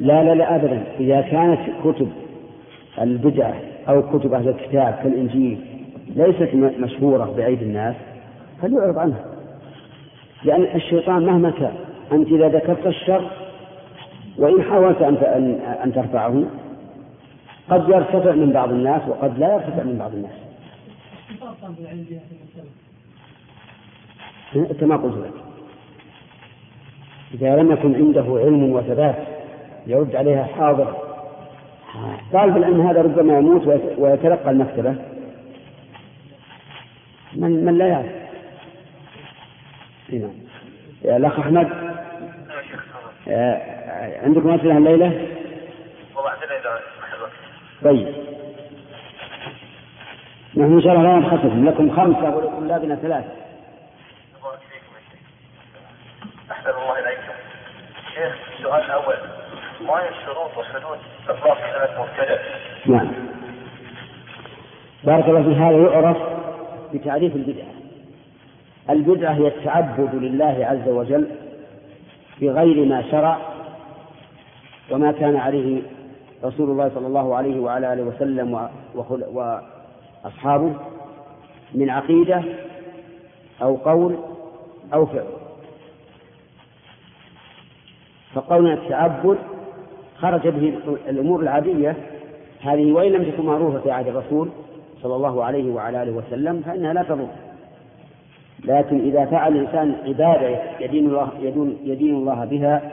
لا 0.01 0.25
لا 0.25 0.35
لا 0.35 0.57
أبدا. 0.57 0.85
إذا 1.01 1.21
كانت 1.21 1.61
كتب 1.85 2.09
البدعة 3.01 3.55
أو 3.89 4.19
كتب 4.19 4.35
أهل 4.35 4.49
الكتاب 4.49 4.95
كالإنجيل 5.03 5.59
ليست 6.17 6.55
مشهورة 6.55 7.25
بأيدي 7.37 7.65
الناس 7.65 7.95
فليعرض 8.63 8.99
عنها. 8.99 9.25
لأن 10.45 10.63
الشيطان 10.75 11.27
مهما 11.27 11.51
كان 11.51 11.73
أنت 12.13 12.29
إذا 12.29 12.49
ذكرت 12.49 12.87
الشر 12.87 13.31
وإن 14.39 14.63
حاولت 14.63 14.99
أن- 14.99 15.25
أن 15.85 15.93
ترفعه 15.95 16.43
قد 17.71 17.89
يرتفع 17.89 18.33
من 18.35 18.53
بعض 18.53 18.71
الناس 18.73 19.03
وقد 19.09 19.39
لا 19.39 19.55
يرتفع 19.55 19.83
من 19.83 19.99
بعض 19.99 20.15
الناس 20.15 20.31
اختصار 21.31 21.55
طالب 21.63 21.79
العلم 21.81 22.07
بها 22.11 22.19
في 22.19 22.35
المسألة 22.35 22.71
كما 24.81 24.97
قلت 24.97 25.17
لك. 25.17 25.33
إذا 27.35 27.57
لم 27.57 27.73
يكن 27.73 27.95
عنده 27.95 28.21
علم 28.45 28.73
وثبات 28.73 29.17
يرد 29.87 30.17
عليها 30.17 30.45
حاضر. 30.45 30.97
طالب 32.33 32.57
العلم 32.57 32.81
هذا 32.81 33.03
ربما 33.03 33.39
يموت 33.39 33.67
ويت- 33.67 33.99
ويتلقى 33.99 34.51
المكتبة. 34.51 34.95
من 37.33 37.65
من 37.65 37.79
لا 37.79 37.87
يعرف. 37.87 38.13
إيه 40.13 40.19
نعم. 40.19 40.31
يا 41.05 41.17
الأخ 41.17 41.39
أحمد. 41.39 41.69
عندكم 44.23 44.51
أسئلة 44.51 44.77
الليلة؟ 44.79 45.07
والله 46.17 46.31
عندنا 46.31 46.59
إذا 46.59 46.81
طيب. 47.85 48.09
نحن 50.57 50.73
إن 50.73 50.83
شاء 50.83 50.93
الله 50.93 51.03
لا 51.03 51.17
نبخسكم 51.17 51.69
لكم 51.69 51.91
خمسة 51.97 52.37
ولطلابنا 52.37 52.95
ثلاثة 52.97 53.29
بارك 54.43 54.59
فيكم 54.59 54.95
يا 54.95 55.01
شيخ 55.11 55.21
أحسن 56.51 56.71
الله 56.71 56.99
إليكم. 56.99 57.33
شيخ 58.15 58.37
السؤال 58.59 58.85
الأول 58.85 59.17
ما 59.81 59.95
هي 59.95 60.09
الشروط 60.09 60.57
وحدود 60.59 60.99
إطلاق 61.29 61.59
كلمة 61.59 62.03
مبتدأ؟ 62.03 62.39
نعم. 62.87 63.13
بارك 65.05 65.25
الله 65.29 65.43
في 65.43 65.55
هذا. 65.55 65.77
يعرف 65.77 66.17
بتعريف 66.95 67.37
البدعة. 67.37 67.69
البدعة 68.91 69.33
هي 69.33 69.47
التعبد 69.47 70.15
لله 70.15 70.67
عز 70.71 70.89
وجل 70.89 71.29
بغير 72.41 72.87
ما 72.87 73.11
شرع 73.11 73.39
وما 74.91 75.13
كان 75.13 75.37
عليه 75.37 75.83
رسول 76.45 76.71
الله 76.71 76.91
صلى 76.95 77.07
الله 77.07 77.37
عليه 77.37 77.61
وعلى 77.61 77.93
آله 77.93 78.03
وسلم 78.03 78.69
وأصحابه 78.95 80.75
من 81.75 81.91
عقيدة 81.91 82.43
أو 83.63 83.77
قول 83.77 84.19
أو 84.95 85.07
فعل. 85.07 85.27
فقولنا 88.35 88.75
التعبد 88.75 89.39
خرج 90.19 90.49
به 90.49 90.75
الأمور 91.09 91.41
العادية 91.41 91.97
هذه 92.61 92.93
وإن 92.93 93.13
لم 93.13 93.25
تكن 93.25 93.47
معروفة 93.47 93.79
في 93.81 93.91
عهد 93.91 94.09
الرسول 94.09 94.49
صلى 95.03 95.17
الله 95.17 95.45
عليه 95.45 95.73
وعلى 95.73 96.03
آله 96.03 96.13
وسلم 96.13 96.61
فإنها 96.61 96.93
لا 96.93 97.03
تضر. 97.03 97.29
لكن 98.65 99.01
إذا 99.01 99.25
فعل 99.25 99.57
الإنسان 99.57 99.95
عبادة 100.05 100.59
يدين 100.81 101.07
الله, 101.07 101.29
يدين, 101.41 101.77
يدين 101.85 102.15
الله 102.15 102.45
بها 102.45 102.93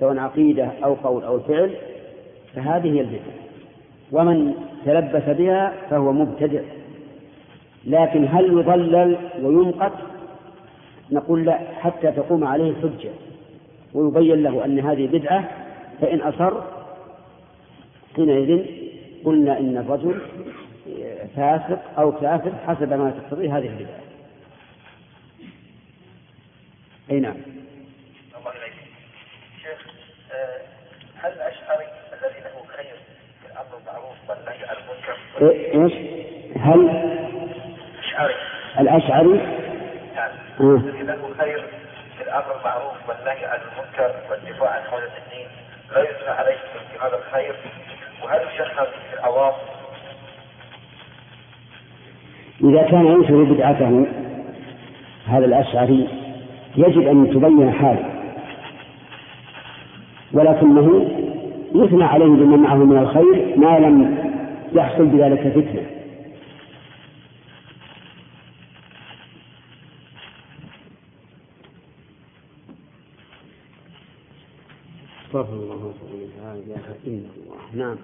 سواء 0.00 0.18
عقيدة 0.18 0.68
أو 0.84 0.94
قول 0.94 1.24
أو 1.24 1.40
فعل 1.40 1.70
فهذه 2.54 2.92
هي 2.92 3.00
البدعة. 3.00 3.34
ومن 4.12 4.54
تلبس 4.84 5.36
بها 5.38 5.72
فهو 5.90 6.12
مبتدع. 6.12 6.60
لكن 7.86 8.28
هل 8.30 8.44
يضلل 8.44 9.16
وينقت 9.42 9.92
نقول 11.10 11.44
لا 11.44 11.58
حتى 11.80 12.12
تقوم 12.12 12.44
عليه 12.44 12.70
الحجة 12.70 13.10
ويبين 13.94 14.42
له 14.42 14.64
أن 14.64 14.78
هذه 14.80 15.06
بدعة 15.06 15.50
فإن 16.00 16.20
أصر 16.20 16.62
حينئذ 18.16 18.64
قلنا 19.24 19.58
إن 19.58 19.76
الرجل 19.76 20.20
فاسق 21.36 21.98
أو 21.98 22.12
كافر 22.12 22.52
حسب 22.66 22.92
ما 22.92 23.10
تقتضيه 23.10 23.58
هذه 23.58 23.66
البدعة. 23.66 24.00
أي 27.10 27.20
نعم. 27.20 27.34
الله 28.38 28.50
إليكم 28.50 28.86
شيخ 29.62 29.86
آه، 30.32 30.58
هل 31.16 31.32
الأشعري 31.32 31.84
الذي 32.12 32.40
له 32.40 32.64
خير 32.76 32.94
في 33.42 33.52
الأمر 33.52 33.76
بالمعروف 33.76 34.16
والنهي 34.28 34.64
عن 34.64 34.76
المنكر؟ 34.76 35.16
إيه- 35.38 35.74
إيش؟ 35.74 35.92
هل؟ 36.56 36.80
الأشعري. 37.98 38.34
الأشعري؟ 38.80 39.36
نعم. 40.14 40.30
آه. 40.60 40.76
الذي 40.76 41.02
له 41.02 41.34
خير 41.38 41.64
في 42.34 42.40
الأمر 42.40 42.56
بالمعروف 42.56 43.08
والنهي 43.08 43.44
عن 43.46 43.58
المنكر 43.60 44.14
والدفاع 44.30 44.70
عن 44.70 44.82
حوزة 44.82 45.04
الدين 45.04 45.46
لا 45.94 46.02
يثنى 46.02 46.28
عليه 46.28 46.56
في 46.90 46.98
هذا 47.06 47.16
الخير. 47.16 47.54
وهل 48.24 48.40
يشهر 48.54 48.86
في 48.86 49.18
العوام 49.18 49.52
إذا 52.64 52.82
كان 52.82 53.06
ينشر 53.06 53.42
بدعته 53.42 54.06
هذا 55.26 55.44
الأشعري 55.44 56.08
يجب 56.76 57.08
أن 57.08 57.30
تبين 57.30 57.72
حاله. 57.72 58.10
ولكنه 60.32 61.10
يثنى 61.74 62.04
عليه 62.04 62.24
بما 62.24 62.56
معه 62.56 62.74
من 62.74 62.98
الخير 62.98 63.56
ما 63.56 63.78
لم 63.78 64.24
يحصل 64.72 65.06
بذلك 65.06 65.40
فتنة. 65.40 65.93
استغفر 75.34 75.52
الله 75.52 75.92
لا 76.42 76.52
إله 76.52 76.86
إلا 77.06 77.28
الله. 77.36 77.84
نعم. 77.84 77.96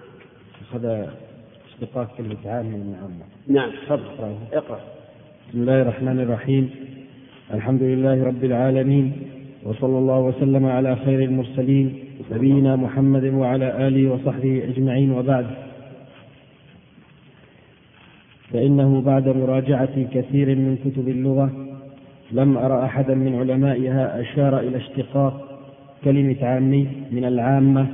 هذا 0.73 1.13
اشتقاق 1.69 2.17
كلمة 2.17 2.37
عام 2.45 2.65
من 2.65 2.95
عامة 3.01 3.25
نعم. 3.47 3.71
تفضل. 3.85 4.35
اقرأ. 4.53 4.79
بسم 5.49 5.61
الله 5.61 5.81
الرحمن 5.81 6.19
الرحيم. 6.19 6.69
الحمد 7.53 7.83
لله 7.83 8.23
رب 8.23 8.43
العالمين 8.43 9.13
وصلى 9.63 9.97
الله 9.97 10.19
وسلم 10.19 10.65
على 10.65 10.95
خير 10.95 11.19
المرسلين 11.23 12.03
نبينا 12.31 12.75
محمد 12.75 13.25
وعلى 13.25 13.87
آله 13.87 14.11
وصحبه 14.11 14.63
أجمعين 14.63 15.11
وبعد. 15.11 15.47
فإنه 18.53 19.01
بعد 19.01 19.27
مراجعة 19.29 20.03
كثير 20.13 20.47
من 20.55 20.77
كتب 20.85 21.07
اللغة 21.07 21.51
لم 22.31 22.57
أرى 22.57 22.85
أحدا 22.85 23.15
من 23.15 23.39
علمائها 23.39 24.21
أشار 24.21 24.59
إلى 24.59 24.77
اشتقاق 24.77 25.50
كلمة 26.03 26.35
عامي 26.41 26.87
من 27.11 27.25
العامة 27.25 27.87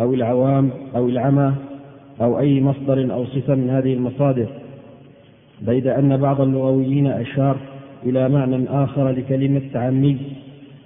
أو 0.00 0.14
العوام 0.14 0.70
أو 0.96 1.08
العمى 1.08 1.54
أو 2.20 2.38
أي 2.38 2.60
مصدر 2.60 3.12
أو 3.14 3.24
صفة 3.26 3.54
من 3.54 3.70
هذه 3.70 3.94
المصادر 3.94 4.46
بيد 5.62 5.86
أن 5.86 6.16
بعض 6.16 6.40
اللغويين 6.40 7.06
أشار 7.06 7.56
إلى 8.06 8.28
معنى 8.28 8.68
آخر 8.68 9.08
لكلمة 9.10 9.62
عمي 9.74 10.16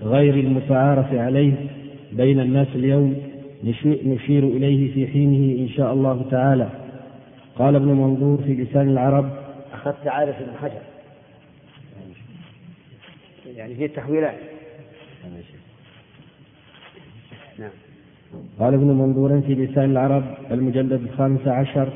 غير 0.02 0.34
المتعارف 0.34 1.14
عليه 1.14 1.52
بين 2.12 2.40
الناس 2.40 2.66
اليوم 2.74 3.16
نشي- 3.64 4.08
نشير 4.08 4.44
إليه 4.44 4.94
في 4.94 5.06
حينه 5.06 5.58
إن 5.62 5.68
شاء 5.68 5.92
الله 5.92 6.24
تعالى. 6.30 6.68
قال 7.56 7.74
ابن 7.76 7.86
منظور 7.88 8.38
في 8.46 8.54
لسان 8.54 8.88
العرب 8.88 9.30
أخذت 9.74 10.06
عارف 10.06 10.36
ابن 10.40 10.56
حجر. 10.62 10.82
يعني 13.56 13.74
في 13.74 13.84
التحويلات 13.84 14.34
نعم 15.24 15.32
قال 18.60 18.74
ابن 18.74 18.86
منظور 18.86 19.40
في 19.40 19.54
لسان 19.54 19.90
العرب 19.90 20.24
المجلد 20.50 20.92
الخامس 20.92 21.48
عشر 21.48 21.88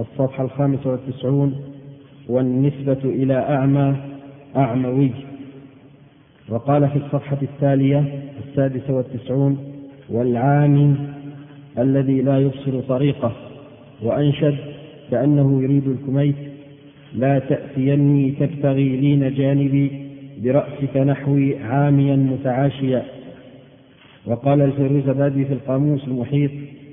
الصفحة 0.00 0.44
الخامسة 0.44 0.90
والتسعون 0.90 1.54
والنسبة 2.28 2.98
إلى 3.04 3.34
أعمى 3.34 3.96
أعموي. 4.56 5.10
وقال 6.48 6.88
في 6.88 6.96
الصفحة 6.96 7.38
التالية 7.42 8.04
السادسة 8.46 8.92
والتسعون 8.92 9.58
والعامي 10.08 10.96
الذي 11.78 12.22
لا 12.22 12.38
يبصر 12.38 12.80
طريقه 12.80 13.32
وأنشد 14.02 14.56
كأنه 15.10 15.62
يريد 15.62 15.88
الكميت 15.88 16.36
لا 17.14 17.38
تأتيني 17.38 18.30
تبتغي 18.30 18.96
لين 18.96 19.34
جانبي 19.34 20.06
برأسك 20.42 20.96
نحوي 20.96 21.58
عاميا 21.58 22.16
متعاشيا. 22.16 23.19
وقال 24.26 24.60
الفيروزبادي 24.60 25.44
في 25.44 25.52
القاموس 25.52 26.04
المحيط 26.08 26.50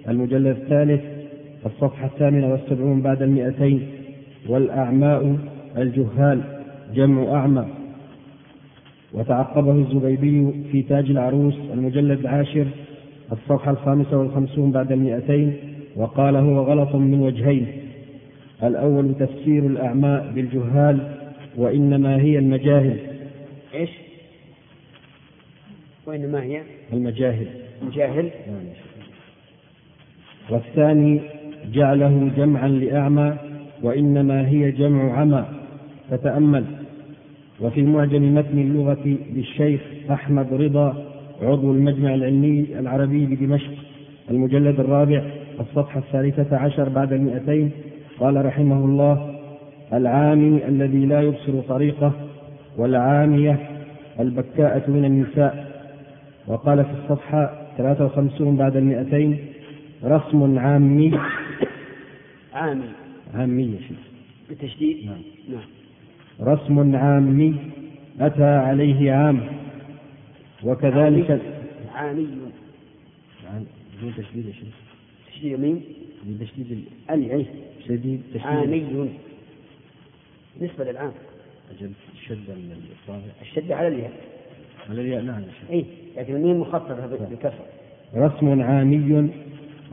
المجلد 0.10 0.48
الثالث 0.48 1.02
الصفحة 1.66 2.06
الثامنة 2.06 2.52
والسبعون 2.52 3.02
بعد 3.02 3.22
المئتين 3.22 3.88
والأعماء 4.50 5.38
الجهال 5.78 6.42
جمع 6.96 7.34
أعمى. 7.34 7.66
وتعقبه 9.14 9.72
الزبيدي 9.72 10.52
في 10.72 10.82
تاج 10.82 11.10
العروس 11.10 11.56
المجلد 11.74 12.20
العاشر 12.20 12.68
الصفحة 13.32 13.72
الخامسة 13.72 14.18
والخمسون 14.18 14.72
بعد 14.72 14.92
المئتين 14.92 15.54
وقال 15.96 16.36
هو 16.36 16.60
غلط 16.60 16.96
من 16.96 17.20
وجهين. 17.20 17.68
الأول 18.64 19.16
تفسير 19.20 19.66
الأعماء 19.66 20.32
بالجهال 20.36 21.00
وإنما 21.58 22.22
هي 22.22 22.40
المجاهل. 22.40 22.98
إيش؟ 23.74 24.07
وإنما 26.08 26.44
هي 26.44 26.62
المجاهل. 26.94 27.48
جاهل 27.94 28.30
والثاني 30.50 31.20
جعله 31.74 32.32
جمعا 32.38 32.68
لأعمى 32.68 33.38
وإنما 33.84 34.48
هي 34.48 34.72
جمع 34.72 35.20
عمى. 35.20 35.46
فتأمل. 36.10 36.66
وفي 37.62 37.82
معجم 37.82 38.36
متن 38.36 38.60
اللغة 38.60 39.18
للشيخ 39.34 39.82
أحمد 40.12 40.54
رضا 40.54 41.06
عضو 41.42 41.72
المجمع 41.72 42.14
العلمي 42.14 42.66
العربي 42.80 43.26
بدمشق 43.26 43.72
المجلد 44.30 44.80
الرابع 44.80 45.24
الصفحة 45.60 46.00
الثالثة 46.00 46.58
عشر 46.58 46.90
بعد 46.90 47.14
المئتين. 47.14 47.72
قال 48.20 48.46
رحمه 48.46 48.86
الله 48.86 49.40
العامي 49.94 50.68
الذي 50.68 51.06
لا 51.06 51.22
يبصر 51.22 51.62
طريقه 51.62 52.12
والعامية 52.78 53.60
البكاءة 54.20 54.92
من 54.92 55.06
النساء. 55.06 55.67
وقال 56.48 56.86
في 56.86 56.92
الصفحة 56.92 57.68
53 57.78 58.56
بعد 58.58 58.76
المئتين 58.76 59.46
رسم 60.04 60.60
عامي. 60.60 61.20
عامي. 62.54 62.90
عامي 63.34 63.64
يا 63.64 63.80
شيخ. 63.88 63.98
بالتشديد؟ 64.50 65.06
نعم. 65.06 65.22
نعم. 65.50 65.68
رسم 66.54 66.96
عامي 66.96 67.56
أتى 68.20 68.44
عليه 68.44 69.12
عام. 69.12 69.48
وكذلك 70.64 71.42
عامي. 71.96 72.28
عام- 73.54 73.66
بدون 73.98 74.14
تشديد 74.18 74.46
يا 74.46 74.52
شيخ. 74.54 74.74
تشديد 75.34 75.60
مين؟ 75.60 75.82
بتشديد 76.28 76.86
أي 77.12 77.46
شديد 77.88 78.22
تشديد. 78.34 78.42
عامي. 78.48 79.10
بالنسبة 80.60 80.84
للعام. 80.92 81.12
أجل 81.78 81.92
الشدة 82.16 82.54
الشدة 83.42 83.76
على 83.76 83.88
الياء. 83.88 84.12
على 84.90 85.02
الياء. 85.02 85.22
نعم 85.22 85.42
يا 85.42 85.48
شيخ. 85.62 85.72
أي 85.72 85.86
لكن 86.18 86.36
الميم 86.36 86.60
مخففة 86.62 87.08
بالكسر. 87.08 87.64
رسم 88.16 88.62
عامي 88.62 89.30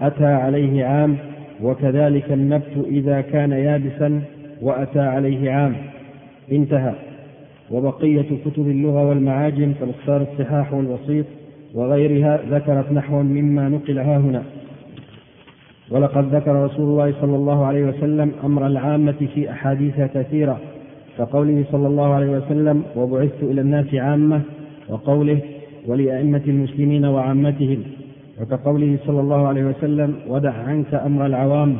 أتى 0.00 0.24
عليه 0.26 0.84
عام 0.84 1.16
وكذلك 1.62 2.32
النبت 2.32 2.84
إذا 2.86 3.20
كان 3.20 3.52
يابسا 3.52 4.22
وأتى 4.62 5.00
عليه 5.00 5.50
عام. 5.50 5.76
انتهى. 6.52 6.94
وبقية 7.70 8.26
كتب 8.44 8.68
اللغة 8.68 9.08
والمعاجم 9.08 9.72
كمختار 9.80 10.26
الصحاح 10.32 10.72
والوسيط 10.74 11.26
وغيرها 11.74 12.40
ذكرت 12.50 12.92
نحوا 12.92 13.22
مما 13.22 13.68
نقل 13.68 13.98
ها 13.98 14.16
هنا. 14.16 14.42
ولقد 15.90 16.34
ذكر 16.34 16.64
رسول 16.64 16.86
الله 16.86 17.14
صلى 17.20 17.36
الله 17.36 17.66
عليه 17.66 17.84
وسلم 17.84 18.32
أمر 18.44 18.66
العامة 18.66 19.28
في 19.34 19.50
أحاديث 19.50 20.00
كثيرة 20.00 20.60
كقوله 21.18 21.64
صلى 21.72 21.86
الله 21.86 22.14
عليه 22.14 22.30
وسلم 22.30 22.82
وبعثت 22.96 23.42
إلى 23.42 23.60
الناس 23.60 23.94
عامة 23.94 24.40
وقوله 24.88 25.40
ولأئمة 25.86 26.42
المسلمين 26.48 27.04
وعامتهم 27.04 27.82
وكقوله 28.40 28.98
صلى 29.06 29.20
الله 29.20 29.48
عليه 29.48 29.64
وسلم 29.64 30.14
ودع 30.28 30.52
عنك 30.52 30.94
أمر 30.94 31.26
العوام. 31.26 31.76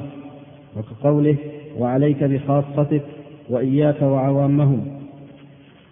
وكقوله 0.77 1.37
وعليك 1.79 2.25
بخاصتك 2.25 3.03
وإياك 3.51 4.03
وعوامهم. 4.03 4.87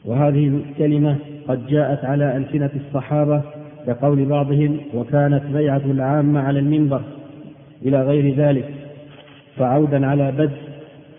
وهذه 0.04 0.46
الكلمة 0.48 1.16
قد 1.48 1.66
جاءت 1.66 2.04
على 2.04 2.36
ألسنة 2.36 2.70
الصحابة 2.76 3.42
كقول 3.86 4.24
بعضهم 4.24 4.76
وكانت 4.94 5.42
بيعة 5.52 5.82
العامة 5.84 6.40
على 6.40 6.58
المنبر 6.58 7.00
إلى 7.82 8.02
غير 8.02 8.34
ذلك 8.34 8.68
فعودا 9.56 10.06
على 10.06 10.32
بدء 10.32 10.56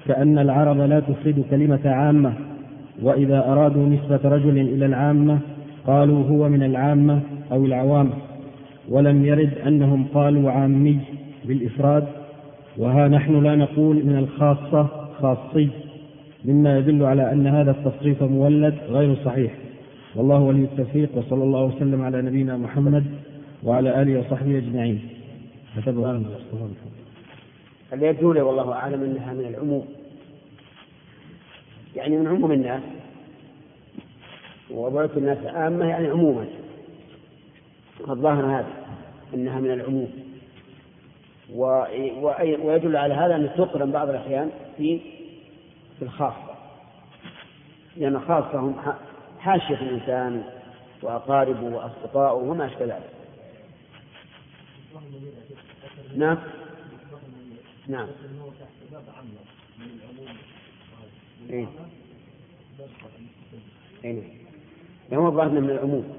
كأن 0.08 0.39
العرب 0.39 0.78
لا 0.78 1.00
تفرد 1.00 1.44
كلمة 1.50 1.80
عامة 1.86 2.34
وإذا 3.02 3.39
أرادوا 3.52 3.88
نسبة 3.88 4.20
رجل 4.30 4.58
إلى 4.58 4.86
العامة 4.86 5.39
قالوا 5.88 6.23
هو 6.23 6.49
من 6.49 6.63
العامة 6.63 7.21
أو 7.51 7.65
العوام 7.65 8.09
ولم 8.89 9.25
يرد 9.25 9.57
أنهم 9.57 10.07
قالوا 10.13 10.51
عامي 10.51 10.99
بالإفراد 11.45 12.07
وها 12.77 13.07
نحن 13.07 13.43
لا 13.43 13.55
نقول 13.55 13.95
من 13.95 14.17
الخاصة 14.17 14.88
خاصي 15.21 15.69
مما 16.45 16.77
يدل 16.77 17.03
على 17.03 17.31
أن 17.31 17.47
هذا 17.47 17.71
التصريف 17.71 18.23
مولد 18.23 18.75
غير 18.89 19.15
صحيح. 19.25 19.53
والله 20.15 20.39
ولي 20.39 20.63
التوفيق 20.63 21.09
وصلى 21.17 21.43
الله 21.43 21.63
وسلم 21.63 22.01
على 22.01 22.21
نبينا 22.21 22.57
محمد 22.57 23.03
وعلى 23.63 24.01
آله 24.01 24.19
وصحبه 24.19 24.57
أجمعين. 24.57 24.99
كتبه 25.77 26.11
اللي 27.93 28.07
يبدو 28.07 28.34
لي 28.34 28.41
والله 28.41 28.73
أعلم 28.73 29.03
أنها 29.03 29.34
من 29.34 29.45
العموم. 29.45 29.86
يعني 31.95 32.17
من 32.17 32.27
عموم 32.27 32.51
الناس. 32.51 32.81
وبعث 34.72 35.18
الناس 35.18 35.38
عامة 35.45 35.86
يعني 35.86 36.07
عموما. 36.07 36.47
الظاهر 38.09 38.45
هذا 38.45 38.74
أنها 39.34 39.59
من 39.59 39.72
العموم. 39.72 40.11
ويدل 42.64 42.97
على 42.97 43.14
هذا 43.14 43.36
أن 43.36 43.49
تقرن 43.57 43.91
بعض 43.91 44.09
الأحيان 44.09 44.51
في 44.78 44.99
في 45.99 46.01
الخاصة. 46.01 46.55
لأن 47.97 48.20
خاصة 48.20 48.59
هم 48.59 48.76
حاشية 49.39 49.76
الإنسان 49.76 50.43
وأقاربه 51.01 51.76
وأصدقاؤه 51.76 52.43
وما 52.43 52.66
أشبه 52.66 52.86
ذلك. 52.86 53.09
نعم؟ 56.16 56.38
نعم. 57.88 58.07
إيه. 61.49 61.68
إيه. 64.03 64.43
نعم. 65.12 65.22
هو 65.22 65.32
ظاهرنا 65.32 65.60
من 65.60 65.70
العموم. 65.70 66.14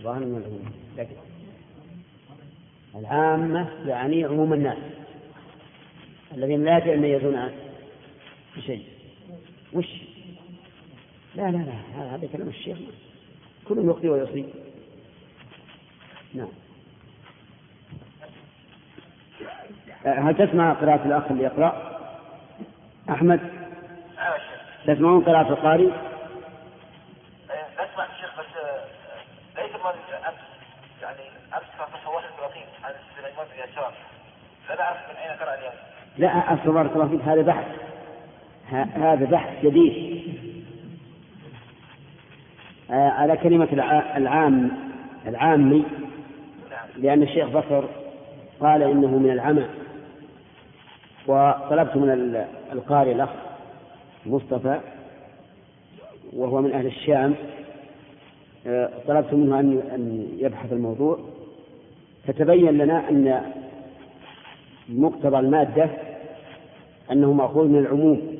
ظاهرنا 0.00 0.26
من 0.26 0.36
العموم. 0.36 0.72
لكن 0.96 1.16
العامة 2.94 3.68
يعني 3.86 4.24
عموم 4.24 4.52
الناس 4.52 4.78
الذين 6.34 6.64
لا 6.64 6.78
يتميزون 6.78 7.50
بشيء. 8.56 8.86
وش؟ 9.72 9.86
لا 11.34 11.42
لا 11.50 11.56
لا 11.58 12.14
هذا- 12.14 12.28
كلام 12.32 12.48
الشيخ. 12.48 12.78
كل 13.68 13.88
يخطي 13.88 14.08
ويصيب 14.08 14.46
نعم. 16.34 16.48
هل 20.04 20.34
تسمع 20.36 20.72
قراءة 20.72 21.06
الأخ 21.06 21.30
اللي 21.30 21.42
يقرأ؟ 21.44 21.98
أحمد؟ 23.10 23.40
تسمعون 24.86 25.24
قراءة 25.24 25.48
القارئ؟ 25.52 25.86
آه، 25.90 27.68
بسمع 27.74 28.06
الشيخ 28.14 28.40
بس 28.40 28.46
آه، 28.56 29.62
ليس 29.62 29.76
مرة 29.76 29.94
امس 30.28 30.38
يعني 31.02 31.20
امس 31.54 31.62
كان 31.78 31.86
صفحه 31.86 32.10
31 32.10 32.62
لا 34.68 34.80
اعرف 34.80 34.98
من 34.98 35.36
قرا 35.40 35.54
اليوم؟ 35.54 35.72
لا 36.18 36.54
أصل 36.54 36.72
بارك 36.72 36.92
الله 36.92 37.08
فيك 37.08 37.20
هذا 37.22 37.42
بحث. 37.42 37.66
هذا 38.96 39.24
بحث 39.30 39.64
جديد. 39.64 40.24
آه، 42.90 43.08
على 43.08 43.36
كلمة 43.36 43.68
الع- 43.72 44.16
العام 44.16 44.70
العامي 45.26 45.84
لأن 46.96 47.22
الشيخ 47.22 47.48
بكر 47.48 47.88
قال 48.60 48.82
إنه 48.82 49.18
من 49.18 49.30
العمى. 49.30 49.66
وطلبت 51.26 51.96
من 51.96 52.10
ال- 52.10 52.46
القارئ 52.72 53.12
الأخ 53.12 53.28
مصطفى 54.26 54.80
وهو 56.32 56.60
من 56.62 56.72
أهل 56.72 56.86
الشام 56.86 57.34
آه، 58.66 58.90
طلبت 59.08 59.34
منه 59.34 59.82
أن 59.94 60.28
يبحث 60.38 60.72
الموضوع. 60.72 61.18
فتبين 62.28 62.78
لنا 62.78 63.08
أن 63.10 63.42
مقتضى 64.88 65.38
المادة 65.38 65.90
أنه 67.12 67.32
مأخوذ 67.32 67.68
من 67.68 67.78
العموم 67.78 68.38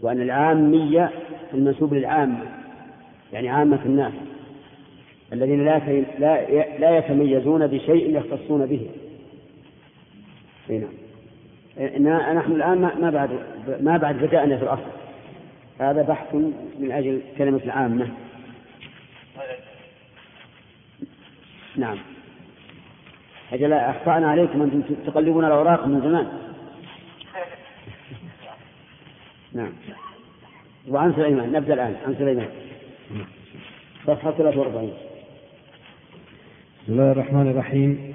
وأن 0.00 0.20
العامية 0.22 1.10
المنسوب 1.54 1.94
للعامة 1.94 2.42
يعني 3.32 3.48
عامة 3.48 3.78
الناس 3.86 4.12
الذين 5.32 5.64
لا 5.64 5.78
لا 6.78 6.98
يتميزون 6.98 7.66
بشيء 7.66 8.16
يختصون 8.16 8.66
به. 8.66 8.90
أي 10.70 10.78
نعم. 10.78 10.90
إن- 11.76 12.36
نحن 12.36 12.52
الآن 12.52 12.78
ما 12.78 12.94
ما 12.94 13.10
بعد 13.10 13.30
ما 13.80 13.96
بعد 13.96 14.16
بدأنا 14.16 14.56
في 14.56 14.62
الأصل. 14.62 14.90
هذا 15.80 16.02
بحث 16.02 16.34
من 16.78 16.92
أجل 16.92 17.20
كلمة 17.38 17.60
العامة. 17.64 18.08
نعم. 21.76 21.98
أجل 23.52 23.72
أخطأنا 23.72 24.30
عليكم 24.30 24.62
أنتم 24.62 24.82
تقلبون 25.06 25.44
الأوراق 25.44 25.86
من 25.86 26.00
زمان. 26.00 26.26
نعم. 29.52 29.72
وعن 30.88 31.12
سليمان 31.12 31.52
نبدأ 31.52 31.74
الآن 31.74 31.94
عن 32.06 32.14
سليمان. 32.14 32.48
صفحة 34.06 34.30
43 34.30 34.90
بسم 36.82 36.92
الله 36.92 37.12
الرحمن 37.12 37.50
الرحيم 37.50 38.14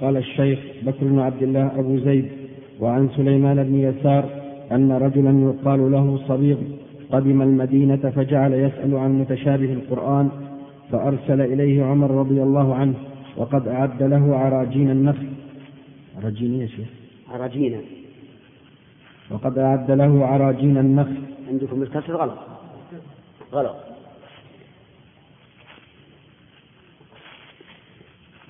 قال 0.00 0.16
الشيخ 0.16 0.58
بكر 0.82 1.04
بن 1.06 1.18
عبد 1.18 1.42
الله 1.42 1.66
أبو 1.78 1.98
زيد 1.98 2.28
وعن 2.80 3.08
سليمان 3.16 3.62
بن 3.62 3.74
يسار 3.80 4.24
أن 4.72 4.92
رجلا 4.92 5.30
يقال 5.50 5.92
له 5.92 6.20
صبيغ 6.28 6.56
قدم 7.12 7.42
المدينة 7.42 8.12
فجعل 8.16 8.52
يسأل 8.52 8.96
عن 8.96 9.18
متشابه 9.18 9.72
القرآن 9.72 10.30
فأرسل 10.92 11.40
إليه 11.40 11.84
عمر 11.84 12.10
رضي 12.10 12.42
الله 12.42 12.74
عنه 12.74 12.94
وقد 13.36 13.68
أعد 13.68 14.02
له 14.02 14.36
عراجين 14.36 14.90
النخل 14.90 15.28
عراجين 16.16 16.60
يا 16.60 16.66
شيخ؟ 16.66 16.88
عراجين. 17.30 17.80
وقد 19.30 19.58
أعد 19.58 19.90
له 19.90 20.26
عراجين 20.26 20.78
النخل 20.78 21.16
عندكم 21.48 21.82
الكسر 21.82 22.16
غلط 22.16 22.38
غلط 23.52 23.76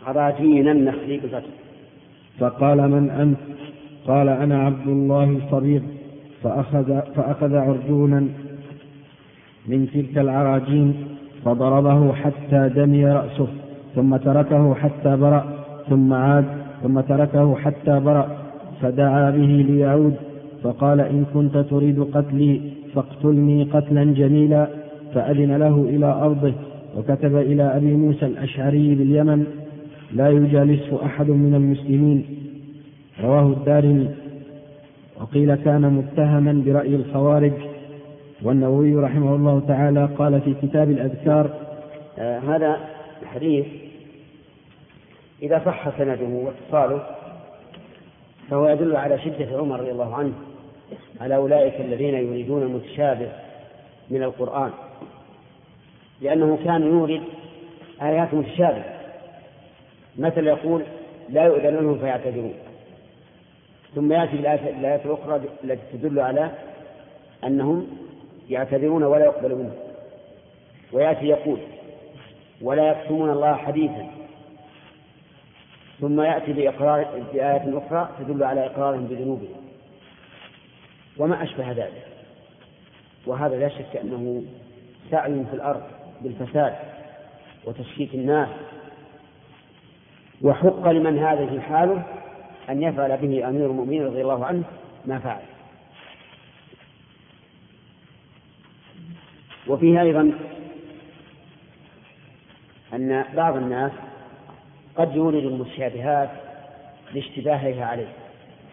عراجين 0.07 0.69
النخل 0.69 1.21
بالفتح 1.21 1.51
فقال 2.39 2.91
من 2.91 3.11
أنت؟ 3.11 3.39
قال 4.07 4.29
أنا 4.29 4.59
عبد 4.67 4.89
الله 4.89 5.25
الصبيغ 5.25 5.83
فأخذ, 6.43 7.01
فأخذ 7.17 7.55
عرجونا 7.55 8.29
من 9.67 9.89
تلك 9.95 10.19
العراجين 10.19 11.17
فضربه 11.45 12.15
حتى 12.15 12.69
دمي 12.69 13.07
رأسه. 13.07 13.49
ثم 13.95 14.17
تركه 14.17 14.75
حتى 14.75 15.17
برأ 15.17 15.45
ثم 15.91 16.13
عاد 16.13 16.45
ثم 16.83 17.01
تركه 17.01 17.55
حتى 17.57 18.01
برأ 18.01 18.29
فدعا 18.83 19.31
به 19.31 19.67
ليعود 19.69 20.15
فقال 20.63 21.01
إن 21.01 21.25
كنت 21.35 21.57
تريد 21.57 22.01
قتلي 22.01 22.61
فاقتلني 22.95 23.63
قتلا 23.65 24.05
جميلا 24.05 24.69
فأذن 25.15 25.57
له 25.57 25.85
إلى 25.89 26.07
أرضه 26.07 26.53
وكتب 26.97 27.37
إلى 27.37 27.77
أبي 27.77 27.95
موسى 27.97 28.27
الأشعري 28.27 28.95
باليمن 28.95 29.45
لا 30.13 30.29
يجالسه 30.29 31.05
أحد 31.05 31.31
من 31.31 31.55
المسلمين. 31.55 32.25
رواه 33.23 33.47
الدارمي. 33.47 34.09
وقيل 35.21 35.55
كان 35.55 35.93
متهما 35.93 36.63
برأي 36.67 36.95
الخوارج 36.95 37.53
والنووي 38.43 38.95
رحمه 38.95 39.35
الله 39.35 39.61
تعالى 39.69 40.09
قال 40.19 40.41
في 40.41 40.55
كتاب 40.63 40.91
الأذكار 40.91 41.51
آه 42.19 42.39
هذا 42.39 42.77
الحديث 43.23 43.67
إذا 45.45 45.63
صح 45.67 45.99
سنده 45.99 46.27
واتصاله 46.27 47.07
فهو 48.51 48.69
يدل 48.69 48.97
على 48.97 49.19
شدة 49.19 49.59
عمر 49.59 49.81
رضي 49.81 49.91
الله 49.91 50.15
عنه 50.15 50.33
على 51.21 51.37
أولئك 51.37 51.81
الذين 51.81 52.15
يريدون 52.15 52.63
المتشابه 52.63 53.29
من 54.11 54.23
القرآن 54.23 54.71
لأنه 56.21 56.59
كان 56.65 56.83
يورد 56.83 57.23
آيات 58.03 58.35
متشابهة. 58.35 58.95
مثل 60.19 60.47
يقول 60.47 60.83
لا 61.29 61.45
يؤذن 61.45 61.75
لهم 61.75 61.99
فيعتذرون 61.99 62.55
ثم 63.95 64.13
يأتي 64.13 64.37
بالآيات 64.37 65.07
الأخرى 65.07 65.41
التي 65.65 65.83
تدل 65.93 66.21
على 66.21 66.51
أنهم 67.45 67.87
يعتذرون 68.51 69.03
ولا 69.03 69.25
يقبل 69.25 69.55
منهم 69.55 69.75
ويأتي 70.93 71.27
يقول 71.27 71.59
ولا 72.63 72.91
يكتمون 72.91 73.31
الله 73.31 73.55
حديثا 73.55 74.24
ثم 76.01 76.21
يأتي 76.21 76.53
بإقرار 76.53 77.05
بآية 77.33 77.79
أخرى 77.79 78.09
تدل 78.19 78.45
على 78.45 78.67
إقرارهم 78.67 79.07
بذنوبهم. 79.07 79.57
وما 81.19 81.43
أشبه 81.43 81.73
ذلك. 81.73 82.07
وهذا 83.27 83.59
لا 83.59 83.69
شك 83.69 83.97
أنه 83.97 84.45
سعي 85.11 85.45
في 85.51 85.55
الأرض 85.55 85.83
بالفساد 86.21 86.75
وتشكيك 87.65 88.15
الناس. 88.15 88.49
وحق 90.43 90.89
لمن 90.89 91.19
هذه 91.19 91.61
حاله 91.61 92.03
أن 92.71 92.83
يفعل 92.83 93.17
به 93.17 93.49
أمير 93.49 93.67
المؤمنين 93.67 94.07
رضي 94.07 94.23
الله 94.23 94.47
عنه 94.47 94.63
ما 95.07 95.19
فعل. 95.19 95.43
وفيه 99.69 100.01
أيضا 100.01 100.33
أن 102.95 103.25
بعض 103.37 103.57
الناس 103.57 103.93
قد 104.97 105.17
يولد 105.17 105.45
المتشابهات 105.45 106.31
لاشتباهها 107.15 107.85
عليه 107.85 108.09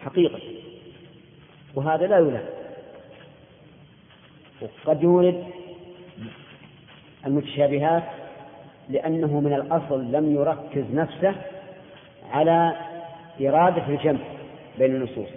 حقيقة. 0.04 0.38
وهذا 1.74 2.06
لا 2.06 2.18
يلام 2.18 2.44
وقد 4.60 5.02
يولد 5.02 5.44
المتشابهات 7.26 8.02
لأنه 8.88 9.40
من 9.40 9.52
الأصل 9.52 10.12
لم 10.12 10.34
يركز 10.34 10.84
نفسه 10.94 11.34
على 12.30 12.76
إرادة 13.40 13.86
الجمع 13.88 14.20
بين 14.78 14.94
النصوص. 14.96 15.28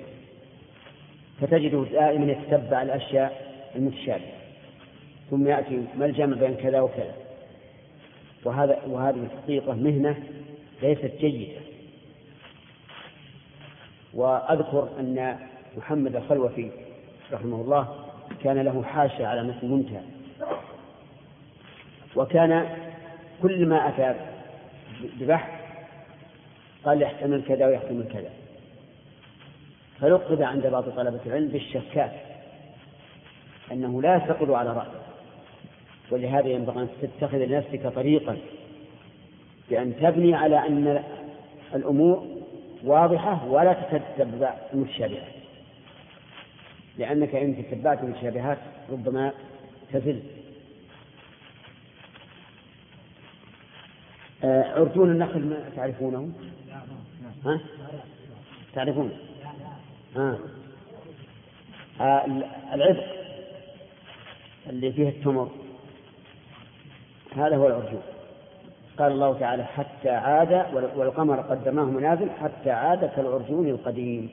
فتجده 1.42 1.84
دائما 1.92 2.32
يتتبع 2.32 2.82
الأشياء 2.82 3.56
المتشابهة. 3.76 4.36
ثم 5.32 5.48
يأتي 5.48 5.84
ما 5.98 6.06
الجمع 6.06 6.38
بين 6.38 6.56
كذا 6.56 6.80
وكذا. 6.80 7.14
وهذا 8.46 8.80
وهذه 8.88 9.16
الحقيقة 9.16 9.74
مهنة 9.74 10.24
ليست 10.82 11.12
جيدة. 11.20 11.62
وأذكر 14.14 14.90
أن 15.00 15.40
محمد 15.78 16.16
الخلوفي 16.16 16.72
رحمه 17.32 17.62
الله 17.62 18.06
كان 18.44 18.58
له 18.58 18.84
حاشة 18.84 19.28
على 19.28 19.44
مثل 19.44 19.66
منتهى 19.68 20.02
وكان 22.16 22.78
كل 23.42 23.66
ما 23.66 23.90
أتى 23.90 24.16
ببحث 25.20 25.50
قال 26.86 27.02
يحتمل 27.02 27.44
كذا 27.48 27.66
ويحتمل 27.66 28.06
كذا. 28.14 28.30
فلقب 30.02 30.42
عند 30.42 30.68
بعض 30.68 30.90
طلبة 30.90 31.20
العلم 31.26 31.48
بالشكات 31.48 32.12
أنه 33.72 34.02
لا 34.02 34.16
يستقل 34.16 34.52
على 34.52 34.70
رأيه 34.70 35.06
ولهذا 36.12 36.48
ينبغي 36.48 36.82
أن 36.82 36.90
تتخذ 37.02 37.38
لنفسك 37.38 37.88
طريقا 37.88 38.38
بأن 39.70 39.96
تبني 39.96 40.36
على 40.36 40.68
أن 40.68 41.04
الأمور 41.76 42.28
واضحة 42.84 43.46
ولا 43.46 43.74
تتبع 43.74 44.54
المتشابهات 44.74 45.34
لأنك 46.98 47.36
إن 47.36 47.58
تتبعت 47.58 48.04
المتشابهات 48.04 48.58
ربما 48.92 49.34
تزل 49.94 50.20
آه، 54.44 54.80
عرجون 54.80 55.12
النخل 55.12 55.40
ما 55.40 55.70
تعرفونه؟ 55.76 56.32
ها؟ 57.46 57.60
تعرفون؟ 58.76 59.12
ها؟ 60.16 60.40
آه 62.02 62.26
العذق 62.74 63.16
اللي 64.70 64.92
فيه 64.92 65.10
التمر 65.10 65.50
هذا 67.36 67.56
هو 67.56 67.68
العرجون 67.68 68.02
قال 68.98 69.12
الله 69.12 69.40
تعالى 69.40 69.64
حتى 69.64 70.10
عاد 70.10 70.66
والقمر 70.96 71.36
قدرناه 71.36 71.84
منازل 71.84 72.30
حتى 72.42 72.72
عاد 72.72 73.06
كالعرجون 73.16 73.68
القديم. 73.68 74.30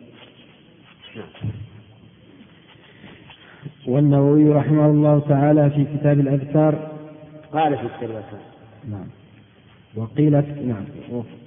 والنووي 3.89 4.52
رحمه 4.52 4.86
الله 4.86 5.20
تعالى 5.28 5.70
في 5.70 5.84
كتاب 5.84 6.20
الأذكار. 6.20 6.74
قال 7.52 7.76
في 7.78 7.89
كتاب 7.89 8.10
الأذكار. 8.10 8.40
نعم. 8.90 9.06
وقيلت 9.97 10.47
نعم. 10.66 10.84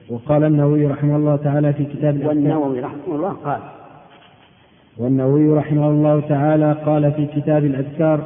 وقال 0.10 0.44
النووي 0.44 0.88
رحمه 0.88 1.16
الله 1.16 1.36
تعالى 1.36 1.74
في 1.74 1.86
كتاب 1.86 2.16
الأذكار. 2.16 2.28
والنووي 2.28 2.80
رحمه 2.80 3.16
الله 3.16 3.34
قال. 3.34 3.62
والنووي 4.98 5.54
رحمه 5.54 5.90
الله 5.90 6.20
تعالى 6.20 6.74
قال 6.86 7.12
في 7.12 7.26
كتاب 7.26 7.66
الأذكار 7.66 8.24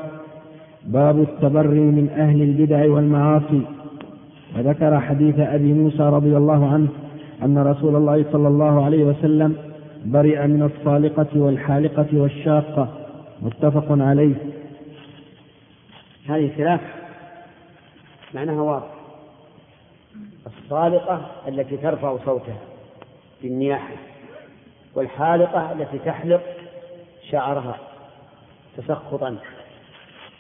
باب 0.86 1.20
التبري 1.20 1.80
من 1.80 2.10
أهل 2.10 2.42
البدع 2.42 2.92
والمعاصي. 2.92 3.79
وذكر 4.60 5.00
حديث 5.00 5.40
أبي 5.40 5.74
موسى 5.74 6.04
رضي 6.04 6.38
الله 6.38 6.74
عنه 6.74 6.88
أن 7.44 7.58
رسول 7.58 7.96
الله 7.96 8.26
صلى 8.32 8.48
الله 8.48 8.86
عليه 8.86 9.04
وسلم 9.04 9.56
برئ 10.06 10.48
من 10.48 10.64
الصالقة 10.64 11.28
والحالقة 11.36 12.08
والشاقة. 12.14 12.88
متفق 13.42 13.86
عليه. 13.90 14.36
هذه 16.30 16.48
ثلاث 16.58 16.82
معناها 18.34 18.62
واضح. 18.62 18.88
الصالقة 20.48 21.32
التي 21.48 21.78
ترفع 21.78 22.18
صوتها 22.26 22.58
بالنياحة 23.42 23.94
والحالقة 24.96 25.72
التي 25.72 26.00
تحلق 26.00 26.42
شعرها 27.32 27.78
تسخطا 28.78 29.36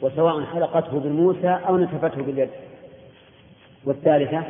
وسواء 0.01 0.43
حلقته 0.43 0.99
بالموسى 0.99 1.59
أو 1.67 1.77
نتفته 1.77 2.21
باليد. 2.21 2.49
والثالثة 3.85 4.43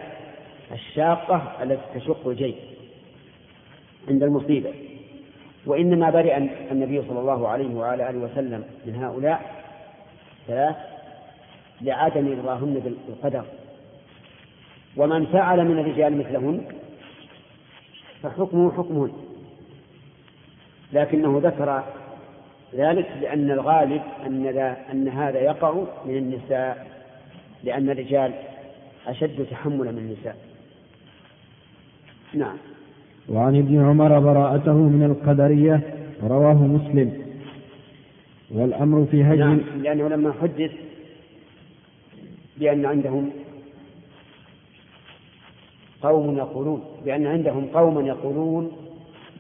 الشاقة 0.72 1.64
التي 1.64 2.00
تشق 2.00 2.28
الجيب 2.28 2.56
عند 4.10 4.24
المصيبة. 4.24 4.74
وإنما 5.66 6.10
برئ 6.10 6.38
النبي 6.72 7.02
صلى 7.08 7.20
الله 7.20 7.48
عليه 7.48 7.76
وعلى 7.76 8.10
آله 8.10 8.20
وسلم 8.20 8.64
من 8.86 8.96
هؤلاء 8.96 9.64
ثلاث 10.48 10.76
لعدم 11.82 12.40
رضاهن 12.40 12.96
بالقدر. 13.08 13.46
ومن 14.98 15.26
فعل 15.26 15.66
من 15.66 15.80
الرجال 15.80 16.18
مثلهن 16.18 16.62
فحكمه 18.24 18.72
حكمهن. 18.72 19.12
لكنه 20.94 21.42
ذكر 21.44 21.84
ذلك 22.76 23.08
لأن 23.22 23.52
الغالب 23.52 24.02
أن, 24.26 24.48
أن 24.92 25.08
هذا 25.08 25.40
يقع 25.40 25.74
من 26.06 26.18
النساء 26.18 26.88
لأن 27.64 27.90
الرجال 27.90 28.34
أشد 29.08 29.46
تحملا 29.52 29.92
من 29.92 29.98
النساء. 29.98 30.38
نعم. 32.34 32.58
وعن 33.30 33.56
ابن 33.56 33.86
عمر 33.86 34.20
براءته 34.20 34.74
من 34.74 35.04
القدرية 35.04 35.82
رواه 36.24 36.54
مسلم. 36.54 37.30
والأمر 38.52 39.06
في 39.06 39.24
هجر 39.24 39.46
نعم 39.46 39.60
لأنه 39.82 40.08
لما 40.08 40.34
حدث 40.42 40.72
بأن 42.58 42.86
عندهم 42.86 43.30
قوم 46.02 46.38
يقولون 46.38 46.84
بأن 47.06 47.28
عندهم 47.28 47.68
قوما 47.74 48.02
يقولون 48.02 48.72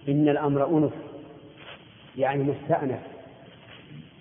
إن 0.10 0.30
الأمر 0.30 0.78
أنف 0.78 0.92
يعني 2.18 2.44
مستأنف 2.44 3.00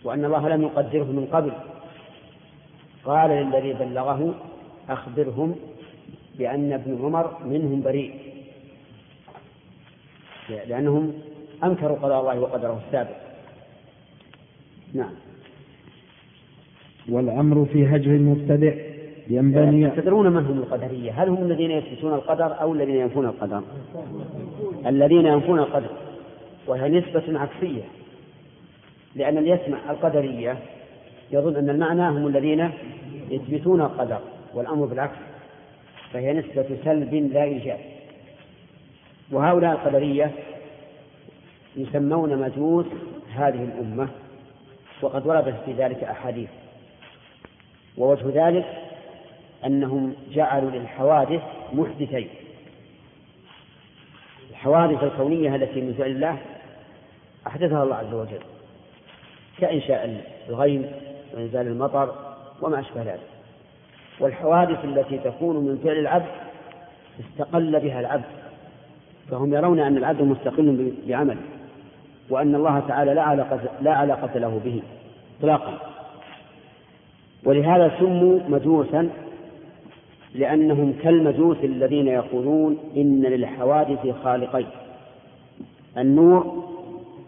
وأن 0.04 0.24
الله 0.24 0.48
لم 0.48 0.62
يقدره 0.62 1.04
من 1.04 1.28
قبل. 1.32 1.52
قال 3.04 3.30
للذي 3.30 3.72
بلغه 3.72 4.34
أخبرهم 4.88 5.54
بأن 6.38 6.72
ابن 6.72 6.98
عمر 7.02 7.44
منهم 7.44 7.82
بريء. 7.82 8.14
لأنهم 10.48 11.12
أنكروا 11.64 11.96
قضاء 11.96 12.20
الله 12.20 12.40
وقدره 12.40 12.80
السابق. 12.86 13.16
نعم. 14.94 15.12
والأمر 17.08 17.66
في 17.72 17.86
هجر 17.86 18.10
المبتدع 18.10 18.74
ينبني 19.28 19.90
تدرون 19.90 20.32
من 20.32 20.46
هم 20.46 20.58
القدرية؟ 20.58 21.22
هل 21.22 21.28
هم 21.28 21.42
الذين 21.42 21.70
يثبتون 21.70 22.14
القدر 22.14 22.60
أو 22.60 22.72
الذين 22.72 22.96
ينفون 22.96 23.26
القدر؟ 23.26 23.62
الذين 24.86 25.26
ينفون 25.26 25.58
القدر. 25.58 25.90
وهي 26.66 26.88
نسبة 26.88 27.38
عكسية. 27.38 27.82
لأن 29.14 29.38
اللي 29.38 29.50
يسمع 29.50 29.90
القدرية 29.90 30.58
يظن 31.30 31.56
أن 31.56 31.70
المعنى 31.70 32.08
هم 32.08 32.26
الذين 32.26 32.70
يثبتون 33.30 33.80
القدر. 33.80 34.20
والأمر 34.54 34.86
بالعكس 34.86 35.16
فهي 36.12 36.32
نسبة 36.32 36.78
سلب 36.84 37.14
لا 37.14 37.42
إيجاب. 37.42 37.80
وهؤلاء 39.32 39.72
القدرية 39.72 40.30
يسمون 41.76 42.38
مجوس 42.38 42.86
هذه 43.34 43.64
الأمة 43.64 44.08
وقد 45.02 45.26
وردت 45.26 45.54
في 45.64 45.72
ذلك 45.72 46.04
أحاديث. 46.04 46.48
ووجه 47.98 48.48
ذلك 48.48 48.66
أنهم 49.66 50.14
جعلوا 50.30 50.70
للحوادث 50.70 51.42
محدثين. 51.72 52.28
الحوادث 54.50 55.02
الكونية 55.02 55.56
التي 55.56 55.80
من 55.80 55.94
فعل 55.98 56.10
الله 56.10 56.38
أحدثها 57.46 57.82
الله 57.82 57.96
عز 57.96 58.14
وجل 58.14 58.40
كإنشاء 59.58 60.24
الغيم 60.48 60.92
وإنزال 61.34 61.66
المطر 61.66 62.34
وما 62.62 62.80
أشبه 62.80 63.02
ذلك. 63.02 63.37
والحوادث 64.20 64.84
التي 64.84 65.18
تكون 65.18 65.56
من 65.56 65.78
فعل 65.84 65.98
العبد 65.98 66.28
استقل 67.20 67.80
بها 67.80 68.00
العبد 68.00 68.24
فهم 69.30 69.54
يرون 69.54 69.80
أن 69.80 69.96
العبد 69.96 70.22
مستقل 70.22 70.92
بعمله 71.06 71.40
وأن 72.30 72.54
الله 72.54 72.80
تعالى 72.88 73.14
لا 73.14 73.22
علاقة, 73.22 73.60
لا 73.80 73.92
علاقة 73.92 74.38
له 74.38 74.60
به 74.64 74.82
إطلاقا. 75.38 75.78
ولهذا 77.44 77.92
سموا 77.98 78.40
مجوسا 78.48 79.10
لأنهم 80.34 80.92
كالمجوس 81.02 81.56
الذين 81.64 82.08
يقولون 82.08 82.78
إن 82.96 83.22
للحوادث 83.22 84.14
خالقين. 84.24 84.66
النور 85.98 86.68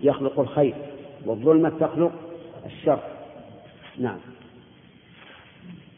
يخلق 0.00 0.40
الخير 0.40 0.74
والظلمة 1.26 1.72
تخلق 1.80 2.12
الشر. 2.66 2.98
نعم. 3.98 4.18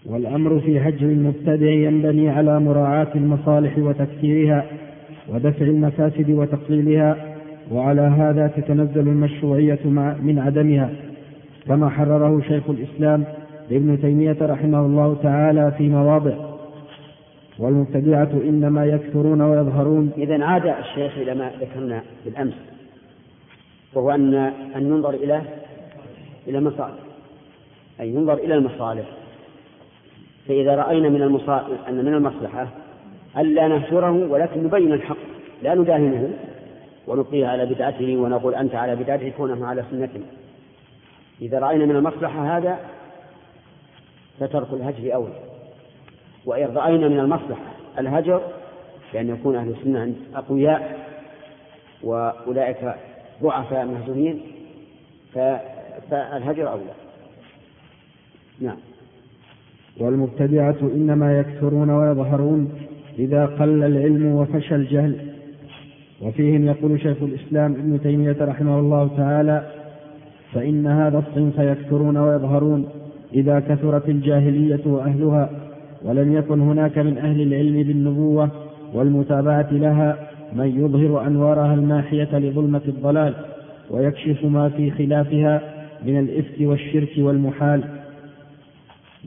والأمر 0.06 0.60
في 0.60 0.80
هجر 0.80 1.06
المبتدع 1.06 1.70
ينبني 1.70 2.30
على 2.30 2.60
مراعاة 2.60 3.08
المصالح 3.14 3.78
وتكثيرها 3.78 4.66
ودفع 5.28 5.64
المفاسد 5.64 6.30
وتقليلها 6.30 7.36
وعلى 7.72 8.00
هذا 8.00 8.46
تتنزل 8.46 9.00
المشروعية 9.00 9.78
من 10.22 10.38
عدمها. 10.38 10.90
كما 11.66 11.88
حرره 11.88 12.40
شيخ 12.40 12.70
الإسلام 12.70 13.24
ابن 13.70 14.00
تيمية 14.00 14.36
رحمه 14.42 14.86
الله 14.86 15.16
تعالى 15.22 15.72
في 15.78 15.88
مواضع. 15.88 16.34
والمبتدعة 17.58 18.30
إنما 18.44 18.86
يكثرون 18.86 19.40
ويظهرون. 19.40 20.10
إذا 20.16 20.44
عاد 20.44 20.66
الشيخ 20.66 21.18
إلى 21.18 21.34
ما 21.34 21.50
ذكرنا 21.60 22.02
بالأمس 22.24 22.54
وهو 23.94 24.10
أن 24.10 24.34
أن 24.76 24.86
ينظر 24.86 25.14
إلى 25.14 25.42
إلى 26.48 26.58
المصالح 26.58 26.98
أي 28.00 28.08
ينظر 28.08 28.34
إلى 28.34 28.54
المصالح. 28.54 29.21
فإذا 30.48 30.74
رأينا 30.74 31.08
من 31.08 31.22
المصالح 31.22 31.88
أن 31.88 32.04
من 32.04 32.14
المصلحة 32.14 32.68
ألا 33.36 33.68
نهجره 33.68 34.10
ولكن 34.30 34.64
نبين 34.64 34.92
الحق 34.92 35.16
لا 35.62 35.74
نداهنه 35.74 36.30
ونبقيه 37.06 37.46
على 37.46 37.66
بدعته 37.66 38.16
ونقول 38.16 38.54
أنت 38.54 38.74
على 38.74 38.96
بدعته 38.96 39.32
كونه 39.36 39.66
على 39.66 39.84
سنته. 39.90 40.20
إذا 41.42 41.58
رأينا 41.58 41.86
من 41.86 41.96
المصلحة 41.96 42.56
هذا 42.56 42.78
فترك 44.40 44.72
الهجر 44.72 45.14
أولى 45.14 45.34
وإن 46.46 46.76
رأينا 46.76 47.08
من 47.08 47.18
المصلحة 47.18 47.72
الهجر 47.98 48.42
بأن 49.12 49.28
يكون 49.28 49.56
أهل 49.56 49.68
السنة 49.68 50.14
أقوياء 50.34 51.06
وأولئك 52.02 52.94
ضعفاء 53.42 53.86
مهزومين 53.86 54.42
فالهجر 55.34 56.70
أولى. 56.72 56.92
نعم. 58.60 58.91
والمبتدعة 60.00 60.76
إنما 60.94 61.38
يكثرون 61.38 61.90
ويظهرون 61.90 62.68
إذا 63.18 63.46
قل 63.46 63.84
العلم 63.84 64.26
وفشى 64.26 64.74
الجهل. 64.74 65.16
وفيهم 66.22 66.64
يقول 66.66 67.00
شيخ 67.00 67.16
الإسلام 67.22 67.72
ابن 67.72 68.00
تيمية 68.02 68.36
رحمه 68.40 68.78
الله 68.78 69.10
تعالى 69.16 69.66
فإن 70.52 70.86
هذا 70.86 71.18
الصنف 71.18 71.58
يكثرون 71.58 72.16
ويظهرون 72.16 72.88
إذا 73.34 73.60
كثرت 73.60 74.08
الجاهلية 74.08 74.80
وأهلها 74.86 75.50
ولم 76.04 76.32
يكن 76.32 76.60
هناك 76.60 76.98
من 76.98 77.18
أهل 77.18 77.42
العلم 77.42 77.82
بالنبوة 77.82 78.50
والمتابعة 78.94 79.68
لها 79.72 80.28
من 80.52 80.84
يظهر 80.84 81.26
أنوارها 81.26 81.74
الماحية 81.74 82.38
لظلمة 82.38 82.82
الضلال 82.88 83.34
ويكشف 83.90 84.44
ما 84.44 84.68
في 84.68 84.90
خلافها 84.90 85.62
من 86.06 86.18
الإفك 86.18 86.60
والشرك 86.60 87.10
والمحال. 87.18 87.84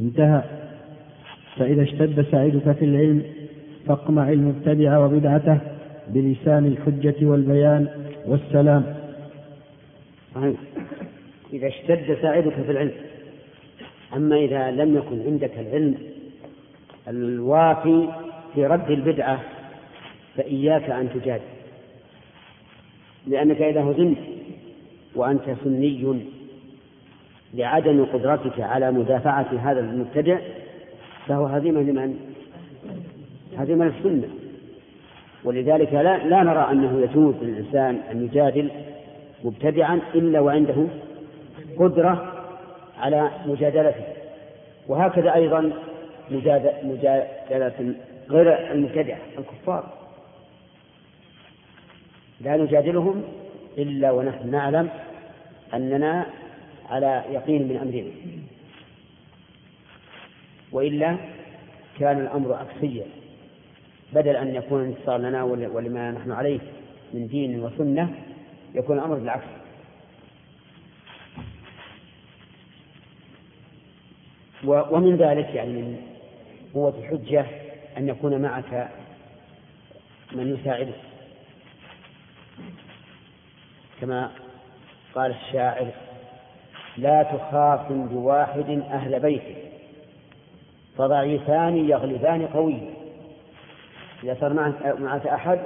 انتهى. 0.01 0.43
فإذا 1.57 1.83
اشتد 1.83 2.25
سعيدك 2.31 2.71
في 2.71 2.85
العلم 2.85 3.23
فاقمع 3.87 4.29
المبتدع 4.29 4.97
وبدعته 4.97 5.57
بلسان 6.07 6.65
الحجة 6.65 7.25
والبيان. 7.25 7.87
والسلام. 8.27 8.95
إذا 11.53 11.67
اشتد 11.67 12.17
ساعدك 12.21 12.53
في 12.53 12.71
العلم 12.71 12.91
أما 14.15 14.35
إذا 14.35 14.71
لم 14.71 14.97
يكن 14.97 15.21
عندك 15.25 15.51
العلم 15.59 15.95
الوافي 17.07 18.07
في 18.53 18.65
رد 18.65 18.91
البدعة 18.91 19.39
فإياك 20.37 20.89
أن 20.89 21.09
تجادل. 21.13 21.43
لأنك 23.27 23.61
إذا 23.61 23.81
هزمت 23.81 24.17
وأنت 25.15 25.55
سني 25.63 26.19
لعدم 27.53 28.05
قدرتك 28.05 28.59
على 28.59 28.91
مدافعة 28.91 29.71
هذا 29.71 29.79
المبتدع 29.79 30.39
فهو 31.27 31.45
هزيمة 31.45 31.81
لمن؟ 31.81 32.19
هزيمة 33.57 33.85
للسنة 33.85 34.27
ولذلك 35.43 35.93
لا, 35.93 36.17
لا 36.17 36.43
نرى 36.43 36.71
أنه 36.71 37.01
يجوز 37.01 37.35
للإنسان 37.41 37.99
أن 38.11 38.25
يجادل 38.25 38.71
مبتدعا 39.43 40.01
إلا 40.15 40.39
وعنده 40.39 40.87
قدرة 41.79 42.43
على 42.99 43.31
مجادلته. 43.45 44.05
وهكذا 44.87 45.33
أيضا 45.33 45.71
مجادلة 46.83 47.95
غير 48.29 48.71
المبتدعة 48.71 49.19
الكفار. 49.37 49.93
لا 52.41 52.57
نجادلهم 52.57 53.23
إلا 53.77 54.11
ونحن 54.11 54.51
نعلم 54.51 54.89
أننا 55.73 56.25
على 56.89 57.23
يقين 57.31 57.67
من 57.67 57.77
أمرنا 57.77 58.11
وإلا 60.71 61.17
كان 61.99 62.19
الأمر 62.19 62.53
عكسيا 62.53 63.05
بدل 64.13 64.35
أن 64.35 64.55
يكون 64.55 64.83
انتصار 64.83 65.17
لنا 65.17 65.43
ولما 65.43 66.11
نحن 66.11 66.31
عليه 66.31 66.59
من 67.13 67.27
دين 67.27 67.63
وسنة 67.63 68.15
يكون 68.75 68.97
الأمر 68.99 69.15
بالعكس. 69.15 69.45
ومن 74.65 75.15
ذلك 75.15 75.55
يعني 75.55 75.71
من 75.71 76.01
قوة 76.73 76.93
الحجة 76.99 77.45
أن 77.97 78.09
يكون 78.09 78.41
معك 78.41 78.89
من 80.31 80.55
يساعدك 80.55 80.95
كما 84.01 84.31
قال 85.15 85.31
الشاعر 85.31 85.87
لا 86.97 87.23
تخاصم 87.23 88.07
بواحد 88.07 88.69
أهل 88.69 89.19
بيته 89.19 89.64
فضعيفان 90.97 91.77
يغلبان 91.77 92.45
قوي. 92.47 92.77
إذا 94.23 94.37
صار 94.39 94.53
معك 94.99 95.27
أحد 95.27 95.59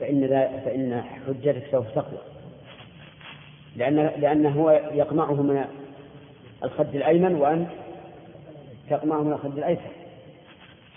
فإن 0.00 0.28
فإن 0.64 1.02
حجتك 1.26 1.66
سوف 1.70 1.86
تقوى. 1.90 2.18
لأن 3.76 3.96
لأنه 3.96 4.48
هو 4.48 4.70
يقمعه 4.92 5.42
من 5.42 5.64
الخد 6.64 6.96
الأيمن 6.96 7.34
وأنت 7.34 7.68
تقمعه 8.90 9.22
من 9.22 9.32
الخد 9.32 9.58
الأيسر 9.58 9.92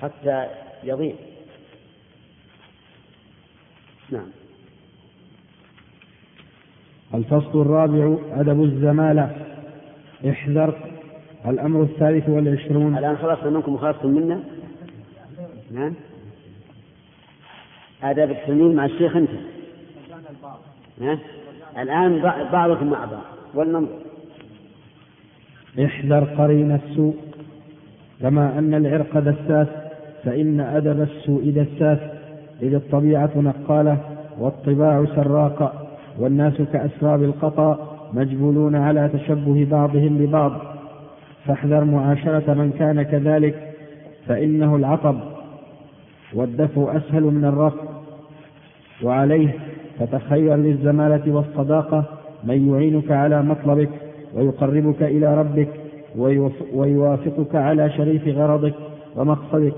حتى 0.01 0.47
يضيع. 0.83 1.15
نعم. 4.09 4.29
الفصل 7.13 7.61
الرابع 7.61 8.17
أدب 8.31 8.63
الزمالة. 8.63 9.45
احذر 10.29 10.86
الأمر 11.47 11.81
الثالث 11.83 12.29
والعشرون. 12.29 12.97
الآن 12.97 13.17
خلصنا 13.17 13.49
منكم 13.49 13.73
وخلصتم 13.73 14.09
منا؟ 14.09 14.39
نعم. 15.71 15.93
آداب 18.03 18.31
التلميذ 18.31 18.75
مع 18.75 18.85
الشيخ 18.85 19.15
أنت. 19.15 19.29
ها؟ 21.01 21.19
الآن 21.77 22.21
بعضكم 22.51 22.89
مع 22.89 23.05
بعض. 23.05 23.23
ولننظر. 23.53 23.99
احذر 25.85 26.23
قرين 26.23 26.71
السوء. 26.71 27.15
كما 28.21 28.59
أن 28.59 28.73
العرق 28.73 29.19
دساس 29.19 29.67
فإن 30.23 30.59
أدب 30.59 31.01
السوء 31.01 31.49
دساس 31.49 31.99
إذ 32.61 32.73
الطبيعة 32.73 33.31
نقالة 33.35 33.97
والطباع 34.39 35.05
سراقة 35.15 35.87
والناس 36.19 36.61
كأسراب 36.73 37.23
القطا 37.23 37.97
مجبولون 38.13 38.75
على 38.75 39.09
تشبه 39.13 39.67
بعضهم 39.71 40.17
ببعض. 40.17 40.76
فاحذر 41.47 41.83
معاشرة 41.83 42.53
من 42.53 42.71
كان 42.79 43.01
كذلك 43.01 43.73
فإنه 44.27 44.75
العطب 44.75 45.19
والدفع 46.33 46.97
أسهل 46.97 47.23
من 47.23 47.45
الرفع. 47.45 47.83
وعليه 49.03 49.59
فتخير 49.99 50.55
للزمالة 50.55 51.35
والصداقة 51.35 52.03
من 52.43 52.73
يعينك 52.73 53.11
على 53.11 53.41
مطلبك 53.41 53.89
ويقربك 54.33 55.03
إلى 55.03 55.37
ربك 55.37 55.69
ويوافقك 56.73 57.55
على 57.55 57.89
شريف 57.89 58.27
غرضك 58.27 58.73
ومقصدك. 59.15 59.73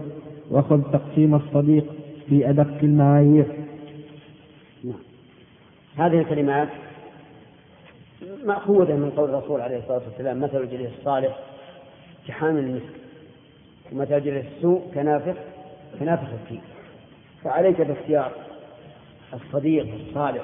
وخذ 0.52 0.82
تقسيم 0.82 1.36
الصديق 1.36 1.86
في 2.30 2.50
أدق 2.50 2.78
المعايير. 2.84 3.46
نعم. 4.84 5.00
هذه 5.98 6.20
الكلمات 6.20 6.68
مأخوذة 8.46 8.96
من 8.96 9.10
قول 9.10 9.30
الرسول 9.30 9.62
عليه 9.62 9.78
الصلاة 9.78 10.02
والسلام 10.08 10.42
مثل 10.42 10.58
الجليس 10.58 10.90
الصالح 11.00 11.40
كحامل 12.30 12.60
المسك. 12.60 14.12
الجليس 14.12 14.46
السوء 14.58 14.82
كنافخ 14.94 15.36
كنافخ 16.00 16.28
التين 16.34 16.62
فعليك 17.44 17.82
باختيار 17.82 18.32
الصديق 19.34 19.88
الصالح 19.94 20.44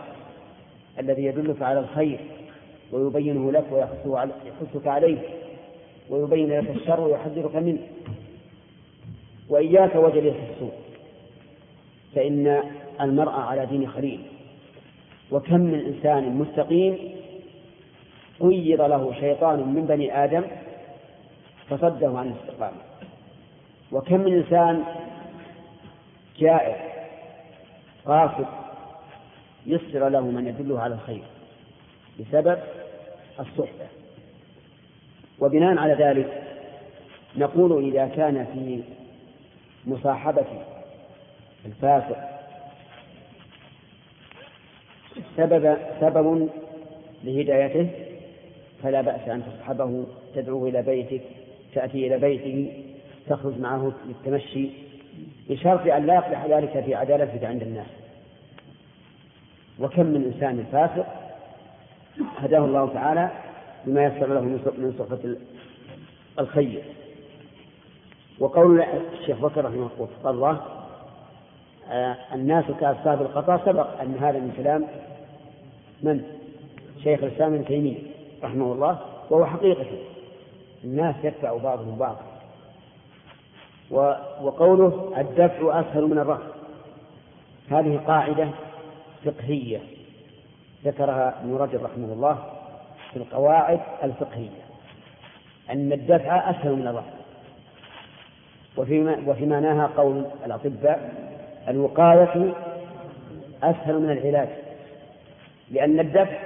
الذي 0.99 1.23
يدلك 1.25 1.61
على 1.61 1.79
الخير 1.79 2.19
ويبينه 2.91 3.51
لك 3.51 3.65
ويحثك 4.05 4.87
عليه 4.87 5.17
ويبين 6.09 6.59
لك 6.59 6.69
الشر 6.69 7.01
ويحذرك 7.01 7.55
منه. 7.55 7.81
وإياك 9.49 9.95
وجليس 9.95 10.35
السوء. 10.53 10.73
فإن 12.15 12.63
المرء 13.01 13.31
على 13.31 13.65
دين 13.65 13.87
خليل. 13.87 14.19
وكم 15.31 15.61
من 15.61 15.79
إنسان 15.79 16.37
مستقيم 16.37 16.97
قيض 18.39 18.81
له 18.81 19.13
شيطان 19.19 19.59
من 19.59 19.85
بني 19.85 20.23
آدم 20.23 20.43
فصده 21.69 22.19
عن 22.19 22.27
الاستقامة. 22.27 22.81
وكم 23.91 24.19
من 24.19 24.33
إنسان 24.33 24.83
جائع 26.39 26.77
قاصد 28.05 28.47
يسر 29.65 30.09
له 30.09 30.21
من 30.21 30.47
يدله 30.47 30.79
على 30.79 30.93
الخير 30.93 31.23
بسبب 32.19 32.59
الصحبة. 33.39 33.87
وبناء 35.39 35.77
على 35.77 35.93
ذلك 35.93 36.43
نقول 37.37 37.85
إذا 37.85 38.07
كان 38.07 38.45
في 38.45 38.83
مصاحبة 39.85 40.45
الفاسق 41.65 42.17
سبب 45.37 45.77
سبب 45.99 46.49
لهدايته 47.23 47.89
فلا 48.83 49.01
بأس 49.01 49.29
أن 49.29 49.43
تصحبه 49.45 50.05
تدعوه 50.35 50.69
إلى 50.69 50.81
بيتك 50.81 51.21
تأتي 51.75 52.07
إلى 52.07 52.17
بيته 52.17 52.83
تخرج 53.29 53.59
معه 53.59 53.91
للتمشي 54.05 54.69
بشرط 55.49 55.87
أن 55.87 56.05
لا 56.05 56.13
يقدح 56.13 56.45
ذلك 56.45 56.83
في 56.85 56.95
عدالتك 56.95 57.43
عند 57.43 57.61
الناس. 57.61 57.87
وكم 59.79 60.05
من 60.05 60.23
إنسان 60.33 60.65
فاسق 60.71 61.05
هداه 62.37 62.65
الله 62.65 62.93
تعالى 62.93 63.31
بما 63.85 64.05
يسر 64.05 64.33
له 64.33 64.41
من 64.41 64.95
صحبة 64.99 65.37
الخير. 66.39 66.83
وقول 68.39 68.81
الشيخ 69.21 69.39
بكر 69.39 69.65
رحمه 69.65 69.89
الله 70.25 70.61
آه 71.91 72.17
الناس 72.33 72.65
كأصحاب 72.79 73.21
القطا 73.21 73.61
سبق 73.65 74.01
أن 74.01 74.15
هذا 74.15 74.39
من 74.39 74.53
كلام 74.57 74.85
من؟ 76.03 76.23
شيخ 77.03 77.23
الإسلام 77.23 77.53
ابن 77.53 77.65
تيمية 77.65 77.97
رحمه 78.43 78.73
الله 78.73 78.99
وهو 79.29 79.45
حقيقة. 79.45 79.85
الناس 80.85 81.15
يتبع 81.23 81.57
بعضهم 81.57 81.97
بعضا 81.97 82.35
وقوله 84.41 85.13
الدفع 85.17 85.79
أسهل 85.79 86.03
من 86.03 86.17
الرفع 86.17 86.55
هذه 87.71 87.99
قاعدة 88.07 88.49
فقهية. 89.25 89.79
ذكرها 90.85 91.39
ابن 91.41 91.55
رجب 91.55 91.83
رحمه 91.83 92.13
الله 92.13 92.43
في 93.11 93.17
القواعد 93.17 93.79
الفقهية. 94.03 94.65
أن 95.71 95.93
الدفع 95.93 96.49
أسهل 96.49 96.71
من 96.71 96.87
الرفع 96.87 97.13
وفي, 98.77 99.23
وفي 99.27 99.45
معناها 99.45 99.87
قول 99.97 100.25
الأطباء 100.45 101.13
الوقاية 101.67 102.53
أسهل 103.63 103.99
من 103.99 104.11
العلاج. 104.11 104.49
لأن 105.71 105.99
الدفع 105.99 106.37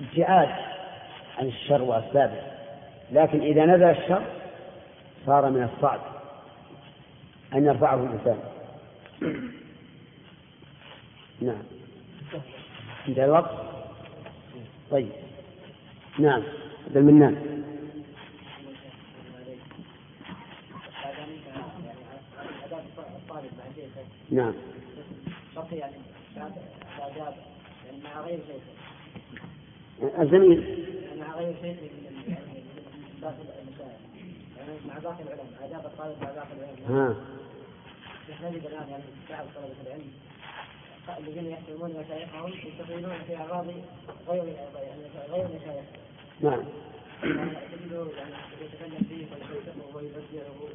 ابتعاد 0.00 0.48
عن 1.38 1.46
الشر 1.46 1.82
وأسبابه. 1.82 2.49
لكن 3.12 3.40
إذا 3.40 3.66
نزل 3.66 3.84
الشر 3.84 4.22
صار 5.26 5.50
من 5.50 5.62
الصعب 5.62 6.00
أن 7.54 7.66
يرفعه 7.66 7.94
الإنسان. 7.94 8.38
نعم. 11.40 11.62
انتهى 13.08 13.24
الوقت؟ 13.24 13.50
طيب. 14.90 15.08
نعم. 16.18 16.42
عبد 16.86 16.96
المنان. 16.96 17.60
نعم. 24.30 24.54
يعني 25.72 25.96
مع 28.04 28.20
غير 28.20 28.38
شيء 28.46 28.60
الزميل. 30.22 30.86
مع 31.18 31.34
غير 31.34 31.54
شيء 31.62 31.72
من 31.72 31.88
باقي 31.88 32.08
المشايخ 32.08 32.38
يعني 32.38 32.60
مع 33.22 34.98
باقي 34.98 35.22
العلماء 35.22 35.46
آداب 35.64 35.86
الطالب 35.86 36.16
مع 36.22 36.30
باقي 36.30 36.52
العلماء 36.58 37.10
ها. 37.10 37.14
نجد 38.50 38.66
الآن 38.66 38.88
يعني 38.88 39.02
بعض 39.30 39.46
طلبة 39.54 39.74
العلم 39.86 40.10
الذين 41.18 41.50
يحترمون 41.50 41.90
مشايخهم 41.90 42.52
يستقيلون 42.66 43.12
في 43.26 43.36
أعراض 43.36 43.66
غير 44.28 44.44
يعني 44.44 45.02
غير 45.32 45.44
مشايخ. 45.44 45.84
نعم. 46.40 46.60
تجده 47.22 48.06
يعني 48.18 48.34
يتكلم 48.60 49.06
فيه 49.08 49.26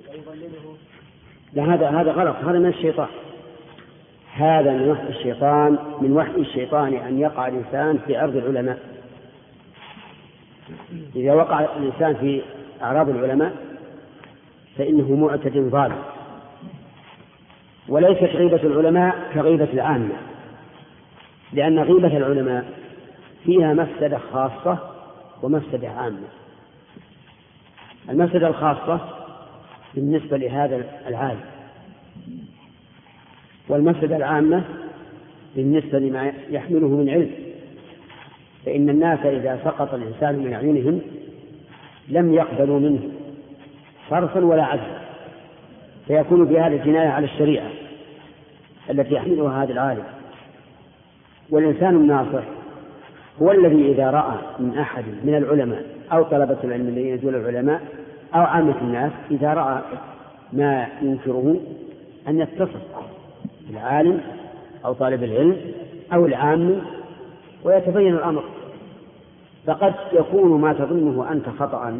ويضلله. 0.10 0.78
لا 1.54 1.74
هذا 1.74 1.90
هذا 1.90 2.12
غلط. 2.12 2.36
هذا 2.36 2.60
من 2.60 2.66
الشيطان. 2.66 3.08
هذا 4.34 4.72
من 4.72 4.90
وحي 4.92 5.08
الشيطان 5.08 5.78
من 6.02 6.12
وحي 6.12 6.36
الشيطان 6.36 6.94
أن 6.94 7.20
يقع 7.20 7.48
الإنسان 7.48 8.00
في 8.08 8.18
عرض 8.18 8.36
العلماء. 8.36 8.95
إذا 11.16 11.34
وقع 11.34 11.60
الإنسان 11.60 12.16
في 12.16 12.42
أعراض 12.82 13.10
العلماء 13.10 13.56
فإنه 14.78 15.16
معتد 15.16 15.58
ظالم. 15.58 16.02
وليست 17.90 18.24
غيبة 18.24 18.64
العلماء 18.64 19.16
كغيبة 19.34 19.68
العامة 19.74 20.16
لأن 21.54 21.80
غيبة 21.80 22.18
العلماء 22.18 22.66
فيها 23.44 23.74
مفسدة 23.74 24.18
خاصة 24.18 24.78
ومفسدة 25.44 25.90
عامة. 25.90 26.28
المفسدة 28.10 28.48
الخاصة 28.48 29.00
بالنسبة 29.96 30.38
لهذا 30.38 30.86
العالم 31.08 31.42
والمفسدة 33.70 34.16
العامة 34.16 34.64
بالنسبة 35.56 36.00
لما 36.00 36.34
يحمله 36.50 36.88
من 36.88 37.10
علم. 37.10 37.45
فإن 38.66 38.90
الناس 38.90 39.20
إذا 39.26 39.60
سقط 39.64 39.94
الإنسان 39.94 40.40
من 40.40 40.54
أعينهم 40.54 41.02
لم 42.08 42.34
يقبلوا 42.34 42.80
منه 42.80 43.00
صرفا 44.10 44.46
ولا 44.46 44.64
عدلا 44.64 44.98
فيكون 46.08 46.48
في 46.48 46.60
هذا 46.60 46.76
جناية 46.76 47.08
على 47.08 47.26
الشريعة 47.26 47.68
التي 48.90 49.14
يحملها 49.14 49.64
هذا 49.64 49.74
العالم. 49.74 50.04
والإنسان 51.50 51.96
الناصح 51.96 52.44
هو 53.42 53.52
الذي 53.52 53.92
إذا 53.92 54.12
رأى 54.12 54.38
من 54.60 54.78
أحد 54.78 55.04
من 55.24 55.36
العلماء 55.36 55.84
أو 56.12 56.24
طلبة 56.24 56.58
العلم 56.64 56.88
الذين 56.88 57.08
يدون 57.08 57.36
العلماء 57.36 57.82
أو 58.36 58.42
عامة 58.42 58.82
الناس 58.82 59.12
إذا 59.32 59.54
رأى 59.54 59.82
ما 60.54 60.88
ينكره 61.02 61.56
أن 62.28 62.40
يتصل 62.40 62.80
بالعالم 63.68 64.22
أو 64.86 64.94
طالب 64.94 65.24
العلم 65.24 65.58
أو 66.14 66.26
العام 66.26 66.82
ويتبين 67.66 68.16
الأمر. 68.16 68.44
فقد 69.68 69.94
يكون 70.14 70.62
ما 70.62 70.74
تظنه 70.74 71.32
أنت 71.32 71.50
خطأ. 71.60 72.00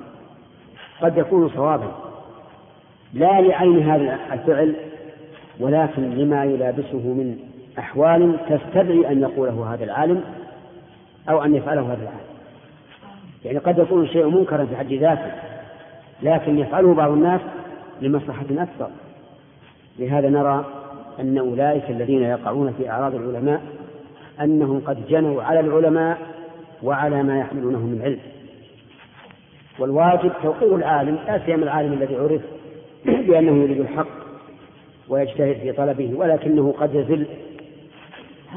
قد 1.02 1.18
يكون 1.18 1.50
صوابا. 1.50 1.92
لا 3.14 3.42
لعين 3.42 3.80
هذا 3.80 4.20
الفعل 4.32 4.76
ولكن 5.60 6.10
لما 6.10 6.44
يلابسه 6.44 6.98
من 6.98 7.38
أحوال 7.80 8.38
تستدعي 8.50 9.12
أن 9.12 9.22
يقوله 9.22 9.74
هذا 9.74 9.84
العالم 9.84 10.24
أو 11.30 11.44
أن 11.44 11.56
يفعله 11.56 11.82
هذا 11.82 12.04
العالم. 12.04 12.36
يعني 13.46 13.58
قد 13.58 13.78
يكون 13.78 14.04
الشيء 14.04 14.30
منكرا 14.30 14.66
في 14.66 14.78
حد 14.78 14.94
ذاته 14.94 15.32
لكن 16.24 16.60
يفعله 16.60 16.94
بعض 16.94 17.12
الناس 17.12 17.42
لمصلحة 18.02 18.46
أكثر. 18.52 18.90
لهذا 20.00 20.30
نرى 20.30 20.66
أن 21.20 21.38
أولئك 21.38 21.90
الذين 21.90 22.24
يقعون 22.24 22.74
في 22.78 22.90
أعراض 22.90 23.16
العلماء 23.16 23.62
أنهم 24.42 24.82
قد 24.86 25.08
جنوا 25.08 25.44
على 25.44 25.60
العلماء 25.60 26.18
وعلى 26.84 27.24
ما 27.24 27.40
يحملونه 27.40 27.80
من 27.80 28.02
علم. 28.02 28.20
والواجب 29.80 30.32
توقير 30.44 30.76
العالم 30.76 31.18
لا 31.28 31.46
سيما 31.46 31.64
العالم 31.64 31.94
الذي 31.94 32.16
عرف 32.16 32.42
بأنه 33.28 33.64
يريد 33.64 33.80
الحق 33.80 34.08
ويجتهد 35.10 35.56
في 35.56 35.72
طلبه 35.72 36.14
ولكنه 36.16 36.74
قد 36.80 36.96
يزل 36.96 37.26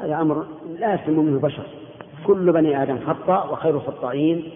هذا 0.02 0.20
أمر 0.20 0.46
لا 0.78 0.94
يسلم 0.94 1.24
منه 1.24 1.40
بشر. 1.40 1.66
كل 2.26 2.52
بني 2.52 2.82
آدم 2.82 2.98
خطأ 2.98 3.50
وخير 3.50 3.74
الخطائين 3.74 4.50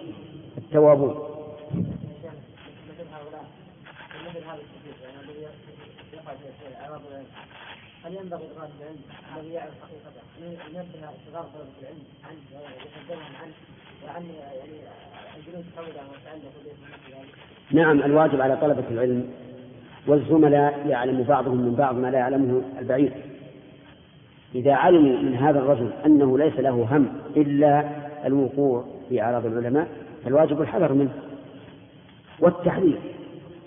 التوابون. 0.59 1.15
هل 8.05 8.15
ينبغي 8.15 8.43
لطالب 8.47 8.71
العلم؟ 8.81 8.99
الذي 9.37 9.55
يعرف 9.55 9.73
حقيقته 9.83 10.23
ان 10.39 10.75
ينبه 10.75 11.09
صغار 11.33 11.45
طلبة 11.45 11.73
العلم؟ 11.83 12.03
عنه 12.25 12.61
ويحذرهم 12.61 13.37
عنه 13.43 13.53
وعن 14.05 14.23
يعني 14.23 14.79
الجلوس 15.37 15.65
حوله 15.77 15.89
وتعلق 15.89 16.53
نعم 17.71 18.03
الواجب 18.03 18.41
على 18.41 18.57
طلبة 18.57 18.85
العلم 18.91 19.29
والزملاء 20.07 20.87
يعلم 20.87 21.23
بعضهم 21.23 21.57
من 21.57 21.75
بعض 21.75 21.97
ما 21.97 22.11
لا 22.11 22.19
يعلمه 22.19 22.63
البعيد 22.79 23.13
إذا 24.55 24.75
علموا 24.75 25.23
من 25.23 25.35
هذا 25.35 25.59
الرجل 25.59 25.91
أنه 26.07 26.39
ليس 26.39 26.55
له 26.55 26.71
هم 26.91 27.09
إلا 27.37 27.91
الوقوع 28.27 28.85
في 29.09 29.23
أعراض 29.23 29.47
العلماء 29.47 29.89
فالواجب 30.25 30.61
الحذر 30.61 30.93
منه 30.93 31.13
والتحذير. 32.41 32.99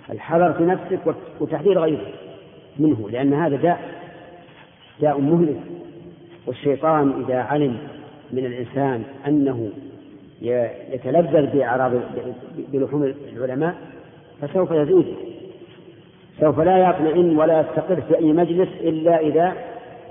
الحذر 0.09 0.53
في 0.53 0.63
نفسك 0.63 1.15
وتحذير 1.39 1.79
غيرك 1.79 2.13
منه 2.79 3.09
لأن 3.09 3.33
هذا 3.33 3.55
داء. 3.55 4.04
داء 5.01 5.19
مهلك 5.19 5.59
والشيطان 6.45 7.23
إذا 7.23 7.37
علم 7.37 7.77
من 8.31 8.45
الإنسان 8.45 9.03
أنه 9.27 9.69
يتلذذ 10.91 11.57
بأعراض 11.57 11.91
بلحوم 12.73 13.13
العلماء 13.33 13.75
فسوف 14.41 14.71
يزيد 14.71 15.05
سوف 16.39 16.59
لا 16.59 16.89
يطمئن 16.89 17.37
ولا 17.37 17.59
يستقر 17.59 18.01
في 18.01 18.17
أي 18.17 18.33
مجلس 18.33 18.69
إلا 18.81 19.19
إذا 19.19 19.53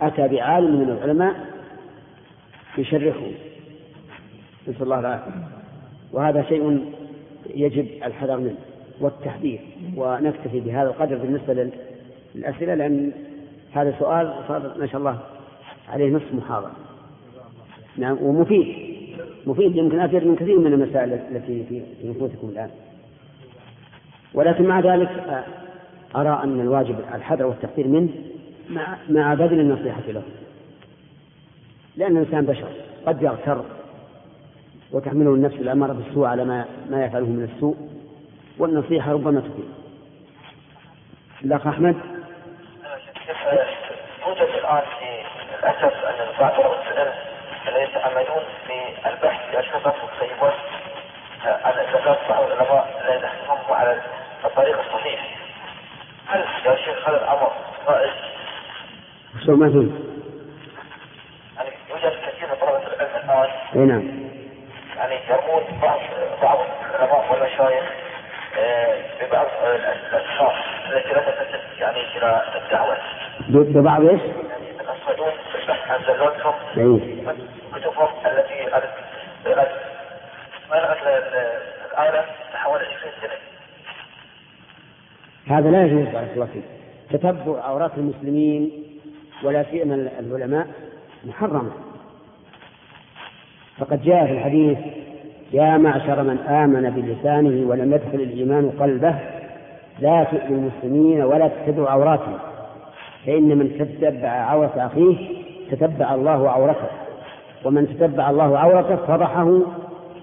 أتى 0.01 0.29
بعالم 0.29 0.81
من 0.81 0.91
العلماء 0.91 1.35
يشرحه 2.79 3.27
نسأل 4.69 4.83
الله 4.83 5.01
العافية. 5.01 5.31
وهذا 6.13 6.43
شيء 6.43 6.85
يجب 7.55 7.87
الحذر 8.05 8.37
منه 8.37 8.57
والتحذير. 9.01 9.61
ونكتفي 9.97 10.61
بهذا 10.61 10.89
القدر 10.89 11.17
بالنسبة 11.17 11.71
للأسئلة 12.35 12.75
لأن 12.75 13.13
هذا 13.75 13.95
سؤال 13.99 14.35
صار 14.49 14.75
ما 14.79 14.87
شاء 14.87 14.97
الله 14.97 15.19
عليه 15.89 16.11
نصف 16.11 16.35
محاضرة. 16.35 16.73
نعم 17.97 18.19
ومفيد. 18.21 18.95
مفيد 19.47 19.77
يمكن 19.77 20.01
أفيد 20.01 20.27
من 20.27 20.37
كثير 20.37 20.59
من 20.59 20.73
المسائل 20.73 21.13
التي 21.13 21.65
في 22.01 22.09
نفوسكم 22.09 22.49
الآن. 22.49 22.71
ولكن 24.35 24.65
مع 24.65 24.81
ذلك 24.81 25.45
أرى 26.17 26.41
أن 26.45 26.61
الواجب 26.61 26.97
الحذر 27.15 27.47
والتحذير 27.47 27.89
منه 27.89 28.09
مع 28.71 28.97
مع 29.09 29.35
بذل 29.35 29.61
النصيحة 29.61 30.03
له. 30.09 30.23
لأن 31.97 32.17
الإنسان 32.17 32.45
بشر 32.45 32.69
قد 33.07 33.23
يغتر 33.23 33.65
وتحمله 34.93 35.35
النفس 35.35 35.57
الأمارة 35.57 35.93
بالسوء 35.93 36.27
على 36.27 36.45
ما 36.45 36.65
ما 36.91 37.05
يفعله 37.05 37.27
من 37.27 37.51
السوء 37.55 37.77
والنصيحة 38.59 39.13
ربما 39.13 39.41
تفيد. 39.41 39.65
الأخ 41.45 41.67
أحمد؟ 41.67 42.14
يوجد 44.27 44.49
الآن 44.55 44.83
في 44.99 45.23
للأسف 45.53 46.05
أن 46.05 46.27
بعض 46.41 46.53
العلماء 46.61 47.35
الذين 47.69 47.83
يتعمدون 47.83 48.43
في 48.67 49.09
البحث 49.09 49.51
في 49.51 49.61
أشخاص 49.61 49.87
الطيبات 49.87 50.55
على 51.45 51.89
إطلاق 51.91 52.29
بعض 52.29 52.43
العلماء 52.43 53.03
لا 53.07 53.15
يحكمهم 53.15 53.73
على 53.73 54.01
الطريق 54.45 54.79
الصحيح 54.79 55.37
هل 56.27 56.45
يا 56.67 56.77
شيخ 56.77 57.09
هذا 57.09 57.17
الأمر 57.17 57.53
رائج؟ 57.87 58.13
شو 59.47 59.57
فهمت؟ 59.57 59.93
يعني 61.57 61.71
يوجد 61.91 62.13
كثير 62.27 62.49
من 62.49 62.55
طلبة 62.61 62.87
العلم 62.87 63.17
الآن 63.25 63.51
أي 63.75 63.81
نعم 63.81 64.25
يعني 64.97 65.21
يرمون 65.31 65.63
بعض 65.83 66.01
بعض 66.43 66.59
العلماء 66.91 67.33
والمشايخ 67.33 67.85
آه، 68.59 69.03
ببعض 69.21 69.47
الأشخاص 69.65 70.55
التي 70.87 71.13
لا 71.13 71.21
تتسم 71.21 71.64
يعني 71.79 71.99
إلى 72.19 72.43
الدعوة. 72.65 72.97
ببعض 73.49 74.05
إيش؟ 74.05 74.21
يعني 74.21 74.65
يتقصدون 74.75 75.31
في 75.53 75.63
البحث 75.63 75.91
عن 75.91 76.01
زلاتهم. 76.03 76.55
اي 76.77 77.01
كتبهم 77.75 78.09
التي 78.27 78.65
بلغت 79.45 79.71
بلغت 80.71 80.99
الآلة 81.93 82.25
حوالي 82.55 82.85
20 82.85 83.13
سنة 83.21 83.39
هذا 85.57 85.71
لا 85.71 85.85
يجوز 85.85 86.09
بارك 86.09 86.31
الله 86.35 86.47
فيك. 86.47 86.65
تتبع 87.11 87.65
عورات 87.65 87.91
المسلمين 87.97 88.71
ولا 89.43 89.65
سيما 89.71 89.95
العلماء 89.95 90.67
محرمة. 91.25 91.73
فقد 93.79 94.03
جاء 94.03 94.27
في 94.27 94.33
الحديث 94.33 94.79
يا 95.53 95.77
معشر 95.77 96.23
من 96.23 96.39
آمن 96.39 96.91
بلسانه 96.91 97.71
ولم 97.71 97.93
يدخل 97.93 98.15
الإيمان 98.21 98.71
قلبه 98.81 99.15
لا 99.99 100.25
تؤذوا 100.25 100.57
المسلمين 100.57 101.23
ولا 101.23 101.49
تتبعوا 101.49 101.91
عوراتهم. 101.91 102.39
فإن 103.27 103.59
من 103.59 103.79
تتبع 103.79 104.29
عورة 104.29 104.73
أخيه 104.77 105.17
تتبع 105.71 106.15
الله 106.15 106.51
عورته. 106.51 106.89
ومن 107.65 107.89
تتبع 107.89 108.31
الله 108.31 108.59
عورته 108.59 108.97
فضحه. 108.97 109.61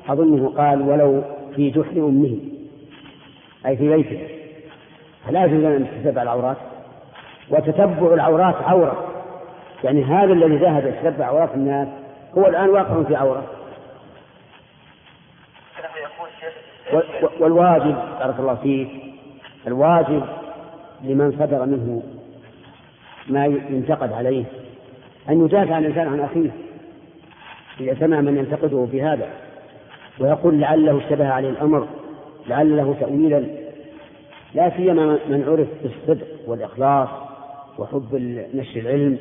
أظنه 0.09 0.53
قال 0.57 0.81
ولو 0.81 1.23
في 1.55 1.69
جحر 1.69 1.97
أمه. 1.97 2.37
أي 3.65 3.77
في 3.77 3.89
بيته. 3.89 4.27
فلا 5.27 5.45
يجوز 5.45 5.63
أن 5.63 5.87
تتبع 6.03 6.21
العورات. 6.21 6.57
وتتبع 7.49 8.13
العورات 8.13 8.55
عورة. 8.55 9.07
يعني 9.83 10.03
هذا 10.03 10.33
الذي 10.33 10.57
ذهب 10.57 10.87
يتتبع 10.87 11.25
عورات 11.25 11.49
الناس 11.55 11.87
هو 12.37 12.47
الآن 12.47 12.69
واقع 12.69 13.03
في 13.03 13.15
عورة. 13.15 13.43
والواجب 17.39 17.95
بارك 18.19 18.39
الله 18.39 18.55
فيك 18.55 19.10
الواجب 19.67 20.23
لمن 21.03 21.31
صدر 21.31 21.65
منه 21.65 22.03
ما 23.27 23.45
ينتقد 23.45 24.13
عليه. 24.13 24.43
أن 25.29 25.45
يدافع 25.45 25.77
الإنسان 25.77 26.07
عن 26.07 26.19
أخيه. 26.19 26.49
إذا 27.79 27.99
سمع 27.99 28.21
من 28.21 28.37
ينتقده 28.37 28.87
في 28.91 29.01
هذا. 29.01 29.29
ويقول 30.19 30.59
لعله 30.59 30.97
اشتبه 30.97 31.27
عليه 31.27 31.49
الأمر 31.49 31.87
لعل 32.47 32.77
له 32.77 32.95
تأويلا. 32.99 33.45
لا 34.53 34.69
سيما 34.77 35.05
من 35.05 35.43
عرف 35.47 35.67
بالصدق 35.83 36.27
والإخلاص 36.47 37.09
وحب 37.77 38.15
نشر 38.53 38.79
العلم. 38.79 39.17